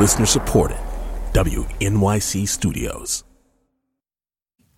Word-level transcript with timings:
Listener 0.00 0.24
supported. 0.24 0.78
WNYC 1.34 2.48
Studios. 2.48 3.22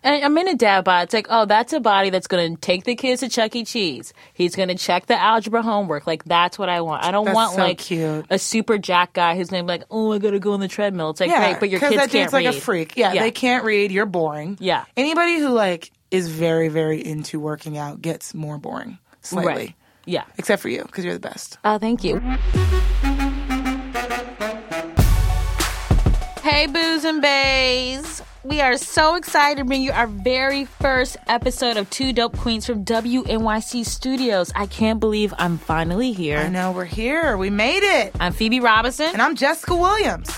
And 0.03 0.25
I'm 0.25 0.37
in 0.37 0.49
a 0.49 0.57
dad 0.57 0.83
bod. 0.83 1.05
It's 1.05 1.15
like, 1.15 1.29
oh, 1.31 1.45
that's 1.45 1.73
a 1.73 1.79
body 1.79 2.11
that's 2.11 2.27
going 2.27 2.57
to 2.57 2.61
take 2.61 2.83
the 2.83 2.97
kids 2.97 3.21
to 3.21 3.29
Chuck 3.29 3.55
E. 3.55 3.65
Cheese. 3.65 4.13
He's 4.35 4.57
going 4.57 4.69
to 4.69 4.75
check 4.75 5.07
the 5.07 5.17
algebra 5.17 5.63
homework. 5.63 6.09
Like, 6.09 6.25
that's 6.25 6.59
what 6.59 6.69
I 6.69 6.81
want. 6.81 7.05
I 7.05 7.13
don't 7.13 7.27
That's 7.27 7.37
want 7.37 7.53
so 7.55 7.59
like 7.63 7.79
cute. 7.79 8.27
a 8.29 8.37
super 8.37 8.79
jack 8.79 9.13
guy 9.13 9.37
who's 9.37 9.49
going 9.49 9.63
to 9.63 9.65
be 9.65 9.79
like, 9.79 9.85
oh, 9.93 10.13
I 10.13 10.19
got 10.19 10.33
to 10.33 10.41
go 10.41 10.55
on 10.55 10.61
the 10.61 10.67
treadmill. 10.67 11.11
It's 11.11 11.21
like, 11.21 11.31
yeah, 11.31 11.51
great, 11.51 11.61
but 11.61 11.71
your 11.71 11.79
kids 11.79 11.95
that 11.95 12.11
can't 12.11 12.25
dude's 12.25 12.33
like 12.33 12.47
a 12.47 12.53
freak. 12.53 12.97
Yeah, 12.97 13.13
Yeah. 13.13 13.23
they 13.23 13.31
can't 13.31 13.65
read. 13.65 13.93
You're 13.93 14.07
boring. 14.07 14.57
Yeah. 14.61 14.85
Anybody 14.97 15.39
who 15.39 15.51
like 15.51 15.93
is 16.11 16.29
very 16.29 16.67
very 16.67 16.99
into 17.03 17.39
working 17.39 17.79
out 17.79 18.03
gets 18.03 18.35
more 18.35 18.59
boring 18.59 18.99
slightly. 19.21 19.53
Right. 19.53 19.75
Yeah. 20.05 20.25
Except 20.37 20.61
for 20.61 20.69
you, 20.69 20.83
because 20.83 21.05
you're 21.05 21.15
the 21.15 21.21
best. 21.21 21.59
Oh, 21.65 21.79
thank 21.79 22.03
you. 22.03 22.21
Hey, 26.43 26.67
Booze 26.67 27.05
and 27.05 27.23
Bays. 27.23 28.21
We 28.43 28.61
are 28.61 28.77
so 28.77 29.15
excited 29.15 29.59
to 29.59 29.65
bring 29.65 29.81
you 29.81 29.93
our 29.93 30.09
very 30.09 30.65
first 30.65 31.17
episode 31.29 31.77
of 31.77 31.89
Two 31.89 32.13
Dope 32.13 32.37
Queens 32.37 32.67
from 32.67 32.85
WNYC 32.85 33.87
Studios. 33.87 34.51
I 34.57 34.67
can't 34.67 34.99
believe 34.99 35.33
I'm 35.39 35.57
finally 35.57 36.11
here. 36.11 36.39
I 36.39 36.49
know 36.49 36.73
we're 36.73 36.85
here. 36.85 37.37
We 37.37 37.49
made 37.49 37.85
it. 37.85 38.17
I'm 38.19 38.33
Phoebe 38.33 38.59
Robinson. 38.59 39.11
And 39.13 39.23
I'm 39.23 39.37
Jessica 39.37 39.77
Williams. 39.77 40.37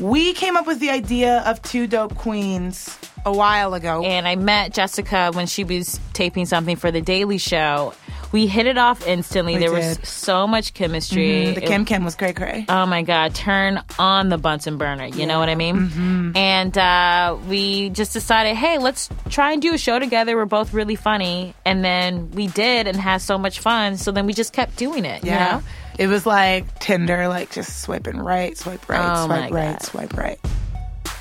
We 0.00 0.32
came 0.32 0.56
up 0.56 0.66
with 0.66 0.80
the 0.80 0.88
idea 0.88 1.40
of 1.40 1.60
two 1.60 1.86
dope 1.86 2.14
queens 2.14 2.98
a 3.26 3.32
while 3.32 3.74
ago. 3.74 4.02
and 4.02 4.26
I 4.26 4.36
met 4.36 4.72
Jessica 4.72 5.30
when 5.34 5.46
she 5.46 5.62
was 5.62 6.00
taping 6.14 6.46
something 6.46 6.76
for 6.76 6.90
The 6.90 7.02
Daily 7.02 7.36
Show. 7.36 7.92
We 8.30 8.46
hit 8.46 8.66
it 8.66 8.76
off 8.76 9.06
instantly. 9.06 9.54
We 9.54 9.60
there 9.60 9.72
was 9.72 9.98
so 10.02 10.46
much 10.46 10.74
chemistry. 10.74 11.46
Mm, 11.46 11.54
the 11.54 11.60
Kim 11.62 11.84
Kim 11.84 12.04
was 12.04 12.14
cray 12.14 12.32
cray. 12.32 12.66
Oh 12.68 12.84
my 12.84 13.02
God, 13.02 13.34
turn 13.34 13.82
on 13.98 14.28
the 14.28 14.36
Bunsen 14.36 14.76
burner. 14.76 15.06
You 15.06 15.26
know 15.26 15.38
what 15.38 15.48
I 15.48 15.54
mean? 15.54 15.76
Mm-hmm. 15.76 16.36
And 16.36 16.76
uh, 16.76 17.38
we 17.48 17.90
just 17.90 18.12
decided, 18.12 18.56
hey, 18.56 18.78
let's 18.78 19.08
try 19.30 19.52
and 19.52 19.62
do 19.62 19.72
a 19.72 19.78
show 19.78 19.98
together. 19.98 20.36
We're 20.36 20.44
both 20.44 20.74
really 20.74 20.96
funny. 20.96 21.54
And 21.64 21.82
then 21.82 22.30
we 22.32 22.48
did 22.48 22.86
and 22.86 22.96
had 22.96 23.22
so 23.22 23.38
much 23.38 23.60
fun. 23.60 23.96
So 23.96 24.12
then 24.12 24.26
we 24.26 24.34
just 24.34 24.52
kept 24.52 24.76
doing 24.76 25.04
it. 25.04 25.24
You 25.24 25.30
yeah. 25.30 25.52
know? 25.52 25.62
It 25.98 26.06
was 26.06 26.26
like 26.26 26.78
Tinder, 26.78 27.28
like 27.28 27.50
just 27.50 27.80
swiping 27.82 28.18
right, 28.18 28.56
swipe 28.56 28.88
right, 28.88 29.20
Oh 29.20 29.26
swipe 29.26 29.50
right, 29.50 29.82
swipe 29.82 30.16
right. 30.16 30.38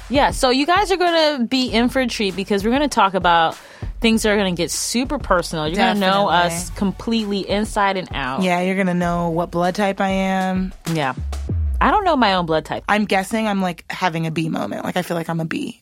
Yeah. 0.10 0.32
So 0.32 0.52
you 0.52 0.66
guys 0.66 0.92
are 0.92 0.98
going 0.98 1.40
to 1.40 1.46
be 1.46 1.70
in 1.70 1.90
for 1.90 2.00
a 2.00 2.08
treat 2.08 2.36
because 2.36 2.64
we're 2.64 2.70
going 2.70 2.84
to 2.84 2.88
talk 2.88 3.14
about 3.14 3.58
things 4.08 4.26
are 4.26 4.38
going 4.38 4.56
to 4.56 4.58
get 4.58 4.72
super 4.72 5.20
personal. 5.20 5.68
You're 5.68 5.76
going 5.76 5.96
to 5.96 6.00
know 6.00 6.30
us 6.30 6.70
completely 6.70 7.40
inside 7.40 7.98
and 7.98 8.08
out. 8.14 8.42
Yeah, 8.42 8.62
you're 8.62 8.78
gonna 8.78 8.94
know 8.94 9.32
what 9.32 9.52
blood 9.52 9.76
type 9.76 10.00
I 10.00 10.10
am. 10.10 10.74
Yeah. 10.94 11.14
I 11.82 11.92
don't 11.92 12.06
know 12.06 12.16
my 12.16 12.34
own 12.36 12.46
blood 12.46 12.64
type. 12.64 12.86
I'm 12.88 13.04
guessing 13.04 13.48
I'm 13.48 13.62
like 13.62 13.84
having 13.90 14.26
a 14.26 14.32
B 14.32 14.48
moment. 14.48 14.86
Like 14.86 14.96
I 14.96 15.02
feel 15.02 15.18
like 15.18 15.28
I'm 15.30 15.42
a 15.42 15.46
B. 15.46 15.82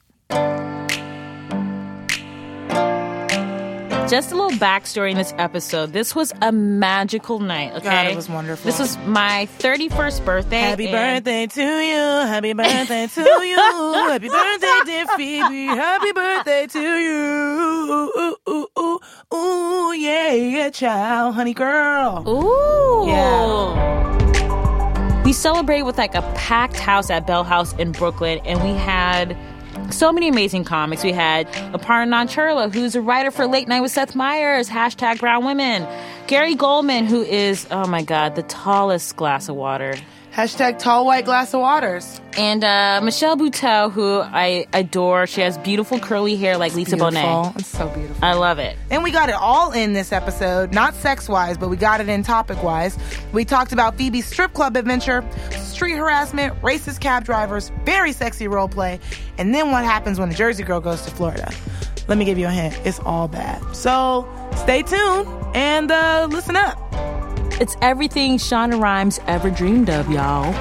Just 4.08 4.32
a 4.32 4.36
little 4.36 4.52
backstory 4.60 5.10
in 5.12 5.18
this 5.18 5.34
episode. 5.40 5.92
This 5.92 6.14
was 6.14 6.32
a 6.44 6.52
magical 6.52 7.40
night, 7.40 7.74
okay? 7.74 7.90
God, 7.90 8.06
it 8.08 8.16
was 8.16 8.30
wonderful. 8.30 8.64
This 8.64 8.78
was 8.80 8.98
my 9.00 9.50
31st 9.58 10.24
birthday. 10.24 10.60
Happy 10.60 10.88
and- 10.88 11.24
birthday 11.26 11.48
to 11.48 11.62
you. 11.62 11.98
Happy 11.98 12.54
birthday 12.54 13.08
to 13.08 13.22
you. 13.22 13.58
Happy 13.58 14.30
birthday, 14.30 14.80
dear 14.86 15.08
Phoebe. 15.18 15.66
Happy 15.66 16.12
birthday 16.12 16.68
to 16.68 16.80
you. 16.80 18.12
Ooh, 18.16 18.36
ooh, 18.48 18.68
ooh, 18.78 19.00
ooh, 19.36 19.92
yeah, 19.94 20.34
yeah, 20.34 20.70
child, 20.70 21.34
honey 21.34 21.56
girl. 21.56 22.24
Ooh. 22.30 23.08
Yeah. 23.08 25.24
We 25.24 25.34
celebrated 25.34 25.82
with 25.84 25.98
like 25.98 26.14
a 26.14 26.22
packed 26.36 26.78
house 26.78 27.10
at 27.10 27.26
Bell 27.26 27.44
House 27.44 27.74
in 27.74 27.92
Brooklyn, 27.92 28.40
and 28.46 28.62
we 28.62 28.70
had 28.80 29.36
so 29.92 30.12
many 30.12 30.28
amazing 30.28 30.64
comics. 30.64 31.04
We 31.04 31.12
had 31.12 31.48
Aparna 31.74 32.26
Churla, 32.28 32.74
who's 32.74 32.96
a 32.96 33.02
writer 33.02 33.32
for 33.32 33.48
Late 33.48 33.68
Night 33.68 33.82
with 33.82 33.92
Seth 33.92 34.16
Meyers, 34.16 34.70
hashtag 34.70 35.20
Brown 35.20 35.46
Women. 35.46 35.88
Gary 36.28 36.56
Gulman, 36.56 37.06
who 37.06 37.22
is, 37.22 37.68
oh 37.72 37.88
my 37.88 38.02
God, 38.02 38.36
the 38.36 38.44
tallest 38.44 39.16
glass 39.16 39.50
of 39.50 39.56
water. 39.56 39.96
Hashtag 40.36 40.80
tall 40.80 41.06
white 41.06 41.24
glass 41.24 41.54
of 41.54 41.62
waters. 41.62 42.20
And 42.38 42.62
uh, 42.62 43.00
Michelle 43.02 43.38
Buteau, 43.38 43.90
who 43.90 44.20
I 44.20 44.68
adore. 44.74 45.28
She 45.28 45.40
has 45.40 45.58
beautiful 45.60 45.98
curly 45.98 46.36
hair 46.36 46.58
like 46.58 46.76
Lisa 46.76 46.98
Beautiful. 46.98 47.22
Bonet. 47.22 47.56
It's 47.58 47.68
so 47.70 47.88
beautiful. 47.88 48.18
I 48.22 48.34
love 48.34 48.60
it. 48.60 48.78
And 48.92 49.02
we 49.02 49.12
got 49.12 49.30
it 49.30 49.36
all 49.36 49.72
in 49.72 49.94
this 49.94 50.12
episode, 50.12 50.74
not 50.74 50.94
sex 50.94 51.30
wise, 51.30 51.58
but 51.58 51.70
we 51.70 51.78
got 51.78 52.02
it 52.02 52.10
in 52.10 52.22
topic 52.22 52.62
wise. 52.62 52.98
We 53.32 53.46
talked 53.46 53.72
about 53.72 53.98
Phoebe's 53.98 54.26
strip 54.26 54.52
club 54.52 54.76
adventure, 54.76 55.24
street 55.52 55.96
harassment, 55.96 56.62
racist 56.62 57.00
cab 57.00 57.24
drivers, 57.24 57.72
very 57.86 58.12
sexy 58.12 58.50
role 58.50 58.68
play, 58.68 59.00
and 59.38 59.56
then 59.56 59.72
what 59.72 59.86
happens 59.86 60.20
when 60.20 60.28
the 60.28 60.36
Jersey 60.36 60.64
girl 60.64 60.82
goes 60.82 61.02
to 61.04 61.12
Florida. 61.12 61.50
Let 62.10 62.18
me 62.18 62.26
give 62.26 62.38
you 62.38 62.48
a 62.48 62.52
hint 62.52 62.78
it's 62.84 63.00
all 63.00 63.30
bad. 63.30 63.74
So 63.74 64.28
stay 64.58 64.82
tuned 64.82 65.30
and 65.56 65.90
uh, 65.90 66.28
listen 66.30 66.58
up. 66.58 66.78
It's 67.58 67.78
everything 67.82 68.38
Shonda 68.38 68.78
Rhimes 68.78 69.18
ever 69.28 69.50
dreamed 69.50 69.90
of, 69.90 70.12
y'all. 70.12 70.52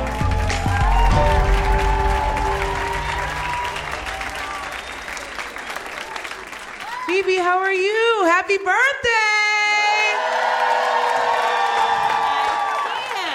Phoebe, 7.05 7.37
how 7.39 7.59
are 7.59 7.73
you? 7.73 8.23
Happy 8.27 8.59
birthday! 8.59 8.71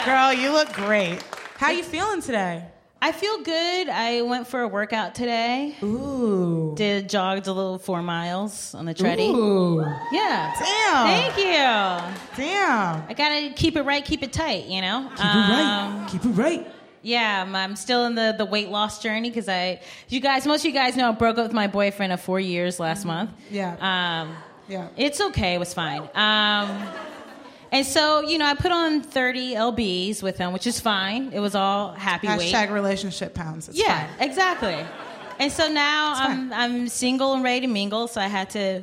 Girl, 0.05 0.31
you 0.31 0.53
look 0.53 0.71
great. 0.71 1.21
How 1.57 1.67
are 1.67 1.73
you 1.73 1.83
feeling 1.83 2.21
today? 2.21 2.63
I 3.01 3.11
feel 3.13 3.41
good. 3.43 3.87
I 3.89 4.21
went 4.23 4.47
for 4.47 4.61
a 4.61 4.67
workout 4.67 5.15
today. 5.15 5.75
Ooh. 5.81 6.73
Did 6.75 7.07
jogged 7.09 7.47
a 7.47 7.53
little 7.53 7.77
four 7.79 8.03
miles 8.03 8.75
on 8.75 8.85
the 8.85 8.93
treadie. 8.93 9.33
Ooh. 9.33 9.79
Yeah. 10.11 10.53
Damn. 10.59 11.07
Thank 11.07 11.37
you. 11.37 12.43
Damn. 12.43 13.03
I 13.07 13.13
gotta 13.15 13.53
keep 13.55 13.77
it 13.77 13.83
right, 13.83 14.03
keep 14.03 14.21
it 14.21 14.33
tight. 14.33 14.65
You 14.65 14.81
know. 14.81 15.09
Keep 15.11 15.19
it 15.19 15.23
right. 15.23 16.07
Keep 16.11 16.25
it 16.25 16.29
right. 16.29 16.67
Yeah, 17.01 17.43
I'm, 17.43 17.55
I'm 17.55 17.77
still 17.77 18.05
in 18.05 18.15
the, 18.15 18.35
the 18.37 18.43
weight 18.43 18.67
loss 18.67 19.01
journey 19.01 19.29
because 19.29 19.47
I, 19.47 19.79
you 20.09 20.19
guys, 20.19 20.45
most 20.45 20.61
of 20.61 20.65
you 20.65 20.73
guys 20.73 20.97
know 20.97 21.07
I 21.07 21.11
broke 21.13 21.37
up 21.37 21.45
with 21.45 21.53
my 21.53 21.67
boyfriend 21.67 22.11
of 22.11 22.19
four 22.19 22.41
years 22.41 22.77
last 22.77 23.05
month. 23.05 23.29
Yeah. 23.49 23.77
Um, 23.79 24.35
Yeah. 24.67 24.89
it's 24.97 25.21
okay. 25.21 25.55
It 25.55 25.59
was 25.59 25.73
fine. 25.73 26.01
Um, 26.13 26.87
and 27.71 27.85
so, 27.85 28.21
you 28.21 28.37
know, 28.37 28.45
I 28.45 28.53
put 28.55 28.71
on 28.71 29.01
30 29.01 29.53
lbs 29.55 30.21
with 30.23 30.37
him, 30.37 30.53
which 30.53 30.65
is 30.67 30.79
fine. 30.79 31.31
It 31.33 31.39
was 31.39 31.55
all 31.55 31.91
happy 31.93 32.27
weight. 32.27 32.53
Hashtag 32.53 32.71
relationship 32.71 33.33
pounds. 33.33 33.69
It's 33.69 33.77
Yeah, 33.77 34.07
fine. 34.17 34.27
exactly. 34.29 34.85
And 35.39 35.51
so 35.51 35.67
now 35.69 36.11
It's 36.11 36.19
I'm 36.21 36.53
I'm 36.53 36.87
single 36.89 37.33
and 37.33 37.43
ready 37.43 37.61
to 37.61 37.67
mingle. 37.67 38.07
So 38.07 38.19
I 38.21 38.27
had 38.27 38.49
to, 38.51 38.81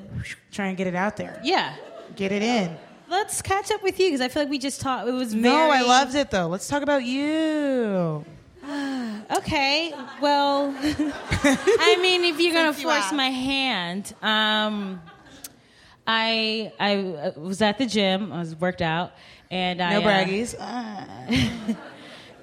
Try 0.52 0.68
and 0.68 0.76
get 0.76 0.86
it 0.86 0.94
out 0.94 1.16
there. 1.16 1.40
yeah. 1.44 1.74
Get 2.16 2.32
it 2.32 2.42
in. 2.42 2.74
Let's 3.08 3.42
catch 3.42 3.70
up 3.70 3.82
with 3.82 4.00
you 4.00 4.06
because 4.08 4.20
I 4.20 4.28
feel 4.28 4.42
like 4.42 4.50
we 4.50 4.58
just 4.58 4.80
talked. 4.80 5.06
It 5.06 5.12
was 5.12 5.32
very, 5.34 5.42
No, 5.54 5.70
I 5.70 5.82
loved 5.82 6.14
it 6.14 6.30
though. 6.30 6.46
Let's 6.46 6.66
talk 6.66 6.82
about 6.82 7.04
you. 7.04 8.24
Okay, 9.28 9.92
well, 10.20 10.72
I 10.82 11.98
mean, 12.00 12.24
if 12.24 12.38
you're 12.40 12.52
gonna 12.54 12.72
force 12.72 13.12
my 13.12 13.30
hand, 13.30 14.14
um, 14.22 15.02
I 16.06 16.72
I 16.78 16.96
uh, 16.96 17.32
was 17.36 17.62
at 17.62 17.78
the 17.78 17.86
gym. 17.86 18.32
I 18.32 18.40
was 18.40 18.54
worked 18.56 18.82
out, 18.82 19.12
and 19.50 19.82
I 19.82 19.98
No 19.98 20.00
uh, 20.00 20.04
braggies. 20.04 20.54
and 21.28 21.76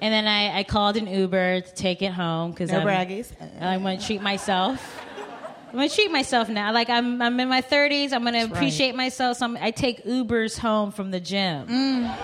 then 0.00 0.26
I, 0.26 0.58
I 0.58 0.64
called 0.64 0.96
an 0.96 1.06
Uber 1.06 1.62
to 1.62 1.74
take 1.74 2.02
it 2.02 2.12
home 2.12 2.50
because 2.50 2.70
No 2.70 2.80
I'm, 2.80 2.86
braggies. 2.86 3.32
I 3.60 3.76
want 3.78 4.00
to 4.00 4.06
treat 4.06 4.22
myself. 4.22 5.00
I'm 5.68 5.78
gonna 5.78 5.88
treat 5.88 6.12
myself 6.12 6.48
now. 6.48 6.72
Like 6.72 6.88
I'm, 6.88 7.20
I'm 7.20 7.40
in 7.40 7.48
my 7.48 7.60
30s. 7.60 8.12
I'm 8.12 8.22
gonna 8.22 8.38
right. 8.38 8.52
appreciate 8.52 8.94
myself. 8.94 9.38
So 9.38 9.46
I'm, 9.46 9.56
I 9.56 9.72
take 9.72 10.04
Ubers 10.04 10.56
home 10.56 10.92
from 10.92 11.10
the 11.10 11.18
gym. 11.18 11.66
Mm. 11.66 12.16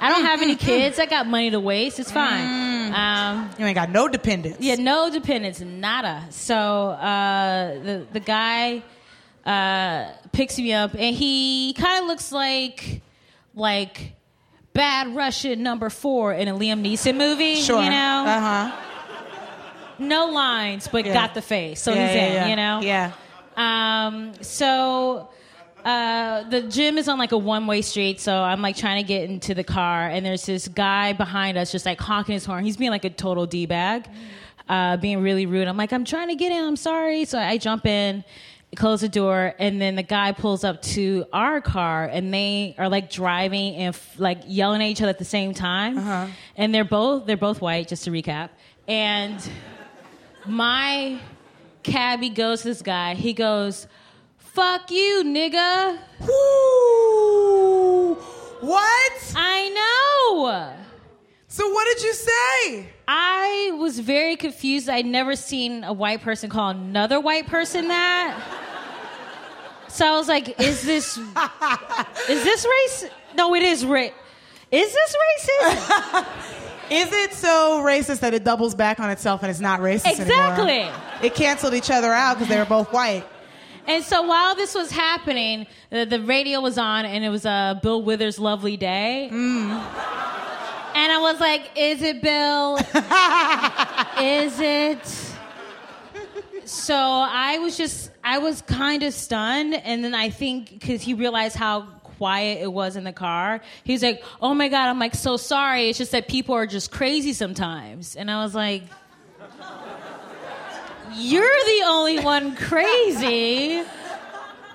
I 0.00 0.08
don't 0.08 0.24
have 0.24 0.40
any 0.40 0.56
kids. 0.70 0.98
I 0.98 1.04
got 1.04 1.26
money 1.26 1.50
to 1.50 1.60
waste. 1.60 2.00
It's 2.00 2.10
fine. 2.10 2.46
Mm. 2.46 2.69
Um, 2.94 3.50
You 3.58 3.66
ain't 3.66 3.74
got 3.74 3.90
no 3.90 4.08
dependents. 4.08 4.58
yeah, 4.60 4.76
no 4.76 5.10
dependence, 5.10 5.60
nada. 5.60 6.24
So 6.30 6.54
uh, 6.56 7.74
the 7.82 8.06
the 8.12 8.20
guy 8.20 8.82
uh, 9.44 10.12
picks 10.32 10.58
me 10.58 10.72
up, 10.72 10.94
and 10.94 11.14
he 11.16 11.74
kind 11.78 12.02
of 12.02 12.08
looks 12.08 12.30
like 12.32 13.00
like 13.54 14.12
bad 14.72 15.14
Russian 15.16 15.62
number 15.62 15.90
four 15.90 16.32
in 16.32 16.48
a 16.48 16.52
Liam 16.54 16.80
Neeson 16.86 17.16
movie. 17.16 17.56
Sure. 17.56 17.82
you 17.82 17.90
know, 17.90 18.24
Uh 18.26 18.40
huh. 18.40 18.76
no 19.98 20.26
lines, 20.26 20.88
but 20.88 21.04
Yeah. 21.04 21.12
got 21.14 21.34
the 21.34 21.42
face, 21.42 21.80
so 21.82 21.92
yeah, 21.92 22.06
he's 22.06 22.14
yeah, 22.16 22.44
in. 22.44 22.50
You 22.50 22.56
know, 22.56 22.80
Yeah. 22.82 23.12
Um, 23.56 24.32
so 24.42 25.28
uh, 25.84 26.48
the 26.48 26.62
gym 26.62 26.98
is 26.98 27.08
on 27.08 27.18
like 27.18 27.32
a 27.32 27.38
one 27.38 27.66
way 27.66 27.82
street, 27.82 28.20
so 28.20 28.34
I'm 28.34 28.62
like 28.62 28.76
trying 28.76 29.02
to 29.02 29.06
get 29.06 29.28
into 29.28 29.54
the 29.54 29.64
car, 29.64 30.08
and 30.08 30.24
there's 30.24 30.46
this 30.46 30.68
guy 30.68 31.12
behind 31.12 31.58
us 31.58 31.72
just 31.72 31.86
like 31.86 32.00
honking 32.00 32.34
his 32.34 32.44
horn. 32.44 32.64
He's 32.64 32.76
being 32.76 32.90
like 32.90 33.04
a 33.04 33.10
total 33.10 33.46
d 33.46 33.66
bag, 33.66 34.08
uh, 34.68 34.96
being 34.96 35.22
really 35.22 35.46
rude. 35.46 35.68
I'm 35.68 35.76
like, 35.76 35.92
I'm 35.92 36.04
trying 36.04 36.28
to 36.28 36.34
get 36.34 36.52
in. 36.52 36.62
I'm 36.64 36.76
sorry. 36.76 37.24
So 37.24 37.38
I 37.38 37.58
jump 37.58 37.86
in. 37.86 38.24
close 38.76 39.00
the 39.00 39.08
door, 39.08 39.52
and 39.58 39.80
then 39.82 39.96
the 39.96 40.02
guy 40.02 40.30
pulls 40.30 40.62
up 40.62 40.80
to 40.80 41.24
our 41.32 41.60
car, 41.60 42.04
and 42.04 42.32
they 42.32 42.74
are 42.78 42.88
like 42.88 43.10
driving 43.10 43.74
and 43.74 43.94
f- 43.94 44.14
like 44.18 44.42
yelling 44.46 44.80
at 44.80 44.86
each 44.88 45.02
other 45.02 45.10
at 45.10 45.18
the 45.18 45.24
same 45.24 45.52
time. 45.54 45.98
Uh-huh. 45.98 46.26
And 46.56 46.72
they're 46.72 46.84
both 46.84 47.26
they're 47.26 47.36
both 47.36 47.60
white, 47.60 47.88
just 47.88 48.04
to 48.04 48.10
recap. 48.12 48.50
And 48.86 49.40
my 50.46 51.18
cabbie 51.82 52.30
goes 52.30 52.62
to 52.62 52.68
this 52.68 52.82
guy. 52.82 53.14
He 53.14 53.32
goes, 53.32 53.86
"Fuck 54.52 54.90
you, 54.90 55.22
nigga." 55.24 55.98
Woo! 56.20 58.14
What? 58.60 59.12
I 59.36 59.68
know. 59.70 60.74
So 61.48 61.68
what 61.72 61.86
did 61.94 62.02
you 62.04 62.12
say? 62.14 62.88
I 63.08 63.72
was 63.78 63.98
very 63.98 64.36
confused. 64.36 64.88
I'd 64.88 65.06
never 65.06 65.34
seen 65.34 65.82
a 65.84 65.92
white 65.92 66.20
person 66.22 66.48
call 66.50 66.70
another 66.70 67.18
white 67.20 67.46
person 67.46 67.88
that. 67.88 68.38
So 69.88 70.06
I 70.06 70.16
was 70.16 70.28
like, 70.28 70.60
is 70.60 70.82
this 70.82 71.16
is 72.28 72.44
this 72.44 72.64
race? 72.66 73.06
No, 73.34 73.54
it 73.54 73.62
is 73.62 73.84
ra- 73.84 74.10
Is 74.70 74.92
this 74.92 75.16
racist? 75.24 76.26
Is 76.90 77.08
it 77.12 77.32
so 77.34 77.82
racist 77.84 78.18
that 78.18 78.34
it 78.34 78.42
doubles 78.42 78.74
back 78.74 78.98
on 78.98 79.10
itself 79.10 79.42
and 79.44 79.50
it's 79.50 79.60
not 79.60 79.78
racist 79.78 80.10
Exactly. 80.20 80.80
anymore? 80.80 80.94
It 81.22 81.36
canceled 81.36 81.72
each 81.74 81.88
other 81.88 82.12
out 82.12 82.34
because 82.34 82.48
they 82.48 82.58
were 82.58 82.64
both 82.64 82.92
white. 82.92 83.24
And 83.90 84.04
so 84.04 84.22
while 84.22 84.54
this 84.54 84.72
was 84.72 84.92
happening, 84.92 85.66
the, 85.90 86.04
the 86.04 86.20
radio 86.20 86.60
was 86.60 86.78
on, 86.78 87.04
and 87.04 87.24
it 87.24 87.28
was 87.28 87.44
uh, 87.44 87.74
Bill 87.82 88.00
Withers' 88.00 88.38
"Lovely 88.38 88.76
Day." 88.76 89.28
And 90.94 91.12
I 91.12 91.18
was 91.20 91.40
like, 91.40 91.72
"Is 91.74 92.00
it 92.00 92.22
Bill? 92.22 92.76
Is 94.20 94.60
it?" 94.60 95.04
So 96.68 96.94
I 96.94 97.58
was 97.58 97.76
just, 97.76 98.12
I 98.22 98.38
was 98.38 98.62
kind 98.62 99.02
of 99.02 99.12
stunned, 99.12 99.74
and 99.74 100.04
then 100.04 100.14
I 100.14 100.30
think 100.30 100.70
because 100.70 101.02
he 101.02 101.14
realized 101.14 101.56
how 101.56 101.82
quiet 102.16 102.62
it 102.62 102.72
was 102.72 102.94
in 102.94 103.02
the 103.02 103.12
car, 103.12 103.60
he's 103.82 104.04
like, 104.04 104.22
"Oh 104.40 104.54
my 104.54 104.68
god!" 104.68 104.88
I'm 104.88 105.00
like, 105.00 105.16
"So 105.16 105.36
sorry. 105.36 105.88
It's 105.88 105.98
just 105.98 106.12
that 106.12 106.28
people 106.28 106.54
are 106.54 106.66
just 106.66 106.92
crazy 106.92 107.32
sometimes." 107.32 108.14
And 108.14 108.30
I 108.30 108.44
was 108.44 108.54
like. 108.54 108.84
You're 111.20 111.42
the 111.42 111.82
only 111.86 112.20
one 112.20 112.56
crazy. 112.56 113.82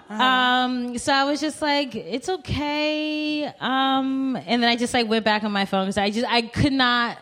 Um, 0.09 0.97
so 0.97 1.11
I 1.11 1.23
was 1.23 1.41
just 1.41 1.61
like, 1.61 1.95
it's 1.95 2.29
okay. 2.29 3.45
Um, 3.59 4.35
and 4.45 4.61
then 4.61 4.69
I 4.69 4.75
just 4.75 4.93
like 4.93 5.07
went 5.07 5.25
back 5.25 5.43
on 5.43 5.51
my 5.51 5.65
phone 5.65 5.85
because 5.85 5.97
I 5.97 6.11
just 6.11 6.27
I 6.27 6.43
could 6.43 6.73
not. 6.73 7.17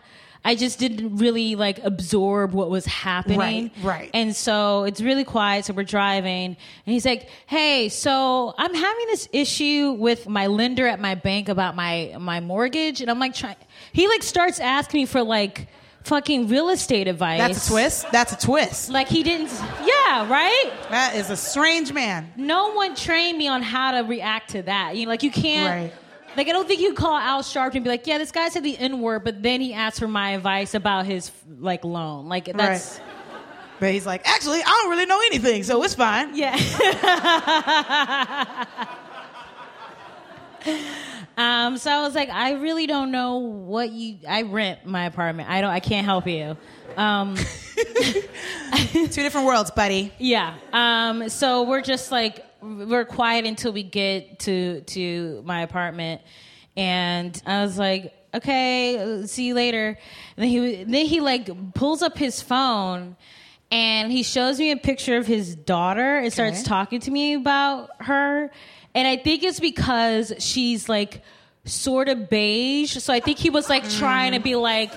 I 0.46 0.56
just 0.56 0.78
didn't 0.78 1.20
really 1.20 1.56
like 1.56 1.82
absorb 1.86 2.54
what 2.54 2.70
was 2.70 2.86
happening. 2.86 3.72
Right, 3.78 3.86
right. 3.86 4.12
And 4.14 4.36
so 4.36 4.84
it's 4.84 5.00
really 5.00 5.24
quiet. 5.24 5.64
So 5.64 5.74
we're 5.74 5.86
driving, 5.86 6.48
and 6.48 6.58
he's 6.94 7.06
like, 7.06 7.30
"Hey, 7.46 7.88
so 7.88 8.54
I'm 8.58 8.74
having 8.74 9.06
this 9.08 9.30
issue 9.32 9.96
with 9.98 10.28
my 10.28 10.48
lender 10.48 10.86
at 10.86 11.00
my 11.00 11.16
bank 11.16 11.48
about 11.48 11.78
my 11.78 12.18
my 12.20 12.42
mortgage," 12.42 13.00
and 13.00 13.10
I'm 13.10 13.20
like, 13.20 13.34
trying. 13.34 13.56
He 13.94 14.10
like 14.10 14.24
starts 14.24 14.60
asking 14.60 15.02
me 15.02 15.06
for 15.06 15.24
like 15.24 15.70
fucking 16.04 16.48
real 16.48 16.70
estate 16.70 17.08
advice. 17.08 17.40
That's 17.40 17.68
a 17.68 17.72
twist. 17.72 18.12
That's 18.12 18.34
a 18.34 18.38
twist. 18.38 18.90
Like 18.90 19.08
he 19.08 19.24
didn't. 19.24 19.52
Yeah, 19.84 20.30
right. 20.30 20.72
That 20.90 21.16
is 21.16 21.30
a 21.30 21.38
strange 21.38 21.92
man. 21.94 22.32
No 22.36 22.74
one 22.74 22.96
trained 22.96 23.38
me 23.38 23.48
on 23.48 23.62
how 23.62 23.92
to 23.92 24.08
react 24.08 24.52
to 24.52 24.62
that. 24.64 24.96
You 24.96 25.06
know, 25.06 25.10
like 25.12 25.24
you 25.24 25.32
can't. 25.32 25.92
Right. 25.92 25.94
Like 26.36 26.48
I 26.48 26.52
don't 26.52 26.68
think 26.68 26.82
you 26.82 26.94
call 26.94 27.16
Al 27.16 27.44
Sharpton 27.44 27.76
and 27.76 27.84
be 27.84 27.90
like, 27.92 28.08
"Yeah, 28.08 28.18
this 28.18 28.32
guy 28.32 28.50
said 28.50 28.64
the 28.64 28.76
N 28.78 29.02
word," 29.02 29.24
but 29.24 29.44
then 29.44 29.62
he 29.62 29.74
asked 29.74 30.00
for 30.00 30.08
my 30.08 30.32
advice 30.32 30.74
about 30.74 31.06
his 31.06 31.32
like 31.60 31.86
loan. 31.86 32.28
Like 32.28 32.46
that's 32.46 32.98
Right. 33.00 33.10
But 33.80 33.92
he's 33.92 34.06
like, 34.06 34.22
actually, 34.28 34.60
I 34.60 34.66
don't 34.66 34.90
really 34.92 35.06
know 35.06 35.20
anything, 35.26 35.64
so 35.64 35.84
it's 35.84 35.94
fine. 35.96 36.36
yeah. 36.36 36.56
um, 41.38 41.78
so 41.78 41.92
I 41.92 42.02
was 42.02 42.14
like, 42.14 42.30
I 42.30 42.54
really 42.54 42.86
don't 42.86 43.12
know 43.12 43.38
what 43.38 43.92
you. 43.92 44.18
I 44.28 44.44
rent 44.44 44.86
my 44.86 45.06
apartment. 45.06 45.50
I 45.50 45.62
don't. 45.62 45.72
I 45.72 45.80
can't 45.80 46.06
help 46.06 46.28
you. 46.28 46.58
Um, 46.96 47.36
Two 48.92 49.08
different 49.10 49.48
worlds, 49.48 49.72
buddy. 49.72 50.14
Yeah. 50.20 50.56
Um, 50.72 51.30
so 51.30 51.64
we're 51.64 51.82
just 51.82 52.12
like 52.12 52.46
we're 52.62 53.06
quiet 53.06 53.46
until 53.46 53.74
we 53.74 53.84
get 53.84 54.40
to 54.40 54.82
to 54.82 55.42
my 55.46 55.62
apartment, 55.62 56.22
and 56.78 57.42
I 57.46 57.64
was 57.64 57.78
like, 57.78 58.14
okay, 58.34 59.24
see 59.26 59.48
you 59.48 59.56
later. 59.56 59.98
And 60.38 60.44
then 60.44 60.50
he 60.50 60.84
then 60.84 61.06
he 61.06 61.20
like 61.20 61.74
pulls 61.74 62.02
up 62.02 62.18
his 62.18 62.42
phone. 62.42 63.16
And 63.72 64.12
he 64.12 64.22
shows 64.22 64.60
me 64.60 64.70
a 64.70 64.78
picture 64.78 65.18
of 65.18 65.26
his 65.26 65.56
daughter 65.56 66.18
and 66.18 66.32
starts 66.32 66.62
talking 66.62 67.00
to 67.00 67.10
me 67.10 67.34
about 67.34 67.90
her. 68.02 68.52
And 68.96 69.08
I 69.08 69.18
think 69.18 69.44
it's 69.44 69.60
because 69.60 70.34
she's 70.40 70.88
like 70.90 71.24
sort 71.66 72.10
of 72.10 72.30
beige. 72.30 72.98
So 72.98 73.14
I 73.14 73.20
think 73.20 73.38
he 73.40 73.50
was 73.50 73.70
like 73.70 73.90
trying 73.90 74.34
to 74.34 74.40
be 74.40 74.56
like, 74.56 74.92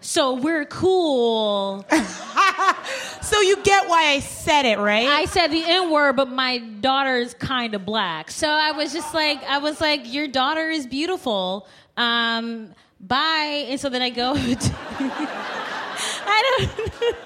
so 0.00 0.34
we're 0.34 0.64
cool. 0.66 1.84
So 3.20 3.40
you 3.42 3.56
get 3.62 3.88
why 3.90 4.06
I 4.06 4.20
said 4.20 4.64
it, 4.64 4.78
right? 4.78 5.06
I 5.06 5.26
said 5.26 5.48
the 5.48 5.62
N 5.62 5.90
word, 5.90 6.16
but 6.16 6.30
my 6.30 6.58
daughter 6.58 7.18
is 7.18 7.34
kind 7.34 7.74
of 7.74 7.84
black. 7.84 8.30
So 8.30 8.48
I 8.48 8.72
was 8.72 8.90
just 8.94 9.12
like, 9.12 9.42
I 9.44 9.58
was 9.58 9.82
like, 9.82 10.10
your 10.10 10.28
daughter 10.28 10.70
is 10.70 10.86
beautiful. 10.86 11.66
Um, 11.98 12.72
bye. 12.98 13.66
And 13.68 13.78
so 13.78 13.90
then 13.90 14.00
I 14.00 14.08
go. 14.08 14.34
to- 14.34 14.40
I 16.26 16.66
don't. 17.00 17.16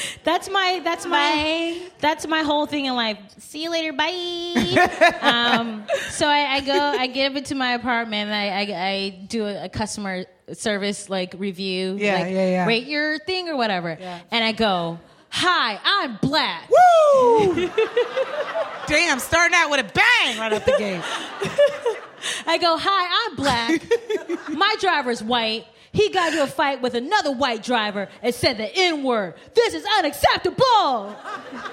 That's 0.24 0.48
my 0.50 0.80
that's 0.84 1.06
my 1.06 1.80
that's 1.98 2.26
my 2.26 2.42
whole 2.42 2.66
thing 2.66 2.86
in 2.86 2.94
life. 2.94 3.18
See 3.38 3.62
you 3.64 3.70
later, 3.70 3.92
bye. 3.92 5.18
um, 5.20 5.84
so 6.10 6.26
I, 6.26 6.54
I 6.56 6.60
go, 6.60 6.72
I 6.78 7.06
get 7.06 7.30
up 7.30 7.36
into 7.36 7.54
my 7.54 7.72
apartment, 7.72 8.30
and 8.30 8.34
I 8.34 8.46
I, 8.74 8.88
I 8.88 9.08
do 9.26 9.46
a, 9.46 9.64
a 9.64 9.68
customer 9.68 10.24
service 10.52 11.08
like 11.10 11.34
review, 11.38 11.96
Yeah, 11.98 12.14
like, 12.20 12.32
yeah, 12.32 12.50
yeah. 12.50 12.66
rate 12.66 12.86
your 12.86 13.18
thing 13.20 13.48
or 13.48 13.56
whatever, 13.56 13.90
and 14.30 14.44
I 14.44 14.52
go, 14.52 14.98
"Hi, 15.30 15.78
I'm 15.84 16.16
black." 16.20 16.68
Woo! 16.70 17.70
Damn, 18.86 19.18
starting 19.20 19.54
out 19.56 19.70
with 19.70 19.80
a 19.80 19.92
bang 19.92 20.38
right 20.38 20.52
up 20.52 20.64
the 20.64 20.74
gate. 20.78 21.02
I 22.46 22.58
go, 22.58 22.76
"Hi, 22.78 23.28
I'm 23.28 23.36
black. 23.36 23.82
My 24.50 24.74
driver's 24.80 25.22
white. 25.22 25.66
He 25.92 26.08
got 26.10 26.30
into 26.32 26.42
a 26.44 26.46
fight 26.46 26.80
with 26.82 26.94
another 26.94 27.32
white 27.32 27.62
driver 27.64 28.08
and 28.22 28.32
said 28.34 28.58
the 28.58 28.70
N 28.74 29.02
word. 29.02 29.34
This 29.54 29.74
is 29.74 29.84
unacceptable. 29.98 31.10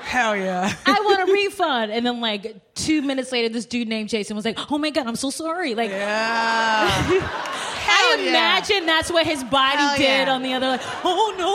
Hell 0.01 0.35
yeah. 0.35 0.73
I 0.85 0.99
want 1.01 1.29
a 1.29 1.31
refund." 1.31 1.91
And 1.91 2.03
then, 2.05 2.19
like 2.19 2.55
two 2.73 3.01
minutes 3.03 3.31
later, 3.31 3.49
this 3.49 3.65
dude 3.67 3.87
named 3.87 4.09
Jason 4.09 4.35
was 4.35 4.43
like, 4.45 4.57
"Oh 4.71 4.77
my 4.79 4.89
god, 4.89 5.05
I'm 5.05 5.15
so 5.15 5.29
sorry." 5.29 5.75
Like, 5.75 5.91
Yeah. 5.91 6.89
I 7.89 8.17
yeah. 8.19 8.29
imagine 8.29 8.85
that's 8.85 9.11
what 9.11 9.25
his 9.25 9.43
body 9.43 9.77
Hell 9.77 9.97
did 9.97 10.27
yeah. 10.27 10.33
on 10.33 10.41
the 10.43 10.53
other. 10.53 10.67
Like, 10.67 10.81
oh 11.03 11.35
no! 11.37 11.45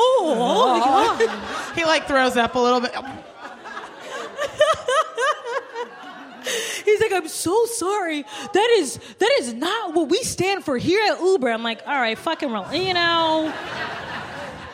Oh 0.42 0.78
my 0.78 1.26
god! 1.26 1.76
He 1.76 1.84
like 1.84 2.06
throws 2.06 2.36
up 2.36 2.54
a 2.54 2.58
little 2.58 2.80
bit. 2.80 2.94
He's 6.84 7.00
like, 7.00 7.12
I'm 7.12 7.28
so 7.28 7.64
sorry. 7.66 8.22
That 8.52 8.70
is 8.78 8.98
that 9.18 9.30
is 9.40 9.54
not 9.54 9.94
what 9.94 10.08
we 10.08 10.22
stand 10.22 10.64
for 10.64 10.76
here 10.78 11.02
at 11.12 11.20
Uber. 11.20 11.50
I'm 11.50 11.62
like, 11.62 11.82
all 11.86 11.98
right, 12.00 12.16
fucking 12.18 12.50
roll. 12.50 12.72
You 12.72 12.94
know, 12.94 13.52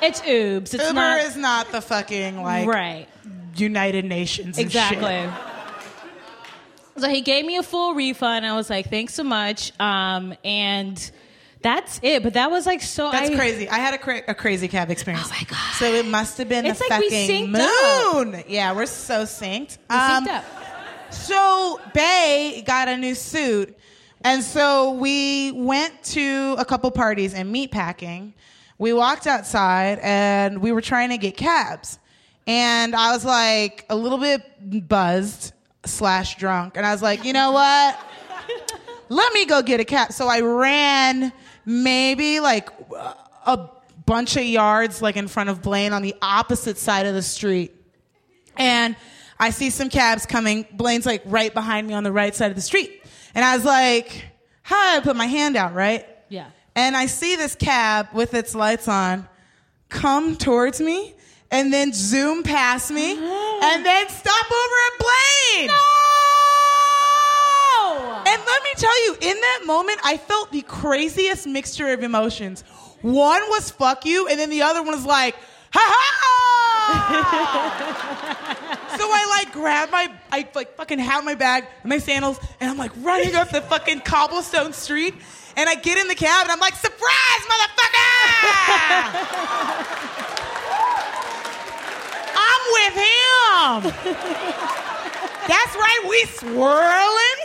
it's 0.03 0.21
Ubs. 0.23 0.75
It's 0.75 0.83
Uber 0.83 0.93
not 0.93 1.21
is 1.21 1.37
not 1.37 1.71
the 1.73 1.81
fucking 1.81 2.43
like 2.43 2.67
right. 2.69 3.07
United 3.57 4.05
Nations. 4.05 4.57
and 4.59 4.67
Exactly. 4.67 5.29
So 6.97 7.09
he 7.09 7.21
gave 7.21 7.45
me 7.45 7.57
a 7.57 7.63
full 7.63 7.95
refund. 7.95 8.45
I 8.45 8.57
was 8.57 8.69
like, 8.69 8.91
thanks 8.91 9.15
so 9.15 9.23
much. 9.23 9.73
Um, 9.81 10.35
and 10.45 11.11
that's 11.63 12.01
it. 12.03 12.25
But 12.25 12.35
that 12.35 12.51
was 12.51 12.67
like 12.67 12.83
so. 12.83 13.11
That's 13.13 13.31
I- 13.31 13.37
crazy. 13.37 13.69
I 13.69 13.79
had 13.79 13.95
a, 13.95 13.99
cra- 13.99 14.23
a 14.27 14.35
crazy 14.35 14.67
cab 14.69 14.91
experience. 14.91 15.27
Oh 15.29 15.31
my 15.37 15.43
God. 15.45 15.75
So 15.75 15.85
it 15.93 16.07
must 16.07 16.39
have 16.39 16.49
been 16.49 16.67
It's 16.67 16.79
the 16.81 16.87
like 16.91 17.01
we 17.01 17.11
fucking 17.11 17.49
synced 17.53 18.15
moon. 18.33 18.45
Yeah, 18.49 18.75
we're 18.75 18.87
so 18.87 19.23
synced. 19.23 19.79
We 19.89 19.95
Um, 19.97 20.27
synced 20.27 20.29
up. 20.39 20.45
So 21.11 21.81
Bay 21.95 22.63
got 22.67 22.89
a 22.89 22.97
new 22.97 23.15
suit, 23.15 23.77
and 24.23 24.43
so 24.43 24.93
we 24.93 25.53
went 25.53 26.03
to 26.05 26.55
a 26.59 26.65
couple 26.65 26.91
parties 26.91 27.35
and 27.35 27.51
meat 27.51 27.71
packing. 27.71 28.35
We 28.79 28.93
walked 28.93 29.27
outside 29.27 29.99
and 30.01 30.61
we 30.61 30.73
were 30.73 30.81
trying 30.81 31.11
to 31.11 31.19
get 31.19 31.37
cabs, 31.37 31.99
and 32.47 32.95
I 32.95 33.13
was 33.13 33.25
like 33.25 33.87
a 33.91 33.97
little 33.97 34.19
bit 34.19 34.89
buzzed 34.89 35.53
slash 35.85 36.37
drunk, 36.37 36.77
and 36.77 36.87
I 36.87 36.93
was 36.93 37.03
like, 37.03 37.25
you 37.25 37.33
know 37.33 37.53
what? 37.53 37.99
Let 39.09 39.33
me 39.33 39.47
go 39.47 39.63
get 39.63 39.81
a 39.81 39.85
cab. 39.85 40.13
So 40.13 40.29
I 40.29 40.41
ran 40.41 41.33
maybe 41.65 42.41
like 42.41 42.69
a 43.47 43.69
bunch 44.05 44.37
of 44.37 44.45
yards 44.45 45.01
like 45.03 45.17
in 45.17 45.29
front 45.29 45.49
of 45.49 45.63
Blaine 45.63 45.93
on 45.93 46.03
the 46.03 46.15
opposite 46.21 46.79
side 46.79 47.07
of 47.07 47.15
the 47.15 47.23
street. 47.23 47.75
And 48.57 48.97
I 49.41 49.51
see 49.51 49.71
some 49.71 49.89
cabs 49.89 50.27
coming. 50.27 50.67
Blaine's 50.73 51.07
like 51.07 51.23
right 51.27 51.53
behind 51.55 51.87
me 51.87 51.95
on 51.95 52.03
the 52.05 52.13
right 52.13 52.35
side 52.35 52.51
of 52.51 52.57
the 52.57 52.63
street. 52.63 53.03
And 53.35 53.45
I 53.45 53.55
was 53.57 53.65
like, 53.65 54.25
hi, 54.63 54.97
I 54.97 55.01
put 55.01 55.17
my 55.17 55.27
hand 55.27 55.57
out, 55.57 55.75
right? 55.75 56.07
Yeah. 56.29 56.47
And 56.75 56.97
I 56.97 57.07
see 57.07 57.37
this 57.37 57.55
cab 57.55 58.09
with 58.13 58.35
its 58.35 58.55
lights 58.55 58.89
on 58.89 59.29
come 59.89 60.37
towards 60.37 60.81
me. 60.81 61.15
and 61.51 61.73
then 61.73 61.93
zoom 61.95 62.43
past 62.43 62.91
me 62.91 63.13
and 63.13 63.87
then 63.87 64.09
stop 64.09 64.47
over 64.47 64.77
at 64.87 64.99
Blaine. 64.99 65.71
Oh! 66.81 68.23
And 68.27 68.43
let 68.47 68.63
me 68.63 68.71
tell 68.77 69.05
you, 69.07 69.15
in 69.21 69.41
that 69.41 69.63
moment, 69.67 69.99
I 70.05 70.17
felt 70.19 70.53
the 70.53 70.63
craziest 70.63 71.47
mixture 71.47 71.89
of 71.89 72.03
emotions. 72.03 72.63
One 73.01 73.41
was 73.49 73.71
fuck 73.71 74.05
you, 74.05 74.29
and 74.29 74.39
then 74.39 74.51
the 74.51 74.63
other 74.63 74.83
one 74.83 74.95
was 74.95 75.07
like, 75.07 75.37
ha 75.73 75.81
ha! 75.81 76.19
so 78.99 79.05
I 79.05 79.27
like 79.39 79.53
grab 79.53 79.91
my, 79.91 80.11
I 80.33 80.49
like 80.55 80.75
fucking 80.77 80.99
have 80.99 81.25
my 81.25 81.35
bag 81.35 81.67
and 81.83 81.91
my 81.91 81.99
sandals, 81.99 82.39
and 82.61 82.71
I'm 82.71 82.79
like 82.79 82.93
running 82.99 83.35
up 83.35 83.51
the 83.51 83.61
fucking 83.61 84.01
cobblestone 84.01 84.73
street, 84.73 85.15
and 85.57 85.69
I 85.69 85.75
get 85.75 85.99
in 85.99 86.09
the 86.09 86.15
cab, 86.15 86.45
and 86.45 86.53
I'm 86.53 86.61
like, 86.61 86.75
surprise, 86.75 87.43
motherfucker! 87.51 87.89
I'm 92.41 92.63
with 92.73 92.95
him. 92.95 93.83
That's 95.49 95.75
right, 95.77 96.07
we 96.09 96.25
swirling. 96.27 97.39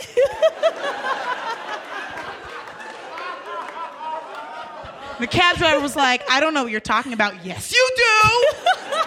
The 5.20 5.26
cab 5.26 5.56
driver 5.56 5.80
was 5.80 5.96
like, 5.96 6.22
I 6.30 6.40
don't 6.40 6.54
know 6.54 6.62
what 6.62 6.72
you're 6.72 6.80
talking 6.80 7.12
about. 7.12 7.44
Yes, 7.44 7.72
you 7.72 7.90
do. 7.96 9.02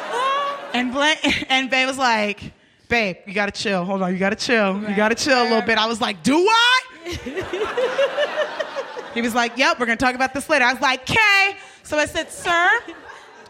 and 0.73 0.91
Bla- 0.91 1.15
and 1.49 1.69
Babe 1.69 1.87
was 1.87 1.97
like, 1.97 2.53
Babe, 2.89 3.17
you 3.25 3.33
gotta 3.33 3.51
chill. 3.51 3.83
Hold 3.83 4.01
on, 4.01 4.13
you 4.13 4.19
gotta 4.19 4.35
chill. 4.35 4.81
You 4.81 4.95
gotta 4.95 5.15
chill 5.15 5.41
a 5.41 5.43
little 5.43 5.61
bit. 5.61 5.77
I 5.77 5.87
was 5.87 5.99
like, 5.99 6.23
Do 6.23 6.37
I? 6.37 6.81
he 9.13 9.21
was 9.21 9.35
like, 9.35 9.57
Yep, 9.57 9.79
we're 9.79 9.85
gonna 9.85 9.97
talk 9.97 10.15
about 10.15 10.33
this 10.33 10.49
later. 10.49 10.65
I 10.65 10.73
was 10.73 10.81
like, 10.81 11.09
Okay. 11.09 11.57
So 11.83 11.97
I 11.97 12.05
said, 12.05 12.31
Sir, 12.31 12.69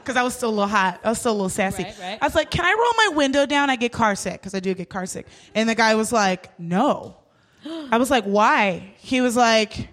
because 0.07 0.15
I 0.15 0.23
was 0.23 0.35
still 0.35 0.49
a 0.49 0.51
little 0.51 0.67
hot. 0.67 1.01
I 1.03 1.09
was 1.09 1.19
still 1.19 1.33
a 1.33 1.33
little 1.33 1.49
sassy. 1.49 1.83
Right, 1.83 1.99
right. 1.99 2.17
I 2.21 2.25
was 2.25 2.33
like, 2.33 2.49
"Can 2.49 2.63
I 2.63 2.71
roll 2.71 3.09
my 3.09 3.17
window 3.17 3.45
down? 3.45 3.69
I 3.69 3.75
get 3.75 3.91
car 3.91 4.15
sick 4.15 4.35
because 4.35 4.55
I 4.55 4.61
do 4.61 4.73
get 4.73 4.89
car 4.89 5.05
sick." 5.05 5.27
And 5.53 5.67
the 5.67 5.75
guy 5.75 5.95
was 5.95 6.13
like, 6.13 6.57
"No." 6.57 7.17
I 7.91 7.97
was 7.97 8.09
like, 8.09 8.23
"Why?" 8.23 8.93
He 8.99 9.19
was 9.19 9.35
like, 9.35 9.89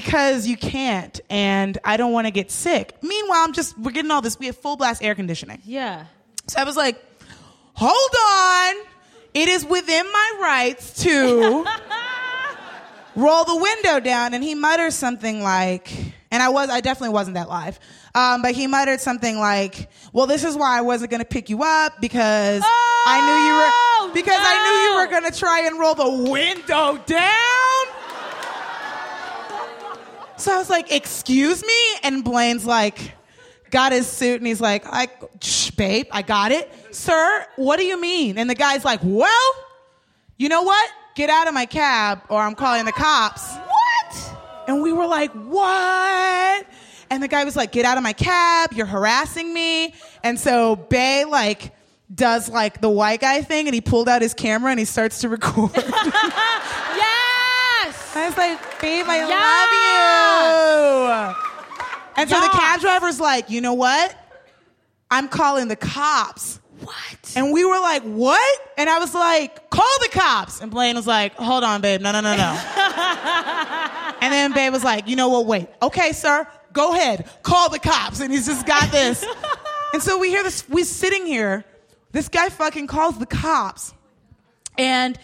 "Because 0.00 0.46
you 0.46 0.56
can't, 0.56 1.18
and 1.30 1.78
I 1.84 1.96
don't 1.96 2.12
want 2.12 2.26
to 2.26 2.30
get 2.30 2.50
sick." 2.50 2.94
Meanwhile, 3.02 3.44
I'm 3.44 3.52
just 3.52 3.78
we're 3.78 3.92
getting 3.92 4.10
all 4.10 4.20
this. 4.22 4.38
We 4.38 4.46
have 4.46 4.56
full 4.58 4.76
blast 4.76 5.02
air 5.02 5.14
conditioning. 5.14 5.62
Yeah. 5.64 6.04
So 6.48 6.60
I 6.60 6.64
was 6.64 6.76
like, 6.76 7.02
"Hold 7.74 8.14
on, 8.28 8.74
it 9.34 9.48
is 9.48 9.64
within 9.64 10.04
my 10.12 10.32
rights 10.40 11.02
to 11.04 11.64
roll 13.16 13.44
the 13.44 13.56
window 13.56 14.00
down." 14.00 14.34
And 14.34 14.42
he 14.44 14.54
mutters 14.54 14.94
something 14.94 15.42
like, 15.42 15.90
and 16.30 16.42
I 16.42 16.48
was, 16.50 16.68
I 16.68 16.80
definitely 16.80 17.14
wasn't 17.14 17.34
that 17.34 17.48
live, 17.48 17.78
um, 18.14 18.42
but 18.42 18.54
he 18.54 18.66
muttered 18.66 19.00
something 19.00 19.38
like, 19.38 19.88
"Well, 20.12 20.26
this 20.26 20.44
is 20.44 20.56
why 20.56 20.76
I 20.78 20.82
wasn't 20.82 21.10
going 21.10 21.22
to 21.22 21.26
pick 21.28 21.48
you 21.50 21.62
up 21.62 22.00
because 22.00 22.62
I 22.64 23.20
knew 23.20 23.46
you 23.46 23.54
Oh, 23.58 24.06
were 24.08 24.14
because 24.14 24.38
I 24.38 24.54
knew 24.64 24.90
you 24.90 24.96
were 25.00 25.20
going 25.20 25.32
to 25.32 25.38
try 25.38 25.60
and 25.66 25.78
roll 25.78 25.94
the 25.94 26.30
window 26.30 26.98
down." 27.06 27.95
So 30.38 30.54
I 30.54 30.58
was 30.58 30.70
like, 30.70 30.92
"Excuse 30.92 31.62
me," 31.64 31.96
and 32.02 32.24
Blaine's 32.24 32.66
like 32.66 33.16
got 33.70 33.92
his 33.92 34.06
suit 34.06 34.40
and 34.40 34.46
he's 34.46 34.60
like, 34.60 34.84
I, 34.86 35.08
Shh, 35.42 35.70
babe, 35.70 36.06
I 36.10 36.22
got 36.22 36.52
it. 36.52 36.72
Sir, 36.94 37.46
what 37.56 37.78
do 37.78 37.84
you 37.84 38.00
mean? 38.00 38.38
And 38.38 38.48
the 38.48 38.54
guy's 38.54 38.84
like, 38.84 39.00
well, 39.02 39.52
you 40.36 40.48
know 40.48 40.62
what? 40.62 40.90
Get 41.14 41.30
out 41.30 41.48
of 41.48 41.54
my 41.54 41.66
cab 41.66 42.22
or 42.28 42.40
I'm 42.40 42.54
calling 42.54 42.84
the 42.84 42.92
cops. 42.92 43.54
What? 43.54 44.38
And 44.68 44.82
we 44.82 44.92
were 44.92 45.06
like, 45.06 45.32
what? 45.32 46.66
And 47.10 47.22
the 47.22 47.28
guy 47.28 47.44
was 47.44 47.56
like, 47.56 47.72
get 47.72 47.84
out 47.84 47.96
of 47.96 48.02
my 48.02 48.12
cab. 48.12 48.72
You're 48.72 48.86
harassing 48.86 49.52
me. 49.52 49.94
And 50.22 50.38
so 50.38 50.76
Bay 50.76 51.24
like 51.24 51.72
does 52.14 52.48
like 52.48 52.80
the 52.80 52.90
white 52.90 53.20
guy 53.20 53.42
thing 53.42 53.66
and 53.66 53.74
he 53.74 53.80
pulled 53.80 54.08
out 54.08 54.22
his 54.22 54.34
camera 54.34 54.70
and 54.70 54.78
he 54.78 54.84
starts 54.84 55.20
to 55.20 55.28
record. 55.28 55.72
Yes! 56.96 57.15
I 58.16 58.26
was 58.26 58.36
like, 58.36 58.58
babe, 58.80 59.06
I 59.08 59.24
love 59.24 59.34
you. 61.34 61.36
And 62.16 62.28
so 62.30 62.40
the 62.40 62.48
cab 62.48 62.80
driver's 62.80 63.20
like, 63.20 63.50
you 63.50 63.60
know 63.60 63.74
what? 63.74 64.16
I'm 65.10 65.28
calling 65.28 65.68
the 65.68 65.76
cops. 65.76 66.60
What? 66.80 67.32
And 67.36 67.52
we 67.52 67.64
were 67.64 67.78
like, 67.78 68.02
what? 68.02 68.60
And 68.76 68.90
I 68.90 68.98
was 68.98 69.14
like, 69.14 69.70
call 69.70 69.98
the 70.00 70.08
cops. 70.08 70.60
And 70.60 70.70
Blaine 70.70 70.96
was 70.96 71.06
like, 71.06 71.34
hold 71.34 71.64
on, 71.64 71.80
babe. 71.80 72.00
No, 72.00 72.12
no, 72.12 72.20
no, 72.20 72.36
no. 72.36 72.42
and 74.20 74.32
then 74.32 74.52
babe 74.52 74.72
was 74.72 74.84
like, 74.84 75.08
you 75.08 75.16
know 75.16 75.28
what? 75.28 75.46
Wait. 75.46 75.68
Okay, 75.82 76.12
sir. 76.12 76.46
Go 76.72 76.92
ahead. 76.92 77.28
Call 77.42 77.70
the 77.70 77.78
cops. 77.78 78.20
And 78.20 78.32
he's 78.32 78.46
just 78.46 78.66
got 78.66 78.90
this. 78.90 79.24
and 79.94 80.02
so 80.02 80.18
we 80.18 80.28
hear 80.28 80.42
this. 80.42 80.68
We're 80.68 80.84
sitting 80.84 81.26
here. 81.26 81.64
This 82.12 82.28
guy 82.28 82.48
fucking 82.48 82.86
calls 82.86 83.18
the 83.18 83.26
cops. 83.26 83.94
And 84.78 85.18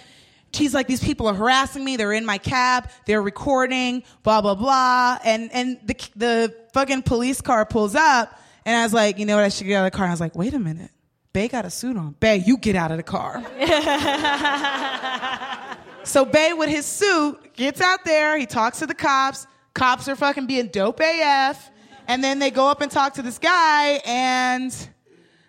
she's 0.55 0.75
like, 0.75 0.87
these 0.87 1.03
people 1.03 1.27
are 1.27 1.35
harassing 1.35 1.85
me. 1.85 1.97
They're 1.97 2.13
in 2.13 2.25
my 2.25 2.39
cab. 2.39 2.89
They're 3.07 3.23
recording, 3.23 4.05
blah, 4.23 4.41
blah, 4.41 4.55
blah. 4.55 5.19
And, 5.25 5.51
and 5.53 5.79
the, 5.85 5.95
the 6.17 6.55
fucking 6.73 7.03
police 7.03 7.41
car 7.41 7.65
pulls 7.65 7.95
up. 7.95 8.39
And 8.65 8.77
I 8.77 8.85
was 8.85 8.93
like, 8.93 9.19
you 9.19 9.27
know 9.27 9.37
what? 9.37 9.45
I 9.45 9.49
should 9.49 9.67
get 9.67 9.77
out 9.77 9.87
of 9.87 9.93
the 9.93 9.97
car. 9.97 10.05
And 10.05 10.11
I 10.11 10.15
was 10.15 10.21
like, 10.21 10.37
wait 10.37 10.55
a 10.55 10.59
minute. 10.59 10.91
Bay 11.33 11.49
got 11.49 11.65
a 11.65 11.71
suit 11.71 11.97
on. 11.97 12.15
Bay, 12.21 12.43
you 12.47 12.59
get 12.59 12.77
out 12.77 12.91
of 12.91 12.99
the 12.99 13.03
car. 13.03 13.43
so 16.05 16.27
Bay 16.27 16.53
with 16.53 16.69
his 16.69 16.85
suit 16.85 17.55
gets 17.55 17.81
out 17.81 18.05
there. 18.05 18.39
He 18.39 18.45
talks 18.45 18.81
to 18.81 18.87
the 18.87 18.95
cops. 18.95 19.47
Cops 19.73 20.09
are 20.09 20.17
fucking 20.17 20.47
being 20.47 20.69
dope 20.69 21.01
AF. 21.03 21.71
And 22.07 22.23
then 22.23 22.39
they 22.39 22.51
go 22.51 22.69
up 22.69 22.83
and 22.83 22.93
talk 22.93 23.15
to 23.15 23.23
this 23.23 23.39
guy 23.39 24.01
and 24.05 24.89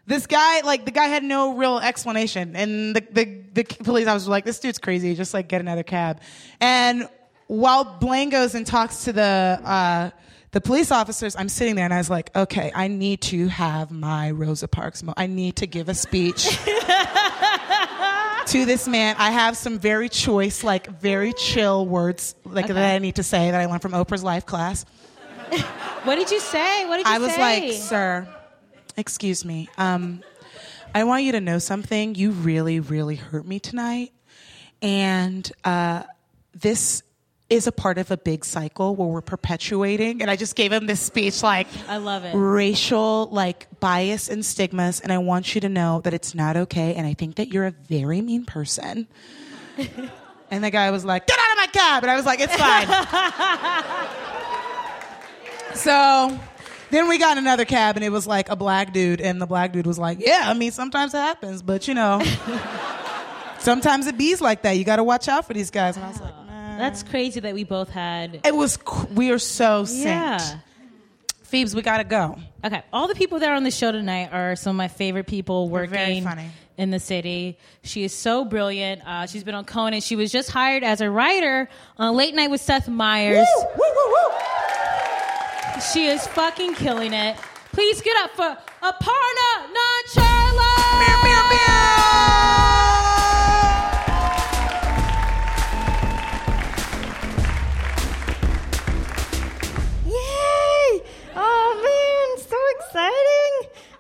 this 0.05 0.27
guy, 0.27 0.61
like 0.61 0.85
the 0.85 0.91
guy 0.91 1.05
had 1.05 1.23
no 1.23 1.55
real 1.55 1.79
explanation. 1.79 2.55
And 2.55 2.95
the, 2.95 3.01
the, 3.11 3.25
the 3.53 3.63
police 3.63 4.07
officer 4.07 4.25
was 4.25 4.27
like, 4.27 4.45
this 4.45 4.59
dude's 4.59 4.79
crazy. 4.79 5.15
Just 5.15 5.33
like 5.33 5.47
get 5.47 5.61
another 5.61 5.83
cab. 5.83 6.19
And 6.59 7.07
while 7.47 7.83
Blaine 7.85 8.29
goes 8.29 8.55
and 8.55 8.65
talks 8.67 9.05
to 9.05 9.13
the, 9.13 9.21
uh, 9.63 10.09
the 10.51 10.61
police 10.61 10.91
officers, 10.91 11.35
I'm 11.35 11.49
sitting 11.49 11.75
there 11.75 11.85
and 11.85 11.93
I 11.93 11.97
was 11.97 12.09
like, 12.09 12.35
okay, 12.35 12.71
I 12.75 12.87
need 12.87 13.21
to 13.21 13.47
have 13.47 13.91
my 13.91 14.31
Rosa 14.31 14.67
Parks. 14.67 15.03
Mo- 15.03 15.13
I 15.17 15.27
need 15.27 15.55
to 15.57 15.67
give 15.67 15.89
a 15.89 15.95
speech 15.95 16.49
to 18.47 18.65
this 18.65 18.87
man. 18.87 19.15
I 19.17 19.31
have 19.31 19.57
some 19.57 19.79
very 19.79 20.09
choice, 20.09 20.63
like 20.63 20.87
very 20.99 21.33
chill 21.33 21.87
words, 21.87 22.35
like 22.45 22.67
that 22.67 22.77
I 22.77 22.99
need 22.99 23.15
to 23.15 23.23
say 23.23 23.49
that 23.51 23.59
I 23.59 23.65
learned 23.65 23.81
from 23.81 23.93
Oprah's 23.93 24.23
life 24.23 24.45
class. 24.45 24.85
What 26.03 26.15
did 26.15 26.31
you 26.31 26.41
say? 26.41 26.85
What 26.85 26.97
did 26.97 27.07
you 27.07 27.13
I 27.13 27.17
was 27.17 27.37
like, 27.37 27.71
sir, 27.71 28.27
excuse 28.97 29.43
me. 29.45 29.69
Um, 29.77 30.21
I 30.95 31.03
want 31.03 31.23
you 31.23 31.31
to 31.33 31.41
know 31.41 31.59
something. 31.59 32.15
You 32.15 32.31
really, 32.31 32.79
really 32.79 33.15
hurt 33.15 33.45
me 33.45 33.59
tonight. 33.59 34.11
And 34.81 35.49
uh, 35.63 36.03
this 36.53 37.03
is 37.49 37.67
a 37.67 37.71
part 37.71 37.97
of 37.97 38.09
a 38.09 38.17
big 38.17 38.45
cycle 38.45 38.95
where 38.95 39.07
we're 39.07 39.21
perpetuating. 39.21 40.21
And 40.21 40.29
I 40.31 40.35
just 40.35 40.55
gave 40.55 40.71
him 40.71 40.87
this 40.87 40.99
speech 41.01 41.43
like, 41.43 41.67
I 41.87 41.97
love 41.97 42.25
it. 42.25 42.33
racial 42.35 43.27
like 43.31 43.67
bias 43.79 44.29
and 44.29 44.45
stigmas 44.45 45.01
and 45.01 45.11
i 45.11 45.17
want 45.17 45.53
you 45.53 45.61
to 45.61 45.67
know 45.69 45.99
that 46.01 46.13
it's 46.13 46.33
not 46.33 46.55
okay 46.55 46.95
and 46.95 47.05
i 47.05 47.13
think 47.13 47.35
that 47.35 47.49
you're 47.49 47.65
a 47.65 47.71
very 47.71 48.21
mean 48.21 48.45
person 48.45 49.07
and 50.49 50.63
the 50.63 50.69
guy 50.71 50.89
was 50.89 51.03
like 51.03 51.27
get 51.27 51.37
out 51.37 51.51
of 51.51 51.57
my 51.57 51.67
cab 51.67 52.03
and 52.03 52.09
i 52.09 52.15
was 52.15 52.25
like 52.25 52.39
it's 52.39 52.55
fine 52.55 52.87
so 55.75 56.39
then 56.93 57.09
we 57.09 57.17
got 57.17 57.37
in 57.37 57.43
another 57.43 57.65
cab 57.65 57.95
and 57.97 58.05
it 58.05 58.09
was 58.09 58.25
like 58.27 58.49
a 58.49 58.55
black 58.55 58.93
dude 58.93 59.19
and 59.19 59.41
the 59.41 59.45
black 59.47 59.71
dude 59.73 59.85
was 59.87 59.97
like 59.99 60.19
yeah 60.19 60.41
i 60.45 60.53
mean 60.53 60.71
sometimes 60.71 61.13
it 61.13 61.17
happens 61.17 61.61
but 61.61 61.87
you 61.87 61.93
know 61.93 62.21
sometimes 63.59 64.07
it 64.07 64.17
bees 64.17 64.41
like 64.41 64.61
that 64.63 64.73
you 64.77 64.83
got 64.83 64.97
to 64.97 65.03
watch 65.03 65.27
out 65.27 65.45
for 65.45 65.53
these 65.53 65.71
guys 65.71 65.95
and 65.95 66.05
i 66.05 66.09
was 66.09 66.21
like 66.21 66.35
man. 66.47 66.77
That's 66.79 67.03
crazy 67.03 67.39
that 67.39 67.53
we 67.53 67.63
both 67.63 67.89
had. 67.89 68.41
it 68.45 68.55
was 68.55 68.77
we 69.11 69.31
are 69.31 69.39
so 69.39 69.83
synced 69.83 70.03
Yeah. 70.05 70.57
phoebes 71.43 71.75
we 71.75 71.81
gotta 71.81 72.03
go 72.03 72.37
Okay, 72.65 72.81
all 72.93 73.09
the 73.09 73.15
people 73.15 73.39
that 73.39 73.49
are 73.49 73.55
on 73.55 73.65
the 73.65 73.71
show 73.71 73.91
tonight 73.91 74.29
are 74.31 74.55
some 74.55 74.69
of 74.71 74.77
my 74.77 74.87
favorite 74.87 75.27
people 75.27 75.67
working 75.67 76.25
in 76.77 76.91
the 76.91 76.99
city. 76.99 77.57
She 77.83 78.05
is 78.05 78.13
so 78.15 78.45
brilliant. 78.45 79.05
Uh, 79.05 79.27
she's 79.27 79.43
been 79.43 79.53
on 79.53 79.65
Conan. 79.65 79.99
She 79.99 80.15
was 80.15 80.31
just 80.31 80.49
hired 80.49 80.81
as 80.81 81.01
a 81.01 81.09
writer 81.11 81.67
on 81.97 82.15
Late 82.15 82.33
Night 82.35 82.49
with 82.49 82.61
Seth 82.61 82.87
Meyers. 82.87 83.45
Woo, 83.57 83.65
woo, 83.65 83.83
woo, 83.97 84.07
woo. 84.07 84.37
She 85.81 86.05
is 86.07 86.25
fucking 86.27 86.75
killing 86.75 87.13
it. 87.13 87.37
Please 87.71 88.01
get 88.01 88.15
up 88.17 88.31
for 88.35 88.57
Aparna 88.81 89.67
Nanchherla. 89.75 90.73
Meow, 90.99 91.23
meow, 91.23 91.49
meow. 91.49 92.73
Yay! 100.05 101.01
Oh 101.35 101.69
man, 101.83 102.29
so 102.47 102.57
exciting! 102.77 103.53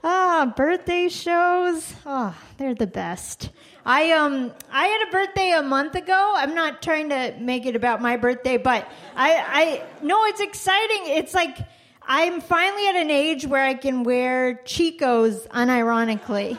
Ah, 0.03 0.53
birthday 0.55 1.09
shows. 1.09 1.93
Oh, 2.05 2.35
they're 2.57 2.75
the 2.75 2.87
best. 2.87 3.49
I 3.85 4.11
um 4.11 4.51
I 4.71 4.85
had 4.87 5.07
a 5.07 5.11
birthday 5.11 5.51
a 5.51 5.61
month 5.61 5.95
ago. 5.95 6.33
I'm 6.35 6.55
not 6.55 6.81
trying 6.81 7.09
to 7.09 7.35
make 7.39 7.65
it 7.65 7.75
about 7.75 8.01
my 8.01 8.15
birthday, 8.17 8.57
but 8.57 8.89
I 9.15 9.83
I 10.01 10.05
no, 10.05 10.23
it's 10.25 10.39
exciting. 10.39 11.15
It's 11.17 11.33
like 11.33 11.57
I'm 12.01 12.41
finally 12.41 12.87
at 12.87 12.95
an 12.95 13.11
age 13.11 13.45
where 13.45 13.63
I 13.63 13.73
can 13.73 14.03
wear 14.03 14.61
Chicos 14.65 15.47
unironically. 15.49 16.57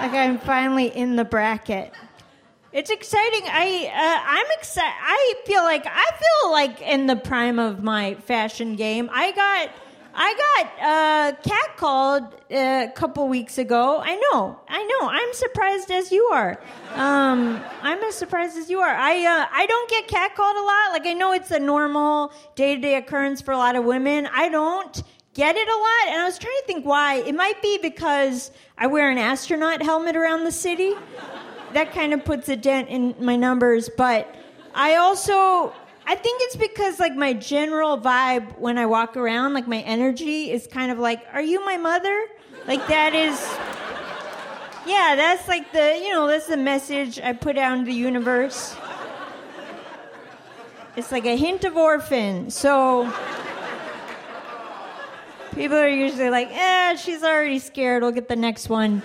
like 0.00 0.12
I'm 0.12 0.38
finally 0.38 0.86
in 0.86 1.16
the 1.16 1.24
bracket. 1.24 1.92
It's 2.72 2.90
exciting. 2.90 3.42
I 3.44 3.90
uh, 3.94 4.30
I'm 4.30 4.46
excited. 4.58 4.94
I 5.00 5.34
feel 5.44 5.62
like 5.62 5.86
I 5.86 6.10
feel 6.18 6.52
like 6.52 6.80
in 6.80 7.06
the 7.06 7.16
prime 7.16 7.58
of 7.58 7.82
my 7.82 8.14
fashion 8.14 8.76
game. 8.76 9.10
I 9.12 9.32
got 9.32 9.70
I 10.20 10.34
got 10.34 10.66
uh, 10.82 11.32
catcalled 11.48 12.32
uh, 12.50 12.90
a 12.90 12.92
couple 12.92 13.28
weeks 13.28 13.56
ago. 13.56 14.00
I 14.02 14.16
know, 14.16 14.58
I 14.68 14.84
know. 14.84 15.08
I'm 15.08 15.32
surprised 15.32 15.92
as 15.92 16.10
you 16.10 16.24
are. 16.32 16.60
Um, 16.94 17.60
I'm 17.82 18.02
as 18.02 18.16
surprised 18.16 18.58
as 18.58 18.68
you 18.68 18.80
are. 18.80 18.94
I 18.96 19.24
uh, 19.24 19.46
I 19.52 19.66
don't 19.66 19.88
get 19.88 20.08
catcalled 20.08 20.56
a 20.56 20.64
lot. 20.64 20.92
Like 20.92 21.06
I 21.06 21.12
know 21.12 21.32
it's 21.32 21.52
a 21.52 21.60
normal 21.60 22.32
day 22.56 22.74
to 22.74 22.80
day 22.80 22.96
occurrence 22.96 23.40
for 23.40 23.52
a 23.52 23.56
lot 23.56 23.76
of 23.76 23.84
women. 23.84 24.28
I 24.32 24.48
don't 24.48 25.02
get 25.34 25.54
it 25.54 25.68
a 25.68 25.78
lot, 25.78 26.08
and 26.08 26.20
I 26.20 26.24
was 26.24 26.36
trying 26.36 26.56
to 26.62 26.66
think 26.66 26.84
why. 26.84 27.22
It 27.24 27.36
might 27.36 27.62
be 27.62 27.78
because 27.78 28.50
I 28.76 28.88
wear 28.88 29.10
an 29.10 29.18
astronaut 29.18 29.82
helmet 29.82 30.16
around 30.16 30.42
the 30.42 30.52
city 30.52 30.94
that 31.74 31.92
kind 31.92 32.12
of 32.12 32.24
puts 32.24 32.48
a 32.48 32.56
dent 32.56 32.88
in 32.88 33.14
my 33.20 33.36
numbers. 33.36 33.88
But 33.96 34.34
I 34.74 34.96
also, 34.96 35.72
I 36.08 36.14
think 36.14 36.40
it's 36.44 36.56
because 36.56 36.98
like 36.98 37.14
my 37.14 37.34
general 37.34 37.98
vibe 38.00 38.58
when 38.58 38.78
I 38.78 38.86
walk 38.86 39.14
around, 39.18 39.52
like 39.52 39.68
my 39.68 39.80
energy 39.80 40.50
is 40.50 40.66
kind 40.66 40.90
of 40.90 40.98
like, 40.98 41.22
"Are 41.34 41.42
you 41.42 41.62
my 41.66 41.76
mother?" 41.76 42.18
Like 42.66 42.86
that 42.88 43.14
is. 43.14 43.38
Yeah, 44.86 45.16
that's 45.16 45.46
like 45.48 45.70
the, 45.70 46.00
you 46.02 46.10
know, 46.10 46.26
that's 46.26 46.46
the 46.46 46.56
message 46.56 47.20
I 47.20 47.34
put 47.34 47.58
out 47.58 47.76
into 47.76 47.90
the 47.90 47.96
universe. 47.96 48.74
It's 50.96 51.12
like 51.12 51.26
a 51.26 51.36
hint 51.36 51.64
of 51.64 51.76
orphan. 51.76 52.50
So 52.50 53.12
people 55.54 55.76
are 55.76 55.90
usually 55.90 56.30
like, 56.30 56.48
eh, 56.50 56.96
she's 56.96 57.22
already 57.22 57.58
scared. 57.58 58.02
We'll 58.02 58.12
get 58.12 58.28
the 58.28 58.36
next 58.36 58.70
one. 58.70 59.02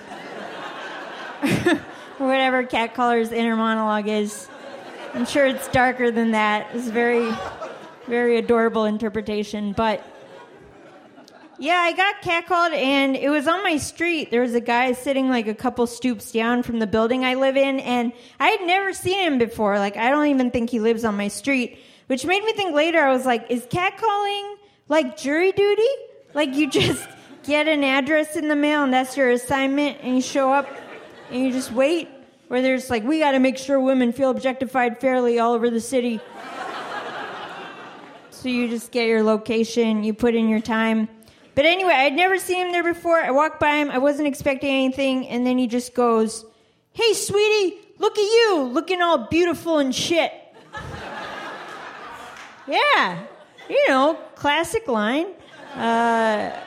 or 1.44 1.48
whatever 2.28 2.64
Catcaller's 2.64 3.34
inner 3.34 3.58
monologue 3.58 4.08
is. 4.08 4.48
I'm 5.14 5.26
sure 5.26 5.46
it's 5.46 5.68
darker 5.68 6.10
than 6.10 6.32
that. 6.32 6.74
It's 6.74 6.88
very, 6.88 7.32
very 8.08 8.38
adorable 8.38 8.86
interpretation. 8.86 9.74
But 9.74 10.04
yeah, 11.60 11.76
I 11.76 11.94
got 11.94 12.22
catcalled, 12.24 12.74
and 12.76 13.16
it 13.16 13.30
was 13.30 13.48
on 13.48 13.62
my 13.64 13.78
street. 13.78 14.32
There 14.32 14.42
was 14.42 14.56
a 14.56 14.60
guy 14.60 14.94
sitting 14.94 15.30
like 15.30 15.48
a 15.48 15.54
couple 15.54 15.86
stoops 15.86 16.32
down 16.32 16.64
from 16.64 16.80
the 16.80 16.88
building 16.88 17.24
I 17.24 17.36
live 17.36 17.56
in, 17.56 17.80
and 17.82 18.12
I 18.40 18.50
had 18.50 18.62
never 18.62 18.92
seen 18.92 19.20
him 19.20 19.38
before. 19.38 19.78
Like, 19.78 19.98
I 19.98 20.10
don't 20.10 20.26
even 20.28 20.50
think 20.50 20.72
he 20.72 20.80
lives 20.80 21.06
on 21.06 21.16
my 21.16 21.28
street, 21.28 21.78
which 22.08 22.26
made 22.26 22.44
me 22.44 22.54
think 22.54 22.74
later, 22.74 23.00
I 23.00 23.14
was 23.14 23.26
like, 23.26 23.46
is 23.52 23.66
catcalling 23.68 24.56
like 24.90 25.16
jury 25.16 25.52
duty? 25.52 25.90
Like, 26.34 26.56
you 26.56 26.70
just 26.70 27.08
get 27.44 27.68
an 27.68 27.84
address 27.84 28.36
in 28.36 28.48
the 28.48 28.56
mail, 28.56 28.84
and 28.84 28.92
that's 28.92 29.16
your 29.16 29.30
assignment, 29.30 30.00
and 30.02 30.16
you 30.16 30.22
show 30.22 30.52
up 30.52 30.68
and 31.30 31.46
you 31.46 31.52
just 31.52 31.72
wait? 31.72 32.10
Where 32.48 32.62
there's 32.62 32.90
like, 32.90 33.04
we 33.04 33.20
got 33.20 33.32
to 33.32 33.40
make 33.40 33.58
sure 33.58 33.80
women 33.80 34.12
feel 34.12 34.30
objectified 34.30 35.00
fairly 35.00 35.40
all 35.40 35.54
over 35.54 35.70
the 35.70 35.82
city. 35.82 36.20
so 38.30 38.50
you 38.50 38.68
just 38.68 38.92
get 38.92 39.08
your 39.08 39.24
location, 39.24 40.04
you 40.04 40.14
put 40.14 40.36
in 40.36 40.50
your 40.50 40.60
time. 40.60 41.08
But 41.56 41.66
anyway, 41.66 41.94
I'd 41.94 42.14
never 42.14 42.38
seen 42.38 42.66
him 42.66 42.72
there 42.72 42.84
before. 42.84 43.20
I 43.20 43.32
walked 43.32 43.60
by 43.60 43.76
him, 43.76 43.92
I 43.92 44.00
wasn't 44.00 44.28
expecting 44.28 44.70
anything, 44.70 45.28
and 45.28 45.46
then 45.46 45.58
he 45.58 45.68
just 45.68 45.94
goes, 45.94 46.46
Hey, 46.94 47.14
sweetie, 47.14 47.78
look 47.98 48.18
at 48.18 48.24
you, 48.24 48.70
looking 48.72 49.02
all 49.02 49.28
beautiful 49.28 49.80
and 49.80 49.94
shit. 49.94 50.32
yeah, 52.68 53.20
you 53.70 53.88
know, 53.88 54.16
classic 54.36 54.88
line. 54.88 55.28
Uh, 55.76 56.60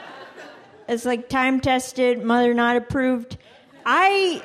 it's 0.89 1.05
like 1.05 1.29
time 1.29 1.61
tested, 1.61 2.23
mother 2.25 2.55
not 2.55 2.77
approved. 2.77 3.39
I 3.85 4.43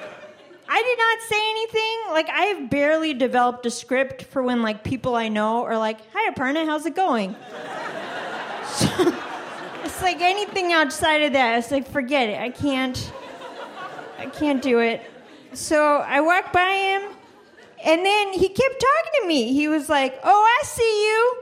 I 0.74 0.82
did 0.84 0.98
not 0.98 1.22
say 1.28 1.50
anything. 1.50 2.00
Like 2.12 2.30
I 2.30 2.44
have 2.54 2.70
barely 2.70 3.14
developed 3.14 3.66
a 3.66 3.70
script 3.70 4.24
for 4.24 4.42
when 4.42 4.62
like 4.62 4.86
people 4.86 5.16
I 5.16 5.28
know 5.28 5.66
are 5.66 5.78
like, 5.78 6.00
"Hi, 6.14 6.32
Aparna, 6.32 6.66
how's 6.66 6.86
it 6.86 6.96
going?" 6.96 7.34
so, 8.68 9.14
it's 9.84 10.02
like 10.02 10.22
anything 10.22 10.72
outside 10.72 11.24
of 11.24 11.34
that. 11.34 11.60
It's 11.60 11.72
like 11.72 11.90
forget 11.90 12.30
it. 12.30 12.40
I 12.40 12.52
can't. 12.52 13.12
I 14.18 14.28
can't 14.28 14.62
do 14.62 14.80
it. 14.80 15.02
So 15.52 15.98
I 15.98 16.22
walked 16.22 16.54
by 16.54 16.72
him, 16.72 17.02
and 17.84 18.06
then 18.06 18.32
he 18.32 18.48
kept 18.48 18.80
talking 18.80 19.22
to 19.22 19.28
me. 19.28 19.52
He 19.52 19.68
was 19.68 19.90
like, 19.90 20.22
"Oh, 20.24 20.58
I 20.62 20.66
see 20.66 21.06
you." 21.06 21.38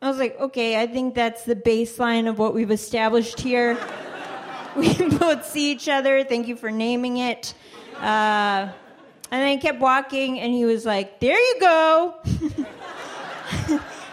I 0.00 0.08
was 0.08 0.18
like, 0.18 0.40
"Okay, 0.40 0.80
I 0.80 0.86
think 0.86 1.14
that's 1.14 1.44
the 1.44 1.56
baseline 1.56 2.26
of 2.26 2.38
what 2.38 2.54
we've 2.54 2.70
established 2.70 3.38
here." 3.38 3.76
we 4.76 4.94
both 5.18 5.44
see 5.44 5.70
each 5.72 5.90
other. 5.90 6.24
Thank 6.24 6.48
you 6.48 6.56
for 6.56 6.70
naming 6.70 7.18
it. 7.18 7.52
Uh, 8.02 8.72
and 9.30 9.40
then 9.40 9.48
he 9.48 9.58
kept 9.58 9.78
walking, 9.78 10.40
and 10.40 10.52
he 10.52 10.64
was 10.64 10.84
like, 10.84 11.20
There 11.20 11.38
you 11.38 11.60
go. 11.60 12.16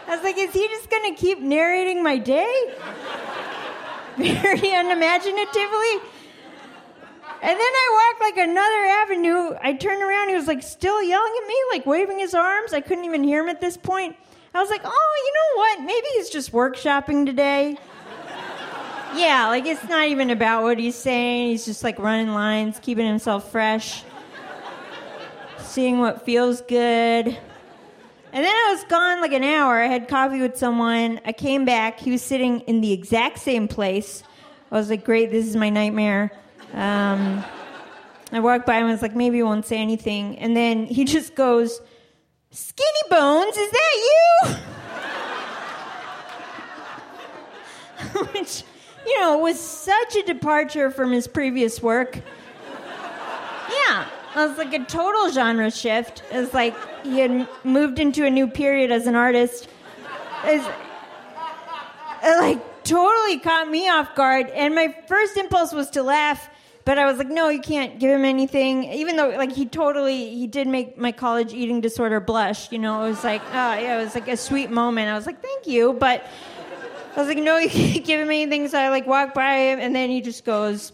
I 0.07 0.15
was 0.15 0.23
like, 0.23 0.37
Is 0.37 0.53
he 0.53 0.67
just 0.67 0.89
going 0.89 1.13
to 1.13 1.19
keep 1.19 1.39
narrating 1.39 2.03
my 2.03 2.17
day? 2.17 2.73
Very 4.17 4.73
unimaginatively. 4.73 6.01
And 7.41 7.57
then 7.57 7.59
I 7.59 8.13
walked 8.13 8.21
like 8.21 8.47
another 8.47 8.85
avenue. 8.85 9.57
I 9.61 9.73
turned 9.73 10.03
around. 10.03 10.27
He 10.27 10.35
was 10.35 10.47
like 10.47 10.61
still 10.61 11.01
yelling 11.01 11.33
at 11.41 11.47
me, 11.47 11.55
like 11.71 11.85
waving 11.85 12.19
his 12.19 12.33
arms. 12.33 12.73
I 12.73 12.81
couldn't 12.81 13.05
even 13.05 13.23
hear 13.23 13.41
him 13.41 13.49
at 13.49 13.61
this 13.61 13.77
point. 13.77 14.17
I 14.53 14.59
was 14.59 14.69
like, 14.69 14.81
oh, 14.83 15.23
you 15.25 15.33
know 15.33 15.61
what? 15.61 15.81
Maybe 15.81 16.07
he's 16.17 16.29
just 16.29 16.51
workshopping 16.51 17.25
today. 17.25 17.77
Yeah, 19.15 19.47
like 19.47 19.65
it's 19.65 19.83
not 19.85 20.07
even 20.07 20.29
about 20.29 20.63
what 20.63 20.77
he's 20.77 20.95
saying. 20.95 21.49
He's 21.49 21.65
just 21.65 21.83
like 21.83 21.97
running 21.99 22.29
lines, 22.29 22.79
keeping 22.79 23.07
himself 23.07 23.51
fresh, 23.51 24.03
seeing 25.57 25.99
what 25.99 26.25
feels 26.25 26.61
good. 26.61 27.37
And 28.31 28.45
then 28.45 28.53
I 28.55 28.73
was 28.73 28.83
gone 28.85 29.21
like 29.21 29.33
an 29.33 29.43
hour. 29.43 29.81
I 29.81 29.87
had 29.87 30.07
coffee 30.07 30.39
with 30.39 30.57
someone. 30.57 31.19
I 31.25 31.31
came 31.31 31.65
back. 31.65 31.99
He 31.99 32.11
was 32.11 32.21
sitting 32.21 32.59
in 32.61 32.81
the 32.81 32.91
exact 32.91 33.39
same 33.39 33.67
place. 33.67 34.23
I 34.71 34.75
was 34.75 34.89
like, 34.89 35.03
great, 35.03 35.31
this 35.31 35.47
is 35.47 35.55
my 35.55 35.69
nightmare. 35.69 36.31
Um, 36.73 37.43
I 38.31 38.39
walked 38.39 38.67
by 38.67 38.75
and 38.75 38.87
was 38.87 39.01
like, 39.01 39.15
maybe 39.15 39.37
he 39.37 39.43
won't 39.43 39.65
say 39.65 39.77
anything. 39.77 40.37
And 40.37 40.55
then 40.55 40.85
he 40.85 41.03
just 41.05 41.33
goes, 41.33 41.81
Skinny 42.51 42.87
Bones, 43.09 43.57
is 43.57 43.71
that 43.71 43.95
you? 44.05 44.55
Which 48.33 48.63
you 49.09 49.19
know, 49.21 49.39
it 49.39 49.41
was 49.41 49.59
such 49.59 50.15
a 50.15 50.23
departure 50.23 50.91
from 50.91 51.11
his 51.11 51.27
previous 51.27 51.81
work. 51.81 52.21
Yeah, 53.71 54.05
it 54.35 54.47
was 54.47 54.57
like 54.57 54.73
a 54.73 54.85
total 54.85 55.31
genre 55.31 55.71
shift. 55.71 56.21
It 56.31 56.37
was 56.37 56.53
like 56.53 56.75
he 57.03 57.19
had 57.19 57.47
moved 57.63 57.97
into 57.97 58.25
a 58.25 58.29
new 58.29 58.47
period 58.47 58.91
as 58.91 59.07
an 59.07 59.15
artist. 59.15 59.67
It, 60.43 60.61
it 62.23 62.39
like 62.39 62.83
totally 62.83 63.39
caught 63.39 63.67
me 63.67 63.89
off 63.89 64.13
guard, 64.13 64.47
and 64.49 64.75
my 64.75 64.95
first 65.07 65.37
impulse 65.37 65.73
was 65.73 65.89
to 65.91 66.03
laugh. 66.03 66.49
But 66.85 66.97
I 66.97 67.05
was 67.05 67.17
like, 67.17 67.27
no, 67.27 67.49
you 67.49 67.61
can't 67.61 67.99
give 67.99 68.09
him 68.09 68.25
anything. 68.25 68.85
Even 68.85 69.15
though, 69.15 69.29
like, 69.29 69.51
he 69.51 69.67
totally, 69.67 70.33
he 70.33 70.47
did 70.47 70.67
make 70.67 70.97
my 70.97 71.11
college 71.11 71.53
eating 71.53 71.81
disorder 71.81 72.19
blush. 72.19 72.71
You 72.71 72.79
know, 72.79 73.03
it 73.03 73.09
was 73.09 73.23
like, 73.23 73.43
oh, 73.49 73.73
yeah, 73.73 73.99
it 73.99 74.03
was 74.03 74.15
like 74.15 74.27
a 74.27 74.37
sweet 74.37 74.71
moment. 74.71 75.07
I 75.07 75.15
was 75.15 75.27
like, 75.27 75.39
thank 75.39 75.67
you. 75.67 75.93
But 75.93 76.25
I 77.15 77.19
was 77.19 77.27
like, 77.27 77.37
no, 77.37 77.57
you 77.57 77.69
can't 77.69 78.05
give 78.05 78.19
him 78.19 78.27
anything. 78.27 78.67
So 78.67 78.79
I 78.79 78.89
like 78.89 79.07
walk 79.07 79.33
by 79.33 79.55
him, 79.55 79.79
and 79.79 79.95
then 79.95 80.09
he 80.09 80.21
just 80.21 80.45
goes, 80.45 80.91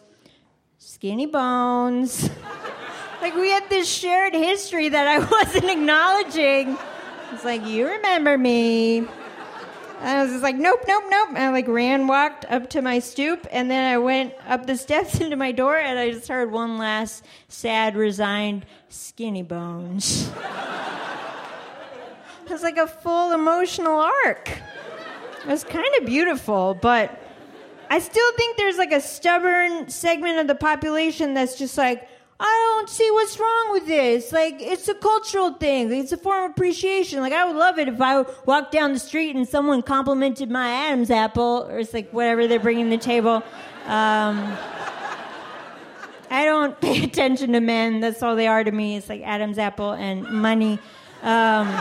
skinny 0.77 1.25
bones. 1.25 2.29
like 3.21 3.35
we 3.35 3.49
had 3.49 3.69
this 3.69 3.87
shared 3.87 4.33
history 4.33 4.89
that 4.89 5.07
I 5.07 5.19
wasn't 5.31 5.65
acknowledging. 5.65 6.77
It's 7.33 7.43
like, 7.43 7.65
you 7.65 7.87
remember 7.87 8.37
me. 8.37 8.99
And 9.99 10.19
I 10.19 10.23
was 10.23 10.31
just 10.31 10.43
like, 10.43 10.55
nope, 10.55 10.81
nope, 10.87 11.03
nope. 11.07 11.29
And 11.29 11.37
I 11.37 11.49
like 11.49 11.67
ran, 11.67 12.07
walked 12.07 12.45
up 12.45 12.69
to 12.71 12.81
my 12.81 12.99
stoop, 12.99 13.47
and 13.51 13.71
then 13.71 13.91
I 13.91 13.97
went 13.97 14.33
up 14.47 14.65
the 14.67 14.77
steps 14.85 15.19
into 15.19 15.35
my 15.35 15.51
door, 15.51 15.77
and 15.77 15.97
I 15.97 16.11
just 16.11 16.27
heard 16.27 16.51
one 16.51 16.77
last 16.77 17.25
sad, 17.47 17.95
resigned, 17.95 18.65
skinny 18.89 19.43
bones. 19.43 20.29
it 22.45 22.51
was 22.51 22.61
like 22.63 22.77
a 22.77 22.87
full 22.87 23.31
emotional 23.31 23.99
arc. 24.25 24.49
It 25.45 25.51
was 25.51 25.63
kind 25.63 25.85
of 25.99 26.07
beautiful, 26.07 26.73
but 26.81 27.21
I 27.91 27.99
still 27.99 28.31
think 28.35 28.57
there's 28.57 28.79
like 28.79 28.91
a 28.91 28.99
stubborn 28.99 29.87
segment 29.89 30.39
of 30.39 30.47
the 30.47 30.55
population 30.55 31.35
that's 31.35 31.55
just 31.55 31.77
like, 31.77 32.09
I 32.39 32.75
don't 32.75 32.89
see 32.89 33.09
what's 33.11 33.39
wrong 33.39 33.71
with 33.71 33.85
this. 33.85 34.31
Like, 34.31 34.55
it's 34.59 34.87
a 34.87 34.95
cultural 34.95 35.53
thing. 35.53 35.93
It's 35.93 36.11
a 36.11 36.17
form 36.17 36.45
of 36.45 36.51
appreciation. 36.51 37.19
Like, 37.19 37.31
I 37.31 37.45
would 37.45 37.55
love 37.55 37.77
it 37.77 37.87
if 37.87 38.01
I 38.01 38.25
walked 38.47 38.71
down 38.71 38.91
the 38.91 38.99
street 38.99 39.35
and 39.35 39.47
someone 39.47 39.83
complimented 39.83 40.49
my 40.49 40.67
Adam's 40.67 41.11
apple, 41.11 41.67
or 41.69 41.77
it's 41.77 41.93
like 41.93 42.09
whatever 42.09 42.47
they're 42.47 42.59
bringing 42.59 42.89
to 42.89 42.97
the 42.97 43.03
table. 43.03 43.43
Um, 43.85 44.57
I 46.31 46.43
don't 46.43 46.81
pay 46.81 47.03
attention 47.03 47.53
to 47.53 47.61
men. 47.61 47.99
That's 47.99 48.23
all 48.23 48.35
they 48.35 48.47
are 48.47 48.63
to 48.63 48.71
me. 48.71 48.97
It's 48.97 49.09
like 49.09 49.21
Adam's 49.21 49.59
apple 49.59 49.91
and 49.91 50.23
money. 50.23 50.79
Um, 51.21 51.71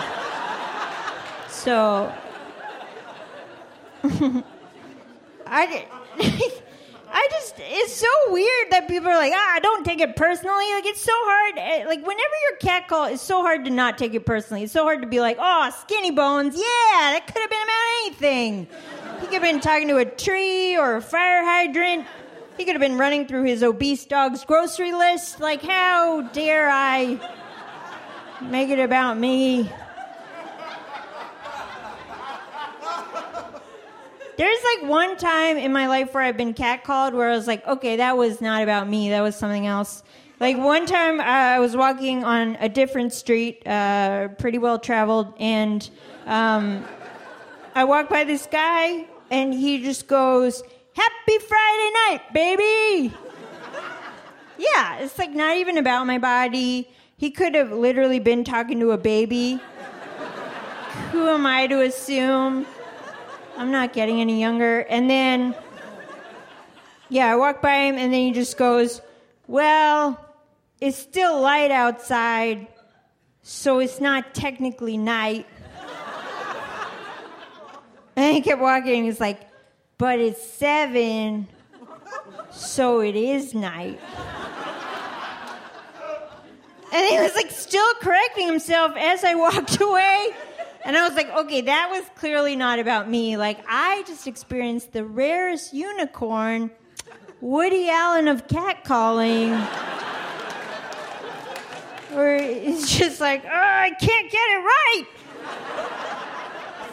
so 1.48 2.12
I, 5.46 5.86
I 7.12 7.28
just, 7.30 7.54
it's 7.58 7.94
so 7.94 8.08
weird 8.28 8.70
that 8.70 8.86
people 8.88 9.08
are 9.08 9.16
like, 9.16 9.32
ah, 9.34 9.52
I 9.54 9.60
don't 9.60 9.84
take 9.84 10.00
it 10.00 10.16
personally. 10.16 10.64
Like, 10.72 10.86
it's 10.86 11.00
so 11.00 11.12
hard. 11.14 11.58
eh, 11.58 11.84
Like, 11.86 12.00
whenever 12.00 12.34
you're 12.42 12.58
catcalled, 12.58 13.12
it's 13.12 13.22
so 13.22 13.42
hard 13.42 13.64
to 13.64 13.70
not 13.70 13.98
take 13.98 14.14
it 14.14 14.26
personally. 14.26 14.64
It's 14.64 14.72
so 14.72 14.82
hard 14.84 15.02
to 15.02 15.08
be 15.08 15.20
like, 15.20 15.36
oh, 15.40 15.70
skinny 15.80 16.10
bones. 16.10 16.54
Yeah, 16.56 16.62
that 16.62 17.26
could 17.26 17.40
have 17.40 17.50
been 17.50 17.62
about 17.62 18.04
anything. 18.04 18.66
He 19.20 19.26
could 19.26 19.34
have 19.34 19.42
been 19.42 19.60
talking 19.60 19.88
to 19.88 19.96
a 19.98 20.04
tree 20.04 20.76
or 20.76 20.96
a 20.96 21.02
fire 21.02 21.44
hydrant. 21.44 22.06
He 22.56 22.64
could 22.64 22.74
have 22.74 22.80
been 22.82 22.98
running 22.98 23.26
through 23.26 23.44
his 23.44 23.62
obese 23.62 24.04
dog's 24.04 24.44
grocery 24.44 24.92
list. 24.92 25.40
Like, 25.40 25.62
how 25.62 26.22
dare 26.22 26.68
I 26.70 27.18
make 28.42 28.68
it 28.68 28.78
about 28.80 29.18
me? 29.18 29.70
There's 34.36 34.58
like 34.76 34.90
one 34.90 35.16
time 35.16 35.56
in 35.56 35.72
my 35.72 35.86
life 35.86 36.12
where 36.12 36.22
I've 36.22 36.36
been 36.36 36.54
catcalled 36.54 37.12
where 37.12 37.30
I 37.30 37.36
was 37.36 37.46
like, 37.46 37.66
okay, 37.66 37.96
that 37.96 38.16
was 38.16 38.40
not 38.40 38.62
about 38.62 38.88
me. 38.88 39.10
That 39.10 39.20
was 39.20 39.36
something 39.36 39.66
else. 39.66 40.02
Like 40.40 40.56
one 40.56 40.86
time 40.86 41.20
uh, 41.20 41.24
I 41.24 41.60
was 41.60 41.76
walking 41.76 42.24
on 42.24 42.56
a 42.60 42.68
different 42.68 43.12
street, 43.12 43.66
uh, 43.66 44.28
pretty 44.38 44.58
well 44.58 44.78
traveled, 44.78 45.32
and 45.38 45.88
um, 46.26 46.84
I 47.74 47.84
walked 47.84 48.10
by 48.10 48.24
this 48.24 48.46
guy 48.46 49.06
and 49.30 49.54
he 49.54 49.82
just 49.82 50.08
goes, 50.08 50.62
Happy 50.94 51.38
Friday 51.38 51.90
night, 52.08 52.20
baby! 52.32 53.14
yeah, 54.58 54.98
it's 54.98 55.18
like 55.18 55.30
not 55.30 55.56
even 55.56 55.78
about 55.78 56.06
my 56.06 56.18
body. 56.18 56.88
He 57.16 57.30
could 57.30 57.54
have 57.54 57.70
literally 57.70 58.18
been 58.18 58.42
talking 58.42 58.80
to 58.80 58.90
a 58.90 58.98
baby. 58.98 59.60
Who 61.12 61.28
am 61.28 61.46
I 61.46 61.68
to 61.68 61.82
assume? 61.82 62.66
I'm 63.56 63.70
not 63.70 63.92
getting 63.92 64.20
any 64.20 64.40
younger. 64.40 64.80
And 64.80 65.08
then, 65.08 65.54
yeah, 67.08 67.32
I 67.32 67.36
walk 67.36 67.62
by 67.62 67.86
him, 67.86 67.96
and 67.96 68.12
then 68.12 68.20
he 68.20 68.32
just 68.32 68.56
goes, 68.56 69.00
Well, 69.46 70.18
it's 70.80 70.98
still 70.98 71.40
light 71.40 71.70
outside, 71.70 72.66
so 73.42 73.78
it's 73.78 74.00
not 74.00 74.34
technically 74.34 74.96
night. 74.96 75.46
and 78.16 78.34
he 78.34 78.40
kept 78.40 78.60
walking, 78.60 78.96
and 78.96 79.04
he's 79.04 79.20
like, 79.20 79.40
But 79.98 80.18
it's 80.18 80.42
seven, 80.42 81.48
so 82.50 83.00
it 83.00 83.16
is 83.16 83.54
night. 83.54 84.00
And 86.94 87.04
he 87.08 87.18
was 87.18 87.34
like 87.34 87.50
still 87.50 87.92
correcting 87.94 88.46
himself 88.46 88.92
as 88.96 89.24
I 89.24 89.34
walked 89.34 89.80
away. 89.80 90.30
And 90.84 90.96
I 90.96 91.08
was 91.08 91.16
like, 91.16 91.30
okay, 91.30 91.62
that 91.62 91.88
was 91.90 92.04
clearly 92.14 92.56
not 92.56 92.78
about 92.78 93.08
me. 93.08 93.38
Like, 93.38 93.58
I 93.66 94.02
just 94.06 94.26
experienced 94.26 94.92
the 94.92 95.04
rarest 95.04 95.72
unicorn, 95.72 96.70
Woody 97.40 97.88
Allen 97.88 98.28
of 98.28 98.46
catcalling. 98.46 99.58
Where 102.12 102.36
it's 102.36 102.96
just 102.96 103.18
like, 103.18 103.44
oh, 103.46 103.50
I 103.50 103.90
can't 103.98 104.30
get 104.30 104.50
it 104.50 104.62
right. 104.62 105.04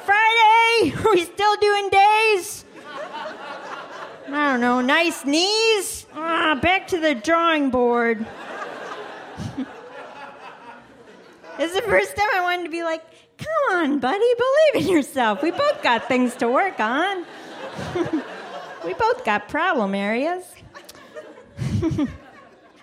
Friday, 0.05 0.93
are 0.97 1.11
we 1.13 1.25
still 1.25 1.55
doing 1.57 1.89
days? 1.89 2.65
I 4.33 4.51
don't 4.51 4.61
know, 4.61 4.79
nice 4.79 5.25
knees? 5.25 6.07
Ah, 6.15 6.57
back 6.61 6.87
to 6.87 6.97
the 6.97 7.13
drawing 7.13 7.69
board. 7.69 8.25
Is 11.59 11.73
the 11.73 11.81
first 11.81 12.15
time 12.15 12.29
I 12.33 12.41
wanted 12.41 12.63
to 12.63 12.69
be 12.69 12.83
like, 12.83 13.03
come 13.41 13.77
on, 13.77 13.99
buddy, 13.99 14.19
believe 14.19 14.85
in 14.85 14.93
yourself. 14.93 15.41
We 15.41 15.51
both 15.51 15.81
got 15.83 16.07
things 16.07 16.35
to 16.35 16.47
work 16.47 16.79
on. 16.79 17.25
we 18.85 18.93
both 18.93 19.25
got 19.25 19.49
problem 19.49 19.95
areas. 19.95 20.43
okay, 21.83 22.05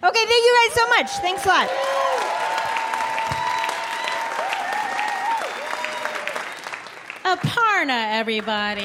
thank 0.03 0.45
you 0.45 0.69
guys 0.69 0.75
so 0.75 0.89
much. 0.89 1.11
Thanks 1.19 1.45
a 1.45 1.49
lot. 1.49 1.69
Aparna, 7.25 8.19
everybody. 8.19 8.85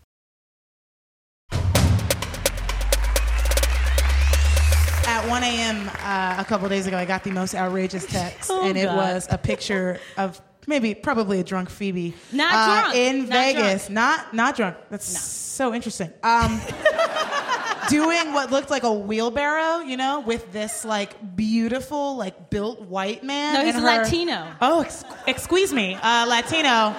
1 5.31 5.43
a.m. 5.43 5.89
Uh, 6.03 6.35
a 6.39 6.45
couple 6.45 6.67
days 6.67 6.87
ago, 6.87 6.97
I 6.97 7.05
got 7.05 7.23
the 7.23 7.31
most 7.31 7.55
outrageous 7.55 8.05
text, 8.11 8.51
Oh, 8.51 8.67
and 8.67 8.77
it 8.77 8.83
God. 8.85 8.97
was 8.97 9.27
a 9.31 9.37
picture 9.37 9.99
of 10.17 10.41
maybe, 10.67 10.93
probably 10.93 11.39
a 11.39 11.43
drunk 11.43 11.69
Phoebe. 11.69 12.13
Not 12.33 12.53
uh, 12.53 12.81
drunk. 12.81 12.95
In 12.97 13.19
Not 13.29 13.29
Vegas. 13.29 13.89
Not 13.89 14.33
not 14.33 14.55
drunk. 14.57 14.75
That's 14.89 15.05
so 15.07 15.73
interesting. 15.73 16.11
Um, 16.21 16.59
doing 17.89 18.33
what 18.33 18.51
looked 18.51 18.69
like 18.69 18.83
a 18.83 18.91
wheelbarrow, 18.93 19.79
you 19.79 19.95
know, 19.97 20.19
with 20.19 20.51
this 20.51 20.83
like 20.85 21.35
beautiful, 21.35 22.17
like 22.17 22.49
built 22.49 22.81
white 22.81 23.23
man. 23.23 23.53
No, 23.53 23.65
he's 23.65 23.75
her- 23.75 23.81
Latino. 23.81 24.47
Oh, 24.61 24.81
ex- 24.81 25.03
excuse 25.27 25.71
me, 25.73 25.95
uh, 25.95 26.25
Latino. 26.27 26.95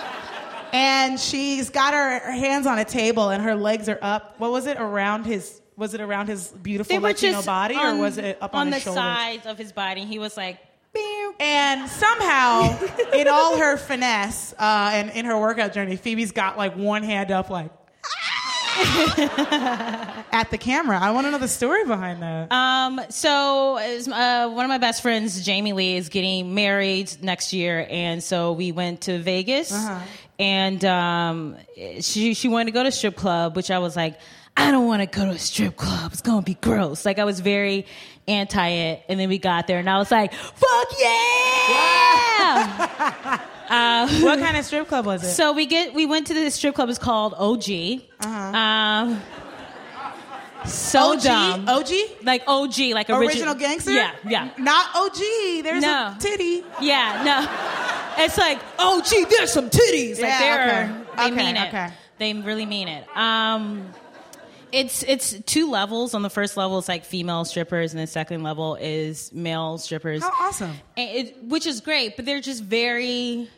And 0.74 1.20
she's 1.20 1.68
got 1.68 1.92
her, 1.92 2.18
her 2.20 2.32
hands 2.32 2.66
on 2.66 2.78
a 2.78 2.84
table 2.86 3.28
and 3.28 3.42
her 3.42 3.54
legs 3.54 3.90
are 3.90 3.98
up. 4.00 4.36
What 4.40 4.52
was 4.52 4.66
it 4.66 4.78
around 4.80 5.24
his? 5.24 5.60
Was 5.82 5.94
it 5.94 6.00
around 6.00 6.28
his 6.28 6.46
beautiful 6.46 7.00
Latino 7.00 7.42
body, 7.42 7.74
on, 7.74 7.96
or 7.96 8.00
was 8.02 8.16
it 8.16 8.38
up 8.40 8.54
on, 8.54 8.68
on 8.68 8.70
the 8.70 8.78
shoulders? 8.78 9.02
sides 9.02 9.46
of 9.46 9.58
his 9.58 9.72
body? 9.72 10.04
He 10.04 10.20
was 10.20 10.36
like, 10.36 10.60
"Beow." 10.94 11.32
And 11.40 11.90
somehow, 11.90 12.78
in 13.12 13.26
all 13.26 13.58
her 13.58 13.76
finesse 13.76 14.54
uh, 14.60 14.90
and 14.92 15.10
in 15.10 15.24
her 15.24 15.36
workout 15.36 15.72
journey, 15.72 15.96
Phoebe's 15.96 16.30
got 16.30 16.56
like 16.56 16.76
one 16.76 17.02
hand 17.02 17.32
up, 17.32 17.50
like 17.50 17.72
at 20.30 20.46
the 20.52 20.56
camera. 20.56 21.00
I 21.00 21.10
want 21.10 21.26
to 21.26 21.32
know 21.32 21.38
the 21.38 21.48
story 21.48 21.84
behind 21.84 22.22
that. 22.22 22.52
Um, 22.52 23.00
so 23.08 23.76
uh, 23.76 24.50
one 24.50 24.64
of 24.64 24.68
my 24.68 24.78
best 24.78 25.02
friends, 25.02 25.44
Jamie 25.44 25.72
Lee, 25.72 25.96
is 25.96 26.10
getting 26.10 26.54
married 26.54 27.12
next 27.22 27.52
year, 27.52 27.84
and 27.90 28.22
so 28.22 28.52
we 28.52 28.70
went 28.70 29.00
to 29.00 29.18
Vegas, 29.18 29.76
and 30.38 30.84
um, 30.84 31.56
she 31.98 32.34
she 32.34 32.46
wanted 32.46 32.66
to 32.66 32.70
go 32.70 32.84
to 32.84 32.92
strip 32.92 33.16
club, 33.16 33.56
which 33.56 33.72
I 33.72 33.80
was 33.80 33.96
like, 33.96 34.20
I 34.56 34.70
don't 34.70 34.86
want 34.86 35.02
to 35.02 35.06
go 35.06 35.24
to 35.24 35.30
a 35.32 35.38
strip 35.38 35.76
club. 35.76 36.12
It's 36.12 36.20
gonna 36.20 36.42
be 36.42 36.54
gross. 36.54 37.04
Like 37.06 37.18
I 37.18 37.24
was 37.24 37.40
very 37.40 37.86
anti 38.28 38.68
it, 38.68 39.02
and 39.08 39.18
then 39.18 39.28
we 39.28 39.38
got 39.38 39.66
there, 39.66 39.78
and 39.78 39.88
I 39.88 39.98
was 39.98 40.10
like, 40.10 40.32
fuck 40.32 40.88
yeah! 41.00 42.08
what 44.22 44.38
kind 44.38 44.56
of 44.56 44.64
strip 44.64 44.88
club 44.88 45.06
was 45.06 45.22
it? 45.24 45.30
So 45.32 45.52
we 45.52 45.66
get 45.66 45.94
we 45.94 46.06
went 46.06 46.26
to 46.28 46.34
the 46.34 46.50
strip 46.50 46.74
club. 46.74 46.88
It's 46.90 46.98
called 46.98 47.34
OG. 47.36 47.64
Uh-huh. 48.20 48.56
Um, 48.56 49.20
so 50.66 51.14
OG? 51.14 51.22
dumb. 51.22 51.68
OG? 51.68 51.88
like 52.22 52.42
OG, 52.46 52.78
like 52.92 53.10
Original 53.10 53.28
original, 53.28 53.54
gangster? 53.54 53.92
Yeah, 53.92 54.12
yeah, 54.28 54.50
Not 54.58 54.86
OG. 54.94 55.62
There's 55.64 55.82
No. 55.82 56.14
a 56.14 56.16
titty. 56.20 56.62
yeah. 56.80 57.22
No, 57.24 58.22
it's 58.24 58.38
like 58.38 58.60
OG. 58.78 59.28
There's 59.30 59.50
some 59.52 59.70
titties. 59.70 60.20
Like 60.20 60.30
Yeah, 60.30 60.38
they're 60.38 60.84
okay. 60.84 60.94
they 61.16 61.32
Okay, 61.32 61.52
mean 61.52 61.56
it. 61.56 61.92
They 62.18 62.32
really 62.34 62.66
mean 62.66 62.86
it. 62.88 63.04
Um, 63.16 63.90
it's 64.72 65.02
it's 65.02 65.38
two 65.40 65.70
levels. 65.70 66.14
On 66.14 66.22
the 66.22 66.30
first 66.30 66.56
level, 66.56 66.78
it's 66.78 66.88
like 66.88 67.04
female 67.04 67.44
strippers, 67.44 67.92
and 67.92 68.02
the 68.02 68.06
second 68.06 68.42
level 68.42 68.76
is 68.80 69.32
male 69.32 69.78
strippers. 69.78 70.22
How 70.22 70.32
awesome. 70.48 70.72
And 70.96 71.10
it, 71.10 71.44
which 71.44 71.66
is 71.66 71.80
great, 71.80 72.16
but 72.16 72.24
they're 72.24 72.40
just 72.40 72.64
very 72.64 73.48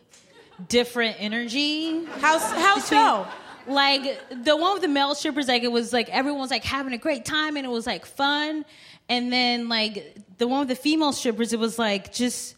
different 0.69 1.17
energy. 1.19 2.05
How, 2.05 2.39
how 2.39 2.79
so? 2.79 3.27
Like 3.67 4.21
the 4.45 4.57
one 4.57 4.75
with 4.75 4.83
the 4.83 4.89
male 4.89 5.15
strippers, 5.15 5.49
like 5.49 5.63
it 5.63 5.73
was 5.73 5.93
like 5.93 6.11
everyone 6.11 6.41
was 6.41 6.51
like 6.51 6.65
having 6.65 6.93
a 6.93 6.99
great 6.99 7.25
time 7.25 7.57
and 7.57 7.65
it 7.65 7.71
was 7.71 7.87
like 7.87 8.05
fun. 8.05 8.65
And 9.09 9.33
then 9.33 9.69
like 9.69 10.17
the 10.39 10.47
one 10.47 10.61
with 10.61 10.69
the 10.69 10.77
female 10.77 11.13
strippers, 11.13 11.53
it 11.53 11.59
was 11.59 11.79
like 11.79 12.13
just 12.13 12.57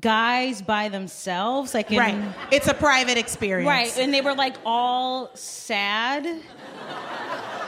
guys 0.00 0.60
by 0.60 0.90
themselves, 0.90 1.72
like 1.72 1.90
in, 1.90 1.98
Right. 1.98 2.34
It's 2.50 2.68
a 2.68 2.74
private 2.74 3.16
experience. 3.16 3.66
right, 3.68 3.98
and 3.98 4.12
they 4.12 4.20
were 4.20 4.34
like 4.34 4.56
all 4.66 5.30
sad, 5.34 6.26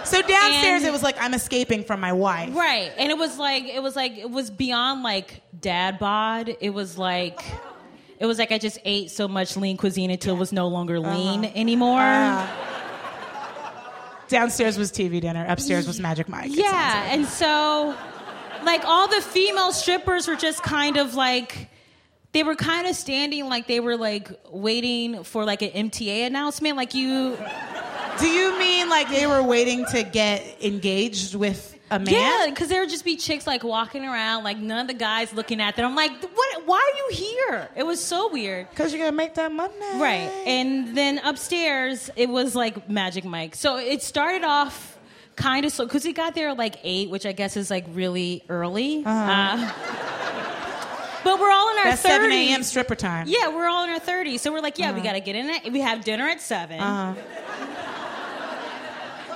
So 0.05 0.23
downstairs, 0.23 0.83
And- 0.83 0.89
it 0.89 0.93
was 0.93 1.03
like, 1.03 1.17
I'm 1.21 1.35
escaping 1.35 1.85
from 1.85 2.01
my 2.01 2.13
wife. 2.13 2.55
right, 2.55 2.91
and 2.97 3.11
it 3.11 3.19
was 3.19 3.39
like 3.39 3.65
it 3.65 3.83
was 3.83 3.97
like 3.97 4.17
it 4.19 4.31
was 4.31 4.51
beyond 4.51 5.03
like 5.03 5.43
dad 5.59 5.99
bod. 5.99 6.57
It 6.61 6.71
was 6.71 6.97
like 6.99 7.43
it 8.19 8.27
was 8.27 8.39
like 8.39 8.53
I 8.53 8.59
just 8.59 8.79
ate 8.85 9.11
so 9.11 9.29
much 9.29 9.57
lean 9.57 9.77
cuisine 9.77 10.11
until 10.11 10.37
it 10.37 10.39
was 10.39 10.53
no 10.53 10.69
longer 10.69 10.99
uh-huh. 10.99 11.17
lean 11.17 11.45
anymore. 11.45 12.01
Uh-huh. 12.01 12.67
Downstairs 14.29 14.79
was 14.79 14.93
TV 14.93 15.21
dinner. 15.21 15.45
Upstairs 15.49 15.87
was 15.87 15.99
Magic 15.99 16.29
Mike. 16.29 16.51
Yeah, 16.55 16.67
like. 16.67 17.13
and 17.13 17.27
so 17.27 17.97
like 18.65 18.85
all 18.85 19.09
the 19.09 19.21
female 19.21 19.73
strippers 19.73 20.29
were 20.29 20.37
just 20.37 20.63
kind 20.63 20.97
of 20.97 21.15
like 21.15 21.69
they 22.33 22.43
were 22.43 22.55
kind 22.55 22.87
of 22.87 22.95
standing 22.95 23.49
like 23.49 23.67
they 23.67 23.81
were 23.81 23.97
like 23.97 24.31
waiting 24.51 25.25
for 25.25 25.45
like 25.45 25.63
an 25.63 25.91
MTA 25.91 26.27
announcement 26.27 26.77
like 26.77 26.95
you 26.95 27.37
Do 28.19 28.27
you 28.29 28.59
mean 28.59 28.89
like 28.89 29.09
they 29.09 29.27
were 29.27 29.43
waiting 29.43 29.85
to 29.87 30.03
get 30.03 30.63
engaged 30.63 31.35
with 31.35 31.79
a 31.91 31.99
man? 31.99 32.15
Yeah, 32.15 32.47
because 32.51 32.69
there 32.69 32.81
would 32.81 32.91
just 32.91 33.05
be 33.05 33.17
chicks 33.17 33.47
like 33.47 33.65
walking 33.65 34.05
around, 34.05 34.45
like 34.45 34.59
none 34.59 34.81
of 34.81 34.87
the 34.89 34.95
guys 34.95 35.33
looking 35.33 35.61
at 35.61 35.77
them. 35.77 35.87
I'm 35.87 35.97
like, 35.97 36.13
what? 36.23 36.67
Why 36.67 36.77
are 36.93 36.97
you 36.99 37.25
here? 37.25 37.69
It 37.77 37.85
was 37.85 38.03
so 38.03 38.31
weird. 38.31 38.69
Because 38.71 38.93
you're 38.93 39.03
gonna 39.03 39.17
make 39.17 39.35
that 39.35 39.53
money. 39.53 39.75
Right. 39.95 40.31
And 40.47 40.97
then 40.97 41.19
upstairs, 41.19 42.11
it 42.17 42.29
was 42.29 42.55
like 42.55 42.89
Magic 42.89 43.25
Mike. 43.25 43.55
So 43.55 43.79
it 43.79 44.03
started 44.03 44.45
off 44.45 44.99
kind 45.37 45.65
of 45.65 45.73
slow 45.73 45.87
because 45.87 46.05
we 46.05 46.13
got 46.13 46.35
there 46.35 46.51
at 46.51 46.59
like 46.59 46.77
eight, 46.83 47.09
which 47.11 47.25
I 47.25 47.33
guess 47.33 47.57
is 47.57 47.71
like 47.71 47.87
really 47.93 48.45
early. 48.49 49.03
Uh, 49.07 49.73
but 51.25 51.39
we're 51.39 51.51
all 51.51 51.71
in 51.71 51.79
our 51.79 51.85
That's 51.85 52.03
30s. 52.03 52.09
7 52.09 52.33
a.m. 52.33 52.63
stripper 52.63 52.95
time. 52.95 53.27
Yeah, 53.29 53.49
we're 53.49 53.69
all 53.69 53.85
in 53.85 53.91
our 53.91 54.01
30s. 54.01 54.41
So 54.41 54.53
we're 54.53 54.61
like, 54.61 54.79
yeah, 54.79 54.93
we 54.93 55.01
got 55.01 55.13
to 55.13 55.21
get 55.21 55.37
in 55.37 55.49
it. 55.51 55.71
We 55.73 55.81
have 55.81 56.03
dinner 56.05 56.27
at 56.27 56.41
7. 56.41 56.81
Uh-huh. 56.81 57.21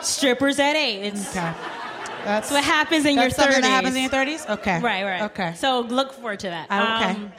Strippers 0.07 0.59
at 0.59 0.77
8. 0.77 1.03
It's 1.07 1.31
Okay. 1.37 1.53
That's 2.25 2.49
that's 2.49 2.51
what 2.51 2.64
happens 2.64 3.05
in 3.05 3.17
your 3.17 3.25
30s. 3.25 3.35
something 3.35 3.61
that 3.62 3.69
happens 3.69 3.97
in 3.97 4.03
your 4.03 4.11
30s? 4.11 4.49
Okay. 4.49 4.81
Right, 4.81 5.05
right. 5.05 5.23
Okay. 5.23 5.53
So 5.57 5.81
look 5.81 6.12
forward 6.14 6.40
to 6.40 6.49
that. 6.49 6.69
Oh, 6.71 6.97
okay. 6.97 7.11
Um, 7.21 7.33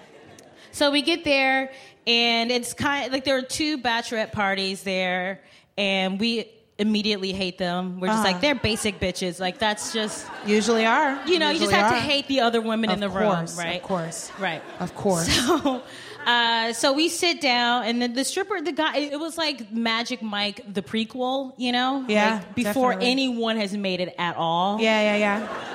so 0.71 0.91
we 0.91 1.01
get 1.01 1.23
there, 1.23 1.71
and 2.05 2.51
it's 2.51 2.73
kind 2.73 3.07
of 3.07 3.11
like 3.13 3.23
there 3.25 3.37
are 3.37 3.41
two 3.41 3.79
bachelorette 3.79 4.31
parties 4.31 4.83
there, 4.83 5.41
and 5.77 6.19
we 6.19 6.51
immediately 6.77 7.31
hate 7.31 7.57
them. 7.57 7.99
We're 7.99 8.07
just 8.09 8.19
Uh-huh. 8.19 8.27
like 8.33 8.41
they're 8.41 8.53
basic 8.53 8.99
bitches. 8.99 9.39
Like 9.39 9.57
that's 9.57 9.91
just 9.93 10.27
Usually 10.45 10.85
are. 10.85 11.17
you 11.25 11.39
know 11.39 11.47
you 11.49 11.53
just 11.59 11.71
Usually 11.71 11.73
have 11.73 11.91
to 11.93 11.99
hate 11.99 12.27
the 12.27 12.41
other 12.41 12.59
women 12.61 12.91
in 12.91 12.99
the 12.99 13.07
course, 13.09 13.57
room, 13.57 13.65
right? 13.65 13.77
Of 13.81 13.87
course. 13.87 14.31
Right. 14.37 14.61
Of 14.79 14.93
course. 14.93 15.27
So, 15.47 15.81
uh, 16.25 16.73
so 16.73 16.93
we 16.93 17.09
sit 17.09 17.39
down, 17.41 17.83
and 17.85 18.01
then 18.01 18.13
the 18.13 18.23
stripper, 18.23 18.59
the 18.61 18.71
guy, 18.71 18.97
it 18.97 19.19
was 19.19 19.37
like 19.37 19.71
Magic 19.71 20.21
Mike, 20.21 20.61
the 20.73 20.81
prequel, 20.81 21.53
you 21.57 21.71
know? 21.71 22.03
Yeah, 22.07 22.35
Like, 22.35 22.55
before 22.55 22.91
definitely. 22.91 23.11
anyone 23.11 23.57
has 23.57 23.75
made 23.77 23.99
it 24.01 24.15
at 24.17 24.35
all. 24.35 24.79
yeah, 24.81 25.15
yeah, 25.15 25.17
yeah. 25.17 25.71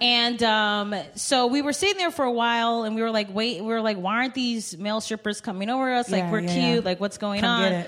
And 0.00 0.42
um, 0.42 0.94
so 1.14 1.46
we 1.46 1.62
were 1.62 1.72
sitting 1.72 1.96
there 1.96 2.10
for 2.10 2.24
a 2.24 2.32
while, 2.32 2.82
and 2.82 2.96
we 2.96 3.02
were 3.02 3.10
like, 3.12 3.32
wait, 3.32 3.60
we 3.60 3.68
were 3.68 3.80
like, 3.80 3.96
why 3.98 4.16
aren't 4.16 4.34
these 4.34 4.76
male 4.76 5.00
strippers 5.00 5.40
coming 5.40 5.70
over 5.70 5.92
us? 5.94 6.10
Like, 6.10 6.22
Yeah, 6.24 6.30
we're 6.32 6.40
yeah, 6.40 6.52
cute. 6.54 6.84
yeah. 6.84 6.90
Like, 6.90 6.98
what's 7.00 7.18
going 7.18 7.40
Come 7.40 7.62
on? 7.62 7.84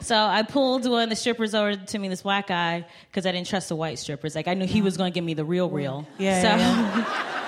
So 0.00 0.16
I 0.16 0.44
pulled 0.44 0.88
one 0.88 1.02
of 1.02 1.10
the 1.10 1.16
strippers 1.16 1.54
over 1.54 1.74
to 1.76 1.98
me, 1.98 2.08
this 2.08 2.22
black 2.22 2.46
guy, 2.46 2.86
because 3.10 3.26
I 3.26 3.32
didn't 3.32 3.48
trust 3.48 3.68
the 3.68 3.76
white 3.76 3.98
strippers. 3.98 4.34
Like, 4.34 4.46
I 4.48 4.54
knew 4.54 4.64
he 4.66 4.80
was 4.80 4.96
going 4.96 5.12
to 5.12 5.14
give 5.14 5.24
me 5.24 5.34
the 5.34 5.44
real, 5.44 5.68
real. 5.68 6.06
Yeah, 6.18 6.40
So. 6.40 7.34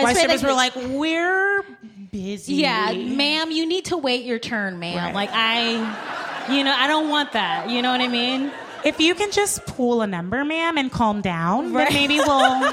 White 0.00 0.16
said, 0.16 0.22
strippers 0.24 0.42
were 0.42 0.52
like, 0.52 0.74
we're 0.76 1.62
busy. 2.10 2.54
yeah, 2.54 2.92
ma'am, 2.92 3.50
you 3.50 3.66
need 3.66 3.86
to 3.86 3.96
wait 3.98 4.24
your 4.24 4.38
turn, 4.38 4.78
ma'am. 4.78 4.96
Right. 4.96 5.14
Like, 5.14 5.30
I, 5.32 6.46
you 6.54 6.64
know, 6.64 6.74
I 6.76 6.86
don't 6.86 7.08
want 7.10 7.32
that. 7.32 7.68
You 7.70 7.82
know 7.82 7.90
what 7.92 8.00
I 8.00 8.08
mean? 8.08 8.50
If 8.84 8.98
you 8.98 9.14
can 9.14 9.30
just 9.30 9.64
pull 9.66 10.02
a 10.02 10.06
number, 10.06 10.44
ma'am, 10.44 10.76
and 10.78 10.90
calm 10.90 11.20
down, 11.20 11.72
Right. 11.72 11.88
then 11.88 11.94
maybe 11.94 12.16
we'll. 12.18 12.72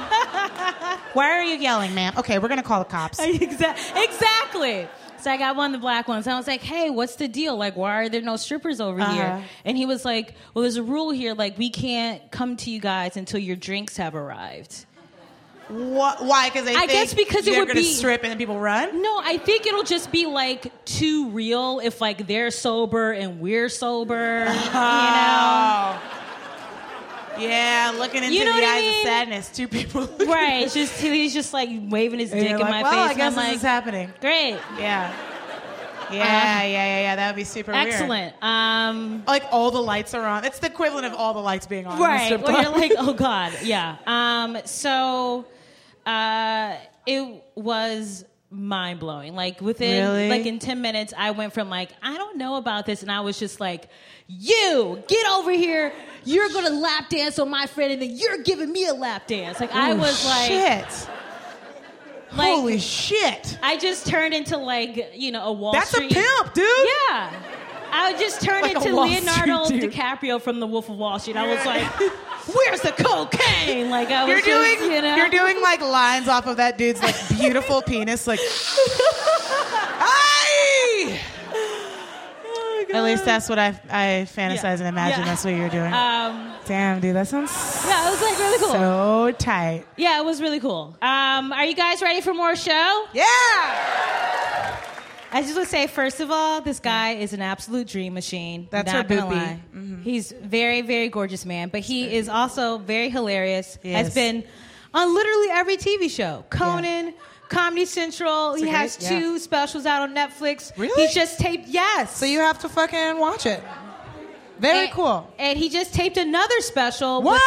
Why 1.12 1.30
are 1.30 1.42
you 1.42 1.56
yelling, 1.56 1.94
ma'am? 1.94 2.14
Okay, 2.18 2.38
we're 2.38 2.48
gonna 2.48 2.62
call 2.62 2.80
the 2.80 2.84
cops. 2.90 3.20
Exa- 3.24 4.04
exactly. 4.04 4.88
So 5.20 5.30
I 5.30 5.36
got 5.36 5.54
one 5.54 5.66
of 5.74 5.80
the 5.80 5.82
black 5.82 6.08
ones. 6.08 6.26
I 6.26 6.36
was 6.36 6.46
like, 6.46 6.62
"Hey, 6.62 6.88
what's 6.90 7.16
the 7.16 7.28
deal? 7.28 7.56
Like, 7.56 7.76
why 7.76 7.96
are 8.04 8.08
there 8.08 8.22
no 8.22 8.36
strippers 8.36 8.80
over 8.80 9.00
Uh-huh. 9.00 9.12
here?" 9.12 9.44
And 9.64 9.76
he 9.76 9.84
was 9.86 10.04
like, 10.04 10.34
"Well, 10.54 10.62
there's 10.62 10.76
a 10.76 10.82
rule 10.82 11.10
here. 11.10 11.34
Like, 11.34 11.58
we 11.58 11.68
can't 11.70 12.28
come 12.30 12.56
to 12.58 12.70
you 12.70 12.80
guys 12.80 13.16
until 13.16 13.38
your 13.38 13.56
drinks 13.56 13.96
have 13.98 14.14
arrived." 14.14 14.86
What? 15.70 16.24
Why? 16.24 16.48
Because 16.50 16.64
they 16.64 16.74
I 16.74 16.80
think 16.80 16.90
guess 16.90 17.14
because 17.14 17.46
it 17.46 17.56
would 17.58 17.68
gonna 17.68 17.80
be- 17.80 17.84
strip 17.84 18.22
and 18.22 18.30
then 18.30 18.38
people 18.38 18.58
run. 18.58 19.00
No, 19.02 19.20
I 19.22 19.38
think 19.38 19.66
it'll 19.66 19.84
just 19.84 20.10
be 20.10 20.26
like 20.26 20.72
too 20.84 21.30
real 21.30 21.80
if 21.82 22.00
like 22.00 22.26
they're 22.26 22.50
sober 22.50 23.12
and 23.12 23.40
we're 23.40 23.68
sober. 23.68 24.40
You 24.48 24.54
know? 24.54 24.70
Oh. 24.74 26.00
Yeah, 27.38 27.94
looking 27.96 28.22
into 28.22 28.34
You 28.36 28.44
know 28.44 28.54
the 28.56 28.66
eyes 28.66 28.82
mean? 28.82 28.96
of 28.98 29.02
sadness. 29.06 29.48
Two 29.50 29.68
people. 29.68 30.06
Right? 30.26 30.64
It's 30.64 30.74
just 30.80 31.00
he's 31.00 31.32
just 31.32 31.52
like 31.54 31.70
waving 31.88 32.18
his 32.18 32.32
And 32.32 32.40
dick 32.42 32.50
in 32.52 32.58
like, 32.58 32.70
my 32.70 32.82
well, 32.82 32.92
face, 33.08 33.14
I 33.14 33.14
guess 33.14 33.14
and 33.14 33.22
I'm 33.22 33.34
this 33.34 33.36
like, 33.46 33.56
is 33.56 33.62
happening. 33.62 34.12
"Great, 34.20 34.58
Yeah. 34.78 35.12
Yeah, 36.12 36.62
yeah, 36.62 36.64
yeah, 36.64 37.00
yeah. 37.02 37.16
That 37.16 37.28
would 37.28 37.36
be 37.36 37.44
super 37.44 37.70
weird. 37.70 37.86
excellent." 37.86 38.34
Um, 38.42 39.22
Like 39.28 39.44
all 39.52 39.70
the 39.70 39.80
lights 39.80 40.12
are 40.12 40.26
on. 40.26 40.44
It's 40.44 40.58
the 40.58 40.66
equivalent 40.66 41.06
of 41.06 41.14
all 41.14 41.32
the 41.34 41.40
lights 41.40 41.66
being 41.66 41.86
on. 41.86 41.98
right 42.00 42.38
where 42.42 42.62
you're 42.62 42.72
like 42.72 42.92
oh 42.98 43.12
god 43.12 43.52
yeah 43.62 43.96
um 44.08 44.58
so 44.64 45.46
uh 46.06 46.76
it 47.06 47.42
was 47.54 48.24
mind-blowing 48.52 49.34
like 49.36 49.60
within 49.60 50.06
Really? 50.08 50.28
like 50.28 50.44
in 50.44 50.58
10 50.58 50.80
minutes 50.82 51.14
i 51.16 51.30
went 51.30 51.52
from 51.52 51.70
like 51.70 51.90
i 52.02 52.16
don't 52.16 52.36
know 52.36 52.56
about 52.56 52.84
this 52.84 53.02
and 53.02 53.10
i 53.12 53.20
was 53.20 53.38
just 53.38 53.60
like 53.60 53.88
you 54.26 55.00
get 55.06 55.26
over 55.30 55.52
here 55.52 55.92
you're 56.24 56.48
gonna 56.48 56.70
lap 56.70 57.08
dance 57.08 57.38
on 57.38 57.48
my 57.48 57.66
friend 57.66 57.92
and 57.92 58.02
then 58.02 58.10
you're 58.16 58.42
giving 58.42 58.72
me 58.72 58.86
a 58.86 58.94
lap 58.94 59.26
dance 59.28 59.60
like 59.60 59.72
i 59.72 59.92
Oh, 59.92 59.96
was 59.96 60.24
like 60.26 60.48
shit. 60.48 61.08
like 62.36 62.54
Holy 62.56 62.78
shit. 62.78 63.56
i 63.62 63.76
just 63.76 64.06
turned 64.06 64.34
into 64.34 64.56
like 64.56 65.12
you 65.14 65.30
know 65.30 65.44
a 65.44 65.52
wall 65.52 65.72
That's 65.72 65.94
a 65.94 66.00
pimp, 66.00 66.52
dude. 66.54 66.66
yeah 67.08 67.32
I 67.92 68.10
would 68.12 68.20
just 68.20 68.40
turned 68.42 68.62
Like 68.62 68.76
into 68.76 68.94
Leonardo 68.94 69.64
Street. 69.64 69.82
DiCaprio 69.82 70.40
from 70.40 70.60
The 70.60 70.66
Wolf 70.66 70.88
of 70.88 70.96
Wall 70.96 71.18
Street. 71.18 71.36
I 71.36 71.46
was 71.54 71.64
like, 71.66 71.82
"Where's 72.54 72.80
the 72.80 72.92
cocaine?" 72.92 73.90
Like 73.90 74.10
I 74.10 74.24
was 74.24 74.28
You're 74.30 74.40
just, 74.40 74.78
doing, 74.80 74.92
you 74.92 75.02
know, 75.02 75.16
you're 75.16 75.28
doing 75.28 75.60
like 75.60 75.80
lines 75.80 76.28
off 76.28 76.46
of 76.46 76.56
that 76.58 76.78
dude's 76.78 77.02
like 77.02 77.16
beautiful 77.28 77.82
penis, 77.86 78.26
like. 78.26 78.40
Aye! 80.02 81.20
At 82.92 83.04
least 83.04 83.24
that's 83.24 83.48
what 83.48 83.58
I 83.58 83.68
I 83.88 84.26
fantasize 84.34 84.62
Yeah. 84.64 84.70
and 84.72 84.88
imagine. 84.88 85.20
Yeah. 85.20 85.24
That's 85.26 85.44
what 85.44 85.54
you're 85.54 85.68
doing. 85.68 85.92
Um, 85.92 86.52
Damn, 86.66 87.00
dude, 87.00 87.14
that 87.16 87.28
sounds 87.28 87.50
yeah, 87.86 88.06
it 88.08 88.10
was 88.10 88.20
like 88.22 88.38
really 88.38 88.58
cool. 88.58 88.68
so 88.72 89.32
tight. 89.38 89.84
yeah, 89.96 90.18
it 90.20 90.24
was 90.24 90.40
really 90.42 90.58
cool. 90.60 90.96
Um, 91.00 91.52
are 91.52 91.64
you 91.64 91.74
guys 91.74 92.02
ready 92.02 92.20
for 92.20 92.34
more 92.34 92.56
show? 92.56 93.04
Yeah. 93.12 94.76
I 95.32 95.42
just 95.42 95.54
want 95.54 95.66
to 95.66 95.70
say, 95.70 95.86
first 95.86 96.20
of 96.20 96.30
all, 96.30 96.60
this 96.60 96.80
guy 96.80 97.10
is 97.12 97.32
an 97.32 97.40
absolute 97.42 97.86
dream 97.86 98.14
machine. 98.14 98.66
That's 98.70 98.92
Not 98.92 99.08
her 99.08 99.16
gonna 99.16 99.30
boopy. 99.32 99.36
lie. 99.36 99.60
Mm-hmm. 99.74 100.02
He's 100.02 100.32
very, 100.32 100.80
very 100.82 101.08
gorgeous 101.08 101.46
man, 101.46 101.68
but 101.68 101.80
he 101.80 102.12
is 102.14 102.28
also 102.28 102.78
very 102.78 103.10
hilarious. 103.10 103.78
Yes. 103.82 104.06
Has 104.06 104.14
been 104.14 104.44
on 104.92 105.14
literally 105.14 105.48
every 105.50 105.76
TV 105.76 106.10
show. 106.10 106.44
Conan, 106.50 107.14
Comedy 107.48 107.84
Central. 107.84 108.54
he 108.54 108.64
a 108.68 108.72
has 108.72 108.96
great- 108.96 109.10
yeah. 109.10 109.20
two 109.20 109.38
specials 109.38 109.86
out 109.86 110.02
on 110.02 110.14
Netflix. 110.14 110.76
Really? 110.76 111.06
He 111.06 111.14
just 111.14 111.38
taped. 111.38 111.68
Yes. 111.68 112.16
So 112.16 112.26
you 112.26 112.40
have 112.40 112.58
to 112.60 112.68
fucking 112.68 113.18
watch 113.18 113.46
it. 113.46 113.62
Very 114.58 114.86
and, 114.86 114.92
cool. 114.92 115.32
And 115.38 115.56
he 115.58 115.68
just 115.68 115.94
taped 115.94 116.16
another 116.16 116.60
special. 116.60 117.22
What? 117.22 117.40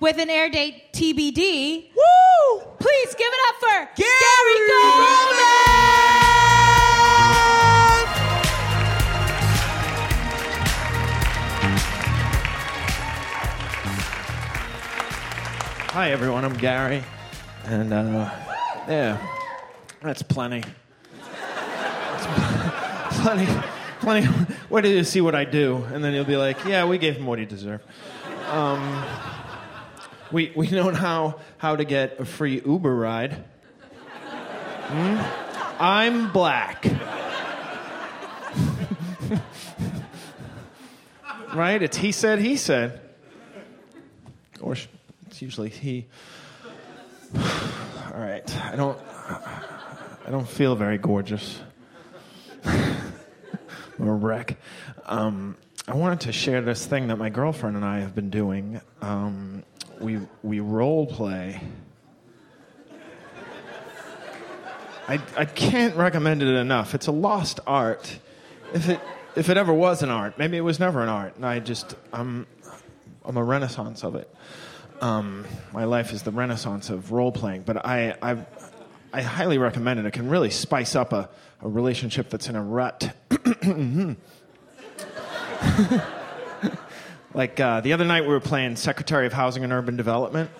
With, 0.00 0.16
with 0.16 0.22
an 0.22 0.30
air 0.30 0.48
date 0.48 0.92
TBD. 0.94 1.90
Woo! 1.94 2.60
Please 2.80 3.14
give 3.14 3.28
it 3.30 3.40
up 3.48 3.54
for 3.60 4.02
Gary 4.02 4.09
Hi, 16.00 16.12
everyone. 16.12 16.46
I'm 16.46 16.56
Gary. 16.56 17.04
And, 17.66 17.92
uh, 17.92 18.30
yeah, 18.88 19.18
that's 20.00 20.22
plenty. 20.22 20.62
That's 21.30 23.20
plenty. 23.20 23.46
Plenty. 24.00 24.46
Wait 24.70 24.80
till 24.80 24.92
you 24.92 25.04
see 25.04 25.20
what 25.20 25.34
I 25.34 25.44
do. 25.44 25.84
And 25.92 26.02
then 26.02 26.14
you'll 26.14 26.24
be 26.24 26.38
like, 26.38 26.64
yeah, 26.64 26.86
we 26.86 26.96
gave 26.96 27.16
him 27.16 27.26
what 27.26 27.38
he 27.38 27.44
deserved. 27.44 27.84
Um, 28.48 29.04
we, 30.32 30.54
we 30.56 30.70
know 30.70 30.90
how, 30.90 31.38
how 31.58 31.76
to 31.76 31.84
get 31.84 32.18
a 32.18 32.24
free 32.24 32.62
Uber 32.64 32.96
ride. 32.96 33.44
Hmm? 34.86 35.20
I'm 35.78 36.32
black. 36.32 36.86
right? 41.54 41.82
It's 41.82 41.98
he 41.98 42.10
said, 42.10 42.38
he 42.38 42.56
said. 42.56 43.02
Or 44.62 44.76
usually 45.42 45.68
he. 45.68 46.06
All 47.34 48.20
right. 48.20 48.56
I 48.64 48.76
don't. 48.76 48.98
I 50.26 50.30
don't 50.30 50.48
feel 50.48 50.76
very 50.76 50.98
gorgeous. 50.98 51.60
I'm 52.64 53.02
a 53.98 54.12
wreck. 54.12 54.56
Um, 55.06 55.56
I 55.88 55.94
wanted 55.94 56.20
to 56.20 56.32
share 56.32 56.60
this 56.62 56.86
thing 56.86 57.08
that 57.08 57.16
my 57.16 57.30
girlfriend 57.30 57.76
and 57.76 57.84
I 57.84 58.00
have 58.00 58.14
been 58.14 58.30
doing. 58.30 58.80
Um, 59.02 59.64
we 59.98 60.20
we 60.42 60.60
role 60.60 61.06
play. 61.06 61.60
I, 65.10 65.20
I 65.36 65.44
can't 65.44 65.96
recommend 65.96 66.40
it 66.40 66.54
enough. 66.54 66.94
It's 66.94 67.08
a 67.08 67.12
lost 67.12 67.58
art. 67.66 68.16
If 68.72 68.88
it, 68.88 69.00
if 69.34 69.48
it 69.48 69.56
ever 69.56 69.72
was 69.74 70.04
an 70.04 70.10
art, 70.10 70.38
maybe 70.38 70.56
it 70.56 70.60
was 70.60 70.78
never 70.78 71.02
an 71.02 71.08
art. 71.08 71.34
And 71.34 71.44
I 71.44 71.58
just, 71.58 71.96
I'm, 72.12 72.46
I'm 73.24 73.36
a 73.36 73.42
renaissance 73.42 74.04
of 74.04 74.14
it. 74.14 74.32
Um, 75.00 75.46
my 75.72 75.84
life 75.84 76.12
is 76.12 76.22
the 76.22 76.30
renaissance 76.30 76.90
of 76.90 77.10
role 77.10 77.32
playing, 77.32 77.62
but 77.62 77.86
I, 77.86 78.14
I, 78.20 78.36
I 79.12 79.22
highly 79.22 79.56
recommend 79.56 79.98
it. 79.98 80.04
It 80.04 80.12
can 80.12 80.28
really 80.28 80.50
spice 80.50 80.94
up 80.94 81.14
a, 81.14 81.30
a 81.62 81.68
relationship 81.68 82.28
that's 82.28 82.48
in 82.48 82.56
a 82.56 82.62
rut. 82.62 83.10
like 87.34 87.58
uh, 87.58 87.80
the 87.80 87.94
other 87.94 88.04
night, 88.04 88.22
we 88.22 88.28
were 88.28 88.40
playing 88.40 88.76
Secretary 88.76 89.26
of 89.26 89.32
Housing 89.32 89.64
and 89.64 89.72
Urban 89.72 89.96
Development. 89.96 90.50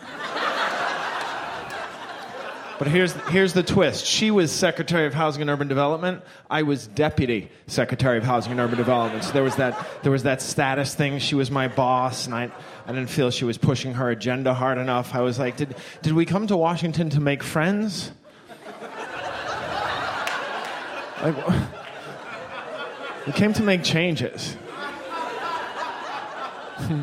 But 2.80 2.88
here's, 2.88 3.12
here's 3.28 3.52
the 3.52 3.62
twist. 3.62 4.06
She 4.06 4.30
was 4.30 4.50
Secretary 4.50 5.06
of 5.06 5.12
Housing 5.12 5.42
and 5.42 5.50
Urban 5.50 5.68
Development. 5.68 6.22
I 6.48 6.62
was 6.62 6.86
Deputy 6.86 7.50
Secretary 7.66 8.16
of 8.16 8.24
Housing 8.24 8.52
and 8.52 8.60
Urban 8.60 8.78
Development. 8.78 9.22
So 9.22 9.32
there 9.32 9.42
was 9.42 9.56
that, 9.56 9.86
there 10.02 10.10
was 10.10 10.22
that 10.22 10.40
status 10.40 10.94
thing. 10.94 11.18
She 11.18 11.34
was 11.34 11.50
my 11.50 11.68
boss, 11.68 12.24
and 12.24 12.34
I, 12.34 12.50
I 12.86 12.92
didn't 12.92 13.10
feel 13.10 13.30
she 13.30 13.44
was 13.44 13.58
pushing 13.58 13.92
her 13.92 14.08
agenda 14.08 14.54
hard 14.54 14.78
enough. 14.78 15.14
I 15.14 15.20
was 15.20 15.38
like, 15.38 15.58
did, 15.58 15.76
did 16.00 16.14
we 16.14 16.24
come 16.24 16.46
to 16.46 16.56
Washington 16.56 17.10
to 17.10 17.20
make 17.20 17.42
friends? 17.42 18.12
Like, 21.22 21.36
we 23.26 23.32
came 23.34 23.52
to 23.52 23.62
make 23.62 23.84
changes. 23.84 24.56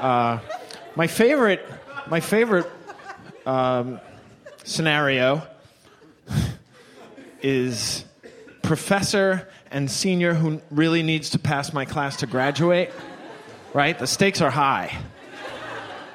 uh, 0.00 0.40
my 0.96 1.06
favorite, 1.06 1.64
my 2.08 2.18
favorite 2.18 2.66
um, 3.46 4.00
scenario 4.68 5.42
is 7.40 8.04
professor 8.62 9.48
and 9.70 9.90
senior 9.90 10.34
who 10.34 10.60
really 10.70 11.02
needs 11.02 11.30
to 11.30 11.38
pass 11.38 11.72
my 11.72 11.86
class 11.86 12.18
to 12.18 12.26
graduate. 12.26 12.90
Right? 13.72 13.98
The 13.98 14.06
stakes 14.06 14.40
are 14.40 14.50
high. 14.50 14.96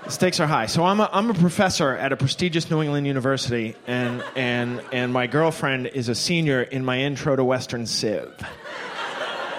The 0.05 0.11
stakes 0.11 0.39
are 0.39 0.47
high. 0.47 0.67
So 0.67 0.85
I'm 0.85 0.99
a, 0.99 1.09
I'm 1.11 1.31
a 1.31 1.33
professor 1.33 1.95
at 1.95 2.11
a 2.11 2.17
prestigious 2.17 2.69
New 2.69 2.81
England 2.81 3.07
university, 3.07 3.75
and, 3.87 4.23
and, 4.35 4.81
and 4.91 5.13
my 5.13 5.27
girlfriend 5.27 5.87
is 5.87 6.09
a 6.09 6.15
senior 6.15 6.61
in 6.61 6.83
my 6.83 6.99
intro 6.99 7.35
to 7.35 7.43
Western 7.43 7.85
Civ. 7.85 8.33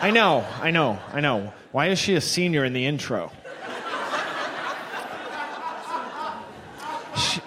I 0.01 0.11
know, 0.11 0.47
I 0.61 0.71
know, 0.71 0.99
I 1.13 1.21
know. 1.21 1.53
Why 1.73 1.87
is 1.87 1.99
she 1.99 2.15
a 2.15 2.21
senior 2.21 2.65
in 2.65 2.75
the 2.75 2.85
intro? 2.85 3.33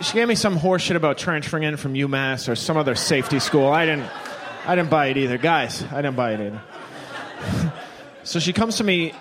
She, 0.07 0.13
gave 0.13 0.27
me 0.27 0.35
some 0.35 0.57
horseshit 0.57 0.95
about 0.95 1.17
transferring 1.17 1.63
in 1.63 1.75
from 1.75 1.93
UMass 1.93 2.47
or 2.47 2.55
some 2.55 2.77
other 2.77 2.95
safety 2.95 3.39
school. 3.39 3.67
I 3.67 3.85
didn't, 3.85 4.09
I 4.65 4.75
didn't 4.75 4.89
buy 4.89 5.07
it 5.07 5.17
either, 5.17 5.37
guys. 5.37 5.83
I 5.91 6.01
didn't 6.01 6.15
buy 6.15 6.33
it 6.33 6.39
either. 6.39 7.73
so 8.23 8.39
she 8.39 8.53
comes 8.53 8.77
to 8.77 8.83
me 8.83 9.13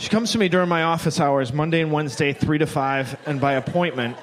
she 0.00 0.08
comes 0.08 0.32
to 0.32 0.38
me 0.38 0.48
during 0.48 0.70
my 0.70 0.84
office 0.84 1.20
hours, 1.20 1.52
Monday 1.52 1.82
and 1.82 1.92
Wednesday, 1.92 2.32
3 2.32 2.56
to 2.56 2.66
5, 2.66 3.18
and 3.26 3.38
by 3.38 3.52
appointment. 3.52 4.16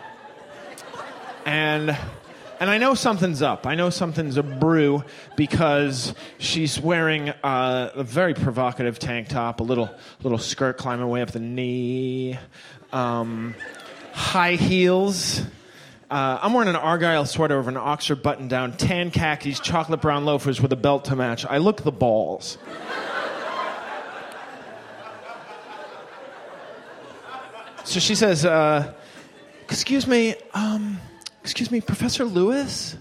And 1.46 1.96
and 2.60 2.70
I 2.72 2.80
know 2.80 2.96
something's 2.96 3.44
up. 3.44 3.68
I 3.68 3.76
know 3.76 3.92
something's 3.92 4.38
a 4.38 4.44
brew 4.44 5.04
because 5.36 6.16
she's 6.40 6.80
wearing 6.80 7.32
a 7.44 7.92
very 8.04 8.34
provocative 8.34 8.98
tank 8.98 9.28
top, 9.28 9.60
a 9.60 9.64
little 9.64 9.92
little 10.24 10.40
skirt 10.40 10.80
climbing 10.80 11.08
way 11.08 11.22
up 11.22 11.30
the 11.30 11.40
knee, 11.40 12.40
um, 12.92 13.54
high 14.14 14.56
heels. 14.56 15.44
Uh, 16.10 16.40
I'm 16.42 16.54
wearing 16.54 16.70
an 16.70 16.78
Argyle 16.78 17.26
sweater 17.26 17.58
over 17.58 17.70
an 17.70 17.76
Oxford 17.76 18.24
button 18.24 18.48
down, 18.48 18.78
tan 18.78 19.12
khakis, 19.12 19.60
chocolate 19.60 20.02
brown 20.02 20.24
loafers 20.24 20.62
with 20.62 20.72
a 20.72 20.78
belt 20.78 21.06
to 21.06 21.18
match. 21.18 21.46
I 21.46 21.58
look 21.58 21.84
the 21.84 21.92
balls. 21.92 22.58
So 27.84 28.00
she 28.00 28.16
says, 28.16 28.46
uh, 28.46 28.94
Excuse 29.64 30.08
me, 30.08 30.36
um, 30.54 30.98
excuse 31.42 31.72
me, 31.72 31.82
Professor 31.82 32.24
Lewis? 32.24 32.96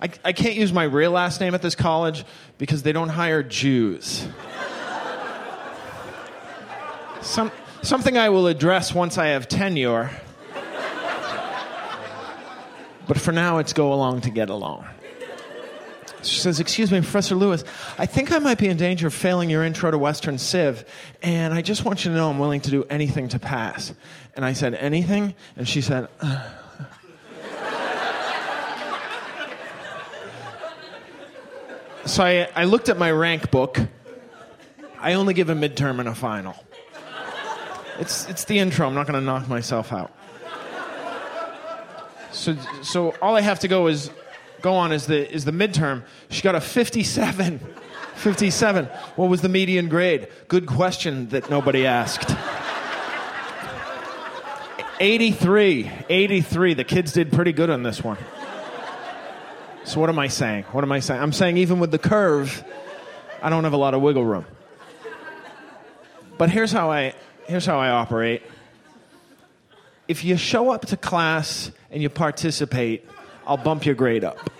I, 0.00 0.10
I 0.24 0.32
can't 0.32 0.54
use 0.54 0.72
my 0.72 0.84
real 0.84 1.10
last 1.10 1.42
name 1.42 1.54
at 1.54 1.60
this 1.60 1.74
college 1.74 2.24
because 2.56 2.82
they 2.82 2.92
don't 2.92 3.10
hire 3.10 3.42
Jews. 3.42 4.26
Some, 7.20 7.52
something 7.82 8.16
I 8.16 8.30
will 8.30 8.46
address 8.46 8.94
once 8.94 9.18
I 9.18 9.28
have 9.28 9.46
tenure. 9.46 10.10
But 13.06 13.20
for 13.20 13.32
now, 13.32 13.58
it's 13.58 13.72
go 13.72 13.92
along 13.92 14.22
to 14.22 14.30
get 14.30 14.50
along. 14.50 14.86
She 16.22 16.40
says, 16.40 16.58
Excuse 16.58 16.90
me, 16.90 17.00
Professor 17.00 17.34
Lewis, 17.36 17.64
I 17.98 18.06
think 18.06 18.32
I 18.32 18.38
might 18.38 18.58
be 18.58 18.68
in 18.68 18.76
danger 18.76 19.06
of 19.06 19.14
failing 19.14 19.48
your 19.48 19.62
intro 19.62 19.90
to 19.90 19.98
Western 19.98 20.38
Civ, 20.38 20.84
and 21.22 21.54
I 21.54 21.62
just 21.62 21.84
want 21.84 22.04
you 22.04 22.10
to 22.10 22.16
know 22.16 22.28
I'm 22.28 22.38
willing 22.38 22.60
to 22.62 22.70
do 22.70 22.84
anything 22.90 23.28
to 23.28 23.38
pass. 23.38 23.94
And 24.34 24.44
I 24.44 24.52
said, 24.52 24.74
Anything? 24.74 25.34
And 25.56 25.68
she 25.68 25.80
said, 25.80 26.08
uh. 26.20 26.48
So 32.06 32.22
I, 32.22 32.48
I 32.54 32.64
looked 32.66 32.88
at 32.88 32.98
my 32.98 33.10
rank 33.10 33.50
book. 33.50 33.80
I 35.00 35.14
only 35.14 35.34
give 35.34 35.50
a 35.50 35.54
midterm 35.54 35.98
and 35.98 36.08
a 36.08 36.14
final. 36.14 36.54
It's, 37.98 38.28
it's 38.28 38.44
the 38.44 38.60
intro. 38.60 38.86
I'm 38.86 38.94
not 38.94 39.08
going 39.08 39.18
to 39.18 39.24
knock 39.24 39.48
myself 39.48 39.92
out. 39.92 40.12
So, 42.36 42.54
so 42.82 43.14
all 43.22 43.34
I 43.34 43.40
have 43.40 43.60
to 43.60 43.68
go 43.68 43.86
is 43.86 44.10
go 44.60 44.74
on 44.74 44.92
is 44.92 45.06
the 45.06 45.32
is 45.32 45.46
the 45.46 45.52
midterm. 45.52 46.04
She 46.28 46.42
got 46.42 46.54
a 46.54 46.60
57. 46.60 47.58
57. 48.16 48.86
What 49.16 49.28
was 49.28 49.40
the 49.40 49.48
median 49.48 49.88
grade? 49.88 50.28
Good 50.48 50.66
question 50.66 51.28
that 51.30 51.50
nobody 51.50 51.86
asked. 51.86 52.34
83. 55.00 55.90
83. 56.08 56.74
The 56.74 56.84
kids 56.84 57.12
did 57.12 57.32
pretty 57.32 57.52
good 57.52 57.70
on 57.70 57.82
this 57.82 58.02
one. 58.02 58.18
So 59.84 60.00
what 60.00 60.08
am 60.08 60.18
I 60.18 60.28
saying? 60.28 60.64
What 60.72 60.84
am 60.84 60.92
I 60.92 61.00
saying? 61.00 61.20
I'm 61.22 61.32
saying 61.32 61.58
even 61.58 61.78
with 61.78 61.90
the 61.90 61.98
curve, 61.98 62.64
I 63.42 63.50
don't 63.50 63.64
have 63.64 63.72
a 63.72 63.78
lot 63.78 63.94
of 63.94 64.02
wiggle 64.02 64.24
room. 64.24 64.46
But 66.38 66.50
here's 66.50 66.72
how 66.72 66.90
I 66.90 67.14
here's 67.46 67.64
how 67.64 67.78
I 67.78 67.90
operate. 67.90 68.42
If 70.08 70.24
you 70.24 70.36
show 70.36 70.70
up 70.70 70.86
to 70.86 70.96
class 70.96 71.72
and 71.90 72.00
you 72.00 72.08
participate, 72.08 73.04
I'll 73.46 73.56
bump 73.56 73.84
your 73.84 73.94
grade 73.94 74.24
up. 74.24 74.50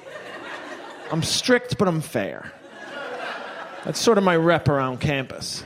I'm 1.12 1.22
strict, 1.22 1.78
but 1.78 1.86
I'm 1.86 2.00
fair. 2.00 2.52
That's 3.84 4.00
sort 4.00 4.18
of 4.18 4.24
my 4.24 4.36
rep 4.36 4.68
around 4.68 5.00
campus. 5.00 5.62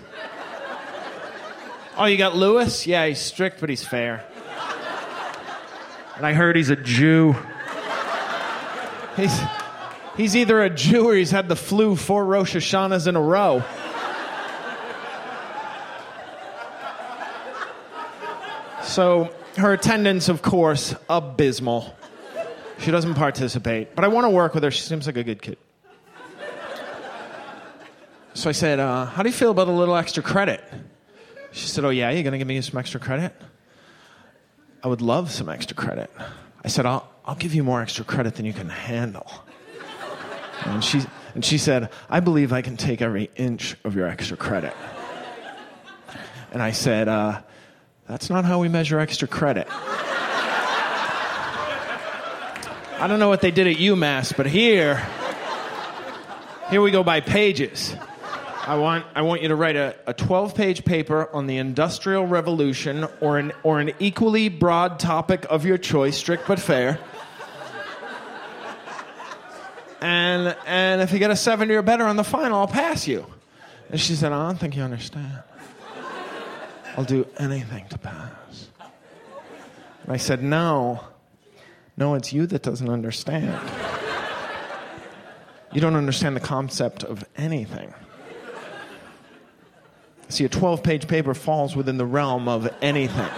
Oh, 1.97 2.05
you 2.05 2.19
got 2.19 2.37
Lewis? 2.37 2.87
Yeah, 2.87 3.07
he's 3.07 3.19
strict, 3.19 3.61
but 3.61 3.71
he's 3.71 3.85
fair. 3.85 4.25
And 6.16 6.27
I 6.27 6.35
heard 6.35 6.57
he's 6.57 6.69
a 6.69 6.77
Jew. 6.77 7.35
He's, 9.16 9.40
he's 10.16 10.37
either 10.37 10.62
a 10.62 10.69
Jew 10.69 11.09
or 11.09 11.14
he's 11.14 11.31
had 11.31 11.49
the 11.49 11.57
flu 11.57 11.97
four 11.97 12.27
Rosh 12.27 12.55
Hashanahs 12.55 13.07
in 13.07 13.16
a 13.16 13.21
row. 13.21 13.62
So 18.83 19.33
her 19.61 19.73
attendance, 19.73 20.29
of 20.29 20.42
course, 20.42 20.94
abysmal. 21.09 21.94
She 22.79 22.90
doesn't 22.90 23.14
participate, 23.14 23.94
but 23.94 24.05
I 24.05 24.09
want 24.09 24.25
to 24.25 24.31
work 24.31 24.55
with 24.55 24.64
her. 24.64 24.70
She 24.70 24.83
seems 24.83 25.07
like 25.07 25.16
a 25.16 25.25
good 25.25 25.42
kid. 25.42 25.59
So 28.35 28.49
I 28.49 28.53
said, 28.53 28.79
uh, 28.79 29.07
How 29.07 29.23
do 29.23 29.29
you 29.29 29.35
feel 29.35 29.51
about 29.51 29.68
a 29.68 29.73
little 29.73 29.96
extra 29.96 30.23
credit? 30.23 30.64
She 31.53 31.66
said, 31.66 31.85
Oh, 31.85 31.90
yeah, 31.90 32.11
you're 32.11 32.23
going 32.23 32.33
to 32.33 32.38
give 32.38 32.46
me 32.46 32.61
some 32.61 32.79
extra 32.79 33.01
credit? 33.01 33.35
I 34.83 34.88
would 34.88 35.03
love 35.03 35.31
some 35.31 35.49
extra 35.49 35.77
credit. 35.77 36.11
I 36.64 36.68
said, 36.68 36.87
I'll, 36.87 37.09
I'll 37.25 37.35
give 37.35 37.55
you 37.55 37.62
more 37.62 37.83
extra 37.83 38.05
credit 38.05 38.37
than 38.37 38.46
you 38.46 38.53
can 38.53 38.68
handle. 38.68 39.31
And 40.64 40.83
she, 40.83 41.03
and 41.35 41.44
she 41.44 41.59
said, 41.59 41.90
I 42.09 42.20
believe 42.20 42.53
I 42.53 42.62
can 42.62 42.77
take 42.77 43.03
every 43.03 43.31
inch 43.37 43.77
of 43.85 43.94
your 43.94 44.07
extra 44.07 44.37
credit. 44.37 44.75
And 46.53 46.62
I 46.62 46.72
said, 46.72 47.09
uh, 47.09 47.43
That's 48.11 48.28
not 48.28 48.44
how 48.44 48.58
we 48.58 48.68
measure 48.68 48.98
extra 48.98 49.28
credit. 49.28 49.68
I 52.98 53.06
don't 53.06 53.20
know 53.20 53.28
what 53.28 53.40
they 53.40 53.52
did 53.52 53.68
at 53.68 53.76
UMass, 53.76 54.36
but 54.36 54.46
here, 54.46 55.06
here 56.70 56.82
we 56.82 56.90
go 56.90 57.04
by 57.04 57.20
pages. 57.20 57.94
I 58.66 58.76
want, 58.78 59.06
I 59.14 59.22
want 59.22 59.42
you 59.42 59.48
to 59.48 59.54
write 59.54 59.76
a, 59.76 59.94
a 60.08 60.12
12 60.12 60.56
page 60.56 60.84
paper 60.84 61.32
on 61.32 61.46
the 61.46 61.58
Industrial 61.58 62.26
Revolution 62.26 63.06
or 63.20 63.38
an, 63.38 63.52
or 63.62 63.78
an 63.78 63.92
equally 64.00 64.48
broad 64.48 64.98
topic 64.98 65.46
of 65.48 65.64
your 65.64 65.78
choice, 65.78 66.16
strict 66.16 66.48
but 66.48 66.58
fair. 66.58 66.98
And, 70.00 70.56
and 70.66 71.00
if 71.00 71.12
you 71.12 71.20
get 71.20 71.30
a 71.30 71.36
70 71.36 71.72
or 71.74 71.82
better 71.82 72.06
on 72.06 72.16
the 72.16 72.24
final, 72.24 72.58
I'll 72.58 72.66
pass 72.66 73.06
you. 73.06 73.24
And 73.88 74.00
she 74.00 74.16
said, 74.16 74.32
ah, 74.32 74.46
I 74.46 74.48
don't 74.48 74.58
think 74.58 74.74
you 74.74 74.82
understand. 74.82 75.44
I'll 76.97 77.05
do 77.05 77.26
anything 77.38 77.86
to 77.88 77.99
pass. 77.99 78.68
And 80.05 80.12
I 80.12 80.16
said, 80.16 80.43
No. 80.43 81.05
No, 81.97 82.14
it's 82.14 82.32
you 82.32 82.47
that 82.47 82.62
doesn't 82.62 82.88
understand. 82.88 83.61
You 85.72 85.80
don't 85.80 85.95
understand 85.95 86.34
the 86.34 86.41
concept 86.41 87.05
of 87.05 87.24
anything. 87.36 87.95
See, 90.28 90.45
a 90.45 90.49
12 90.49 90.82
page 90.82 91.07
paper 91.09 91.34
falls 91.34 91.76
within 91.76 91.97
the 91.97 92.07
realm 92.07 92.49
of 92.49 92.68
anything. 92.82 93.28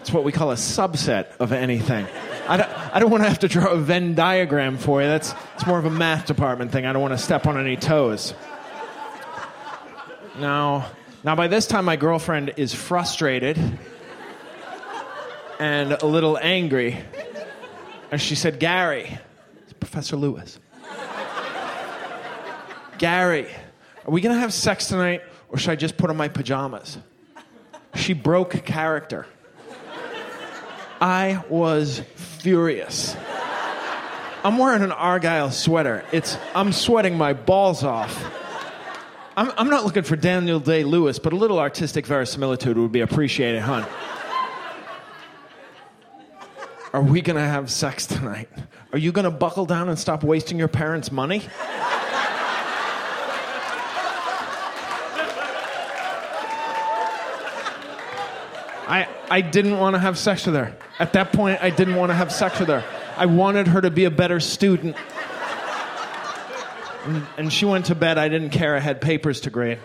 It's 0.00 0.12
what 0.12 0.24
we 0.24 0.32
call 0.32 0.50
a 0.52 0.56
subset 0.56 1.36
of 1.38 1.52
anything. 1.52 2.06
I 2.48 2.56
don't, 2.56 2.70
I 2.94 2.98
don't 3.00 3.10
want 3.10 3.24
to 3.24 3.28
have 3.28 3.40
to 3.40 3.48
draw 3.48 3.72
a 3.72 3.76
Venn 3.76 4.14
diagram 4.14 4.78
for 4.78 5.02
you. 5.02 5.08
That's 5.08 5.34
it's 5.54 5.66
more 5.66 5.78
of 5.78 5.84
a 5.84 5.90
math 5.90 6.26
department 6.26 6.70
thing. 6.70 6.86
I 6.86 6.92
don't 6.92 7.02
want 7.02 7.14
to 7.14 7.18
step 7.18 7.46
on 7.46 7.58
any 7.58 7.76
toes. 7.76 8.34
Now, 10.38 10.90
now 11.26 11.34
by 11.34 11.48
this 11.48 11.66
time, 11.66 11.84
my 11.84 11.96
girlfriend 11.96 12.54
is 12.56 12.72
frustrated 12.72 13.58
and 15.58 15.92
a 15.92 16.06
little 16.06 16.38
angry. 16.38 16.98
And 18.10 18.20
she 18.20 18.36
said, 18.36 18.60
Gary, 18.60 19.18
Professor 19.80 20.16
Lewis. 20.16 20.60
Gary, 22.98 23.48
are 24.06 24.10
we 24.10 24.20
going 24.20 24.34
to 24.36 24.40
have 24.40 24.54
sex 24.54 24.86
tonight 24.86 25.22
or 25.48 25.58
should 25.58 25.70
I 25.72 25.76
just 25.76 25.96
put 25.96 26.10
on 26.10 26.16
my 26.16 26.28
pajamas? 26.28 26.96
She 27.96 28.12
broke 28.12 28.64
character. 28.64 29.26
I 31.00 31.44
was 31.48 32.00
furious. 32.14 33.16
I'm 34.44 34.58
wearing 34.58 34.82
an 34.82 34.92
Argyle 34.92 35.50
sweater. 35.50 36.04
It's 36.12 36.38
I'm 36.54 36.72
sweating 36.72 37.18
my 37.18 37.32
balls 37.32 37.82
off. 37.82 38.45
I'm, 39.36 39.52
I'm 39.58 39.68
not 39.68 39.84
looking 39.84 40.02
for 40.02 40.16
Daniel 40.16 40.58
Day 40.58 40.82
Lewis, 40.82 41.18
but 41.18 41.34
a 41.34 41.36
little 41.36 41.58
artistic 41.58 42.06
verisimilitude 42.06 42.78
would 42.78 42.92
be 42.92 43.00
appreciated, 43.00 43.60
hon. 43.60 43.86
Are 46.94 47.02
we 47.02 47.20
gonna 47.20 47.46
have 47.46 47.70
sex 47.70 48.06
tonight? 48.06 48.48
Are 48.92 48.98
you 48.98 49.12
gonna 49.12 49.30
buckle 49.30 49.66
down 49.66 49.90
and 49.90 49.98
stop 49.98 50.24
wasting 50.24 50.58
your 50.58 50.68
parents' 50.68 51.12
money? 51.12 51.42
I, 58.88 59.08
I 59.28 59.40
didn't 59.42 59.78
want 59.78 59.94
to 59.94 59.98
have 59.98 60.16
sex 60.16 60.46
with 60.46 60.54
her. 60.54 60.74
At 60.98 61.12
that 61.12 61.32
point, 61.32 61.60
I 61.60 61.70
didn't 61.70 61.96
want 61.96 62.10
to 62.10 62.14
have 62.14 62.32
sex 62.32 62.58
with 62.60 62.68
her. 62.68 62.84
I 63.16 63.26
wanted 63.26 63.66
her 63.68 63.80
to 63.82 63.90
be 63.90 64.04
a 64.04 64.10
better 64.10 64.40
student. 64.40 64.96
And, 67.06 67.26
and 67.38 67.52
she 67.52 67.64
went 67.64 67.86
to 67.86 67.94
bed. 67.94 68.18
I 68.18 68.28
didn't 68.28 68.50
care. 68.50 68.74
I 68.74 68.80
had 68.80 69.00
papers 69.00 69.42
to 69.42 69.50
grade. 69.50 69.78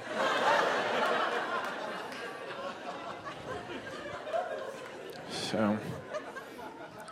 So, 5.30 5.78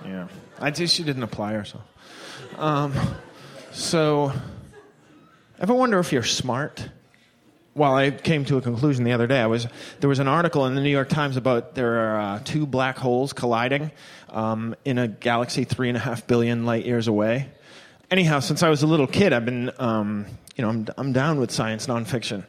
yeah. 0.04 0.28
I 0.60 0.72
just, 0.72 0.96
she 0.96 1.04
didn't 1.04 1.24
apply 1.24 1.54
herself. 1.54 1.84
Um, 2.58 2.94
so, 3.72 4.32
ever 5.60 5.74
wonder 5.74 6.00
if 6.00 6.12
you're 6.12 6.24
smart? 6.24 6.90
well, 7.76 7.96
I 7.96 8.12
came 8.12 8.44
to 8.46 8.58
a 8.58 8.62
conclusion 8.62 9.06
the 9.06 9.14
other 9.14 9.26
day. 9.26 9.40
I 9.40 9.48
was 9.48 9.66
there 10.02 10.10
was 10.10 10.20
an 10.20 10.28
article 10.28 10.66
in 10.66 10.76
the 10.76 10.82
New 10.82 10.90
York 10.90 11.08
Times 11.08 11.38
about 11.38 11.76
there 11.76 12.00
are 12.00 12.20
uh, 12.20 12.40
two 12.44 12.66
black 12.66 12.98
holes 12.98 13.32
colliding 13.32 13.92
um, 14.30 14.76
in 14.84 14.98
a 14.98 15.08
galaxy 15.08 15.64
three 15.64 15.88
and 15.88 15.96
a 15.96 16.00
half 16.02 16.28
billion 16.28 16.66
light 16.66 16.86
years 16.86 17.08
away. 17.08 17.50
Anyhow, 18.12 18.40
since 18.40 18.64
I 18.64 18.70
was 18.70 18.82
a 18.82 18.88
little 18.88 19.06
kid, 19.06 19.34
I've 19.34 19.46
been 19.46 19.72
um, 19.78 20.26
you 20.56 20.64
know 20.64 20.70
I'm 20.70 20.88
I'm 20.98 21.14
down 21.14 21.40
with 21.40 21.52
science 21.52 21.86
nonfiction. 21.86 22.44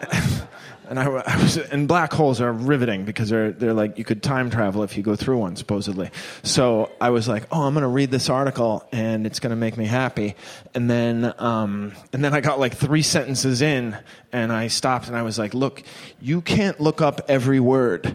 and 0.88 1.00
I, 1.00 1.04
I, 1.04 1.42
was 1.42 1.56
and 1.56 1.88
black 1.88 2.12
holes 2.12 2.40
are 2.40 2.52
riveting 2.52 3.04
because 3.04 3.30
they're 3.30 3.50
they're 3.50 3.74
like 3.74 3.98
you 3.98 4.04
could 4.04 4.22
time 4.22 4.48
travel 4.48 4.84
if 4.84 4.96
you 4.96 5.02
go 5.02 5.16
through 5.16 5.38
one 5.38 5.56
supposedly. 5.56 6.10
So 6.44 6.92
I 7.00 7.10
was 7.10 7.26
like, 7.26 7.48
oh, 7.50 7.62
I'm 7.62 7.74
going 7.74 7.82
to 7.82 7.88
read 7.88 8.12
this 8.12 8.30
article 8.30 8.86
and 8.92 9.26
it's 9.26 9.40
going 9.40 9.50
to 9.50 9.56
make 9.56 9.76
me 9.76 9.84
happy. 9.84 10.36
And 10.72 10.88
then 10.88 11.34
um, 11.38 11.94
and 12.12 12.24
then 12.24 12.32
I 12.32 12.40
got 12.40 12.60
like 12.60 12.76
three 12.76 13.02
sentences 13.02 13.60
in 13.60 13.98
and 14.32 14.52
I 14.52 14.68
stopped 14.68 15.08
and 15.08 15.16
I 15.16 15.22
was 15.22 15.36
like, 15.36 15.52
look, 15.52 15.82
you 16.20 16.42
can't 16.42 16.78
look 16.78 17.02
up 17.02 17.22
every 17.28 17.58
word. 17.58 18.14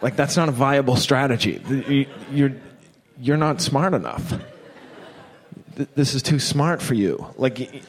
Like 0.00 0.16
that's 0.16 0.36
not 0.36 0.48
a 0.48 0.52
viable 0.52 0.96
strategy. 0.96 2.08
You're 2.30 2.52
you're 3.20 3.36
not 3.36 3.60
smart 3.60 3.94
enough. 3.94 4.34
This 5.94 6.14
is 6.14 6.22
too 6.22 6.38
smart 6.38 6.82
for 6.82 6.94
you. 6.94 7.26
Like 7.36 7.84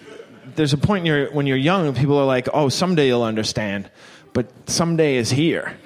there's 0.56 0.74
a 0.74 0.78
point 0.78 1.06
your, 1.06 1.32
when 1.32 1.48
you're 1.48 1.58
young, 1.58 1.94
people 1.94 2.18
are 2.18 2.26
like, 2.26 2.48
oh, 2.54 2.70
someday 2.70 3.08
you'll 3.08 3.24
understand, 3.24 3.90
but 4.34 4.48
someday 4.70 5.16
is 5.16 5.30
here. 5.30 5.78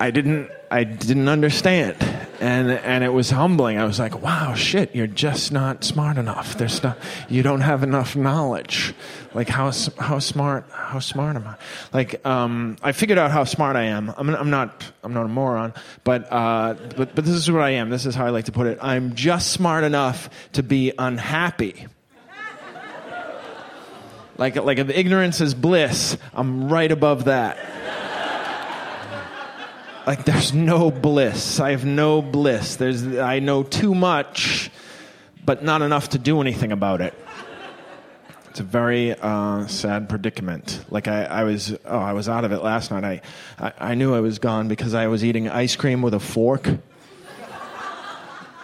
I 0.00 0.10
didn't, 0.10 0.50
I 0.70 0.84
didn't 0.84 1.28
understand. 1.28 1.94
And, 2.40 2.70
and 2.70 3.04
it 3.04 3.10
was 3.12 3.28
humbling. 3.28 3.76
I 3.76 3.84
was 3.84 3.98
like, 3.98 4.22
wow, 4.22 4.54
shit, 4.54 4.94
you're 4.96 5.06
just 5.06 5.52
not 5.52 5.84
smart 5.84 6.16
enough. 6.16 6.56
There's 6.56 6.82
not, 6.82 6.96
you 7.28 7.42
don't 7.42 7.60
have 7.60 7.82
enough 7.82 8.16
knowledge. 8.16 8.94
Like, 9.34 9.50
how, 9.50 9.70
how 9.98 10.18
smart, 10.18 10.64
how 10.72 11.00
smart 11.00 11.36
am 11.36 11.46
I? 11.46 11.56
Like, 11.92 12.24
um, 12.24 12.76
I 12.82 12.92
figured 12.92 13.18
out 13.18 13.30
how 13.30 13.44
smart 13.44 13.76
I 13.76 13.84
am. 13.84 14.14
I'm, 14.16 14.30
I'm 14.30 14.48
not, 14.48 14.90
I'm 15.04 15.12
not 15.12 15.26
a 15.26 15.28
moron, 15.28 15.74
but, 16.02 16.32
uh, 16.32 16.76
but, 16.96 17.14
but 17.14 17.26
this 17.26 17.34
is 17.34 17.50
what 17.50 17.60
I 17.60 17.72
am. 17.72 17.90
This 17.90 18.06
is 18.06 18.14
how 18.14 18.24
I 18.24 18.30
like 18.30 18.46
to 18.46 18.52
put 18.52 18.68
it. 18.68 18.78
I'm 18.80 19.14
just 19.14 19.52
smart 19.52 19.84
enough 19.84 20.30
to 20.54 20.62
be 20.62 20.92
unhappy. 20.98 21.88
Like, 24.38 24.56
like 24.56 24.78
if 24.78 24.88
ignorance 24.88 25.42
is 25.42 25.52
bliss, 25.52 26.16
I'm 26.32 26.72
right 26.72 26.90
above 26.90 27.26
that 27.26 27.58
like 30.10 30.24
there's 30.24 30.52
no 30.52 30.90
bliss. 30.90 31.60
I 31.60 31.70
have 31.70 31.84
no 31.84 32.20
bliss. 32.20 32.74
There's 32.74 33.06
I 33.16 33.38
know 33.38 33.62
too 33.62 33.94
much, 33.94 34.68
but 35.44 35.62
not 35.62 35.82
enough 35.82 36.08
to 36.08 36.18
do 36.18 36.40
anything 36.40 36.72
about 36.72 37.00
it. 37.00 37.14
It's 38.48 38.58
a 38.58 38.64
very 38.64 39.14
uh, 39.14 39.68
sad 39.68 40.08
predicament. 40.08 40.84
Like 40.90 41.06
I, 41.06 41.26
I, 41.26 41.44
was, 41.44 41.78
oh, 41.84 41.98
I 41.98 42.12
was 42.14 42.28
out 42.28 42.44
of 42.44 42.50
it 42.50 42.60
last 42.60 42.90
night. 42.90 43.04
I, 43.04 43.20
I, 43.64 43.72
I 43.92 43.94
knew 43.94 44.12
I 44.12 44.18
was 44.18 44.40
gone 44.40 44.66
because 44.66 44.94
I 44.94 45.06
was 45.06 45.24
eating 45.24 45.48
ice 45.48 45.76
cream 45.76 46.02
with 46.02 46.14
a 46.14 46.20
fork. 46.20 46.68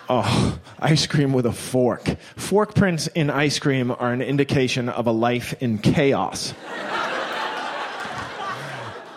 Oh, 0.09 0.61
ice 0.79 1.05
cream 1.09 1.33
with 1.33 1.47
a 1.47 1.53
fork. 1.53 2.17
Fork 2.37 2.77
prints 2.77 3.09
in 3.09 3.29
ice 3.29 3.59
cream 3.59 3.91
are 3.91 4.13
an 4.13 4.23
indication 4.23 4.89
of 4.89 5.09
a 5.09 5.11
life 5.11 5.61
in 5.61 5.79
chaos. 5.79 6.55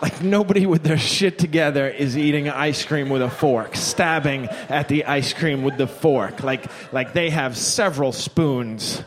Like 0.02 0.22
nobody 0.22 0.64
with 0.64 0.82
their 0.82 0.96
shit 0.96 1.38
together 1.38 1.86
is 1.86 2.16
eating 2.16 2.48
ice 2.48 2.84
cream 2.84 3.10
with 3.10 3.20
a 3.20 3.28
fork, 3.28 3.76
stabbing 3.76 4.46
at 4.68 4.88
the 4.88 5.04
ice 5.04 5.34
cream 5.34 5.62
with 5.62 5.76
the 5.76 5.86
fork. 5.86 6.42
Like 6.42 6.64
like 6.92 7.12
they 7.12 7.28
have 7.30 7.56
several 7.56 8.12
spoons. 8.12 9.02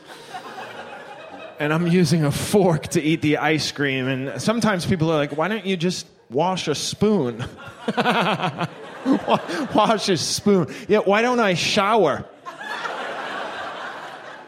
And 1.60 1.74
I'm 1.74 1.88
using 1.88 2.26
a 2.26 2.32
fork 2.32 2.88
to 2.90 3.02
eat 3.02 3.22
the 3.22 3.38
ice 3.38 3.72
cream 3.72 4.08
and 4.08 4.42
sometimes 4.42 4.86
people 4.86 5.12
are 5.12 5.18
like, 5.18 5.36
"Why 5.36 5.48
don't 5.48 5.66
you 5.66 5.78
just 5.78 6.06
wash 6.30 6.68
a 6.68 6.76
spoon?" 6.76 7.44
wash 9.74 10.10
a 10.10 10.18
spoon. 10.18 10.74
Yeah, 10.88 11.00
why 11.00 11.22
don't 11.24 11.40
I 11.40 11.56
shower? 11.56 12.26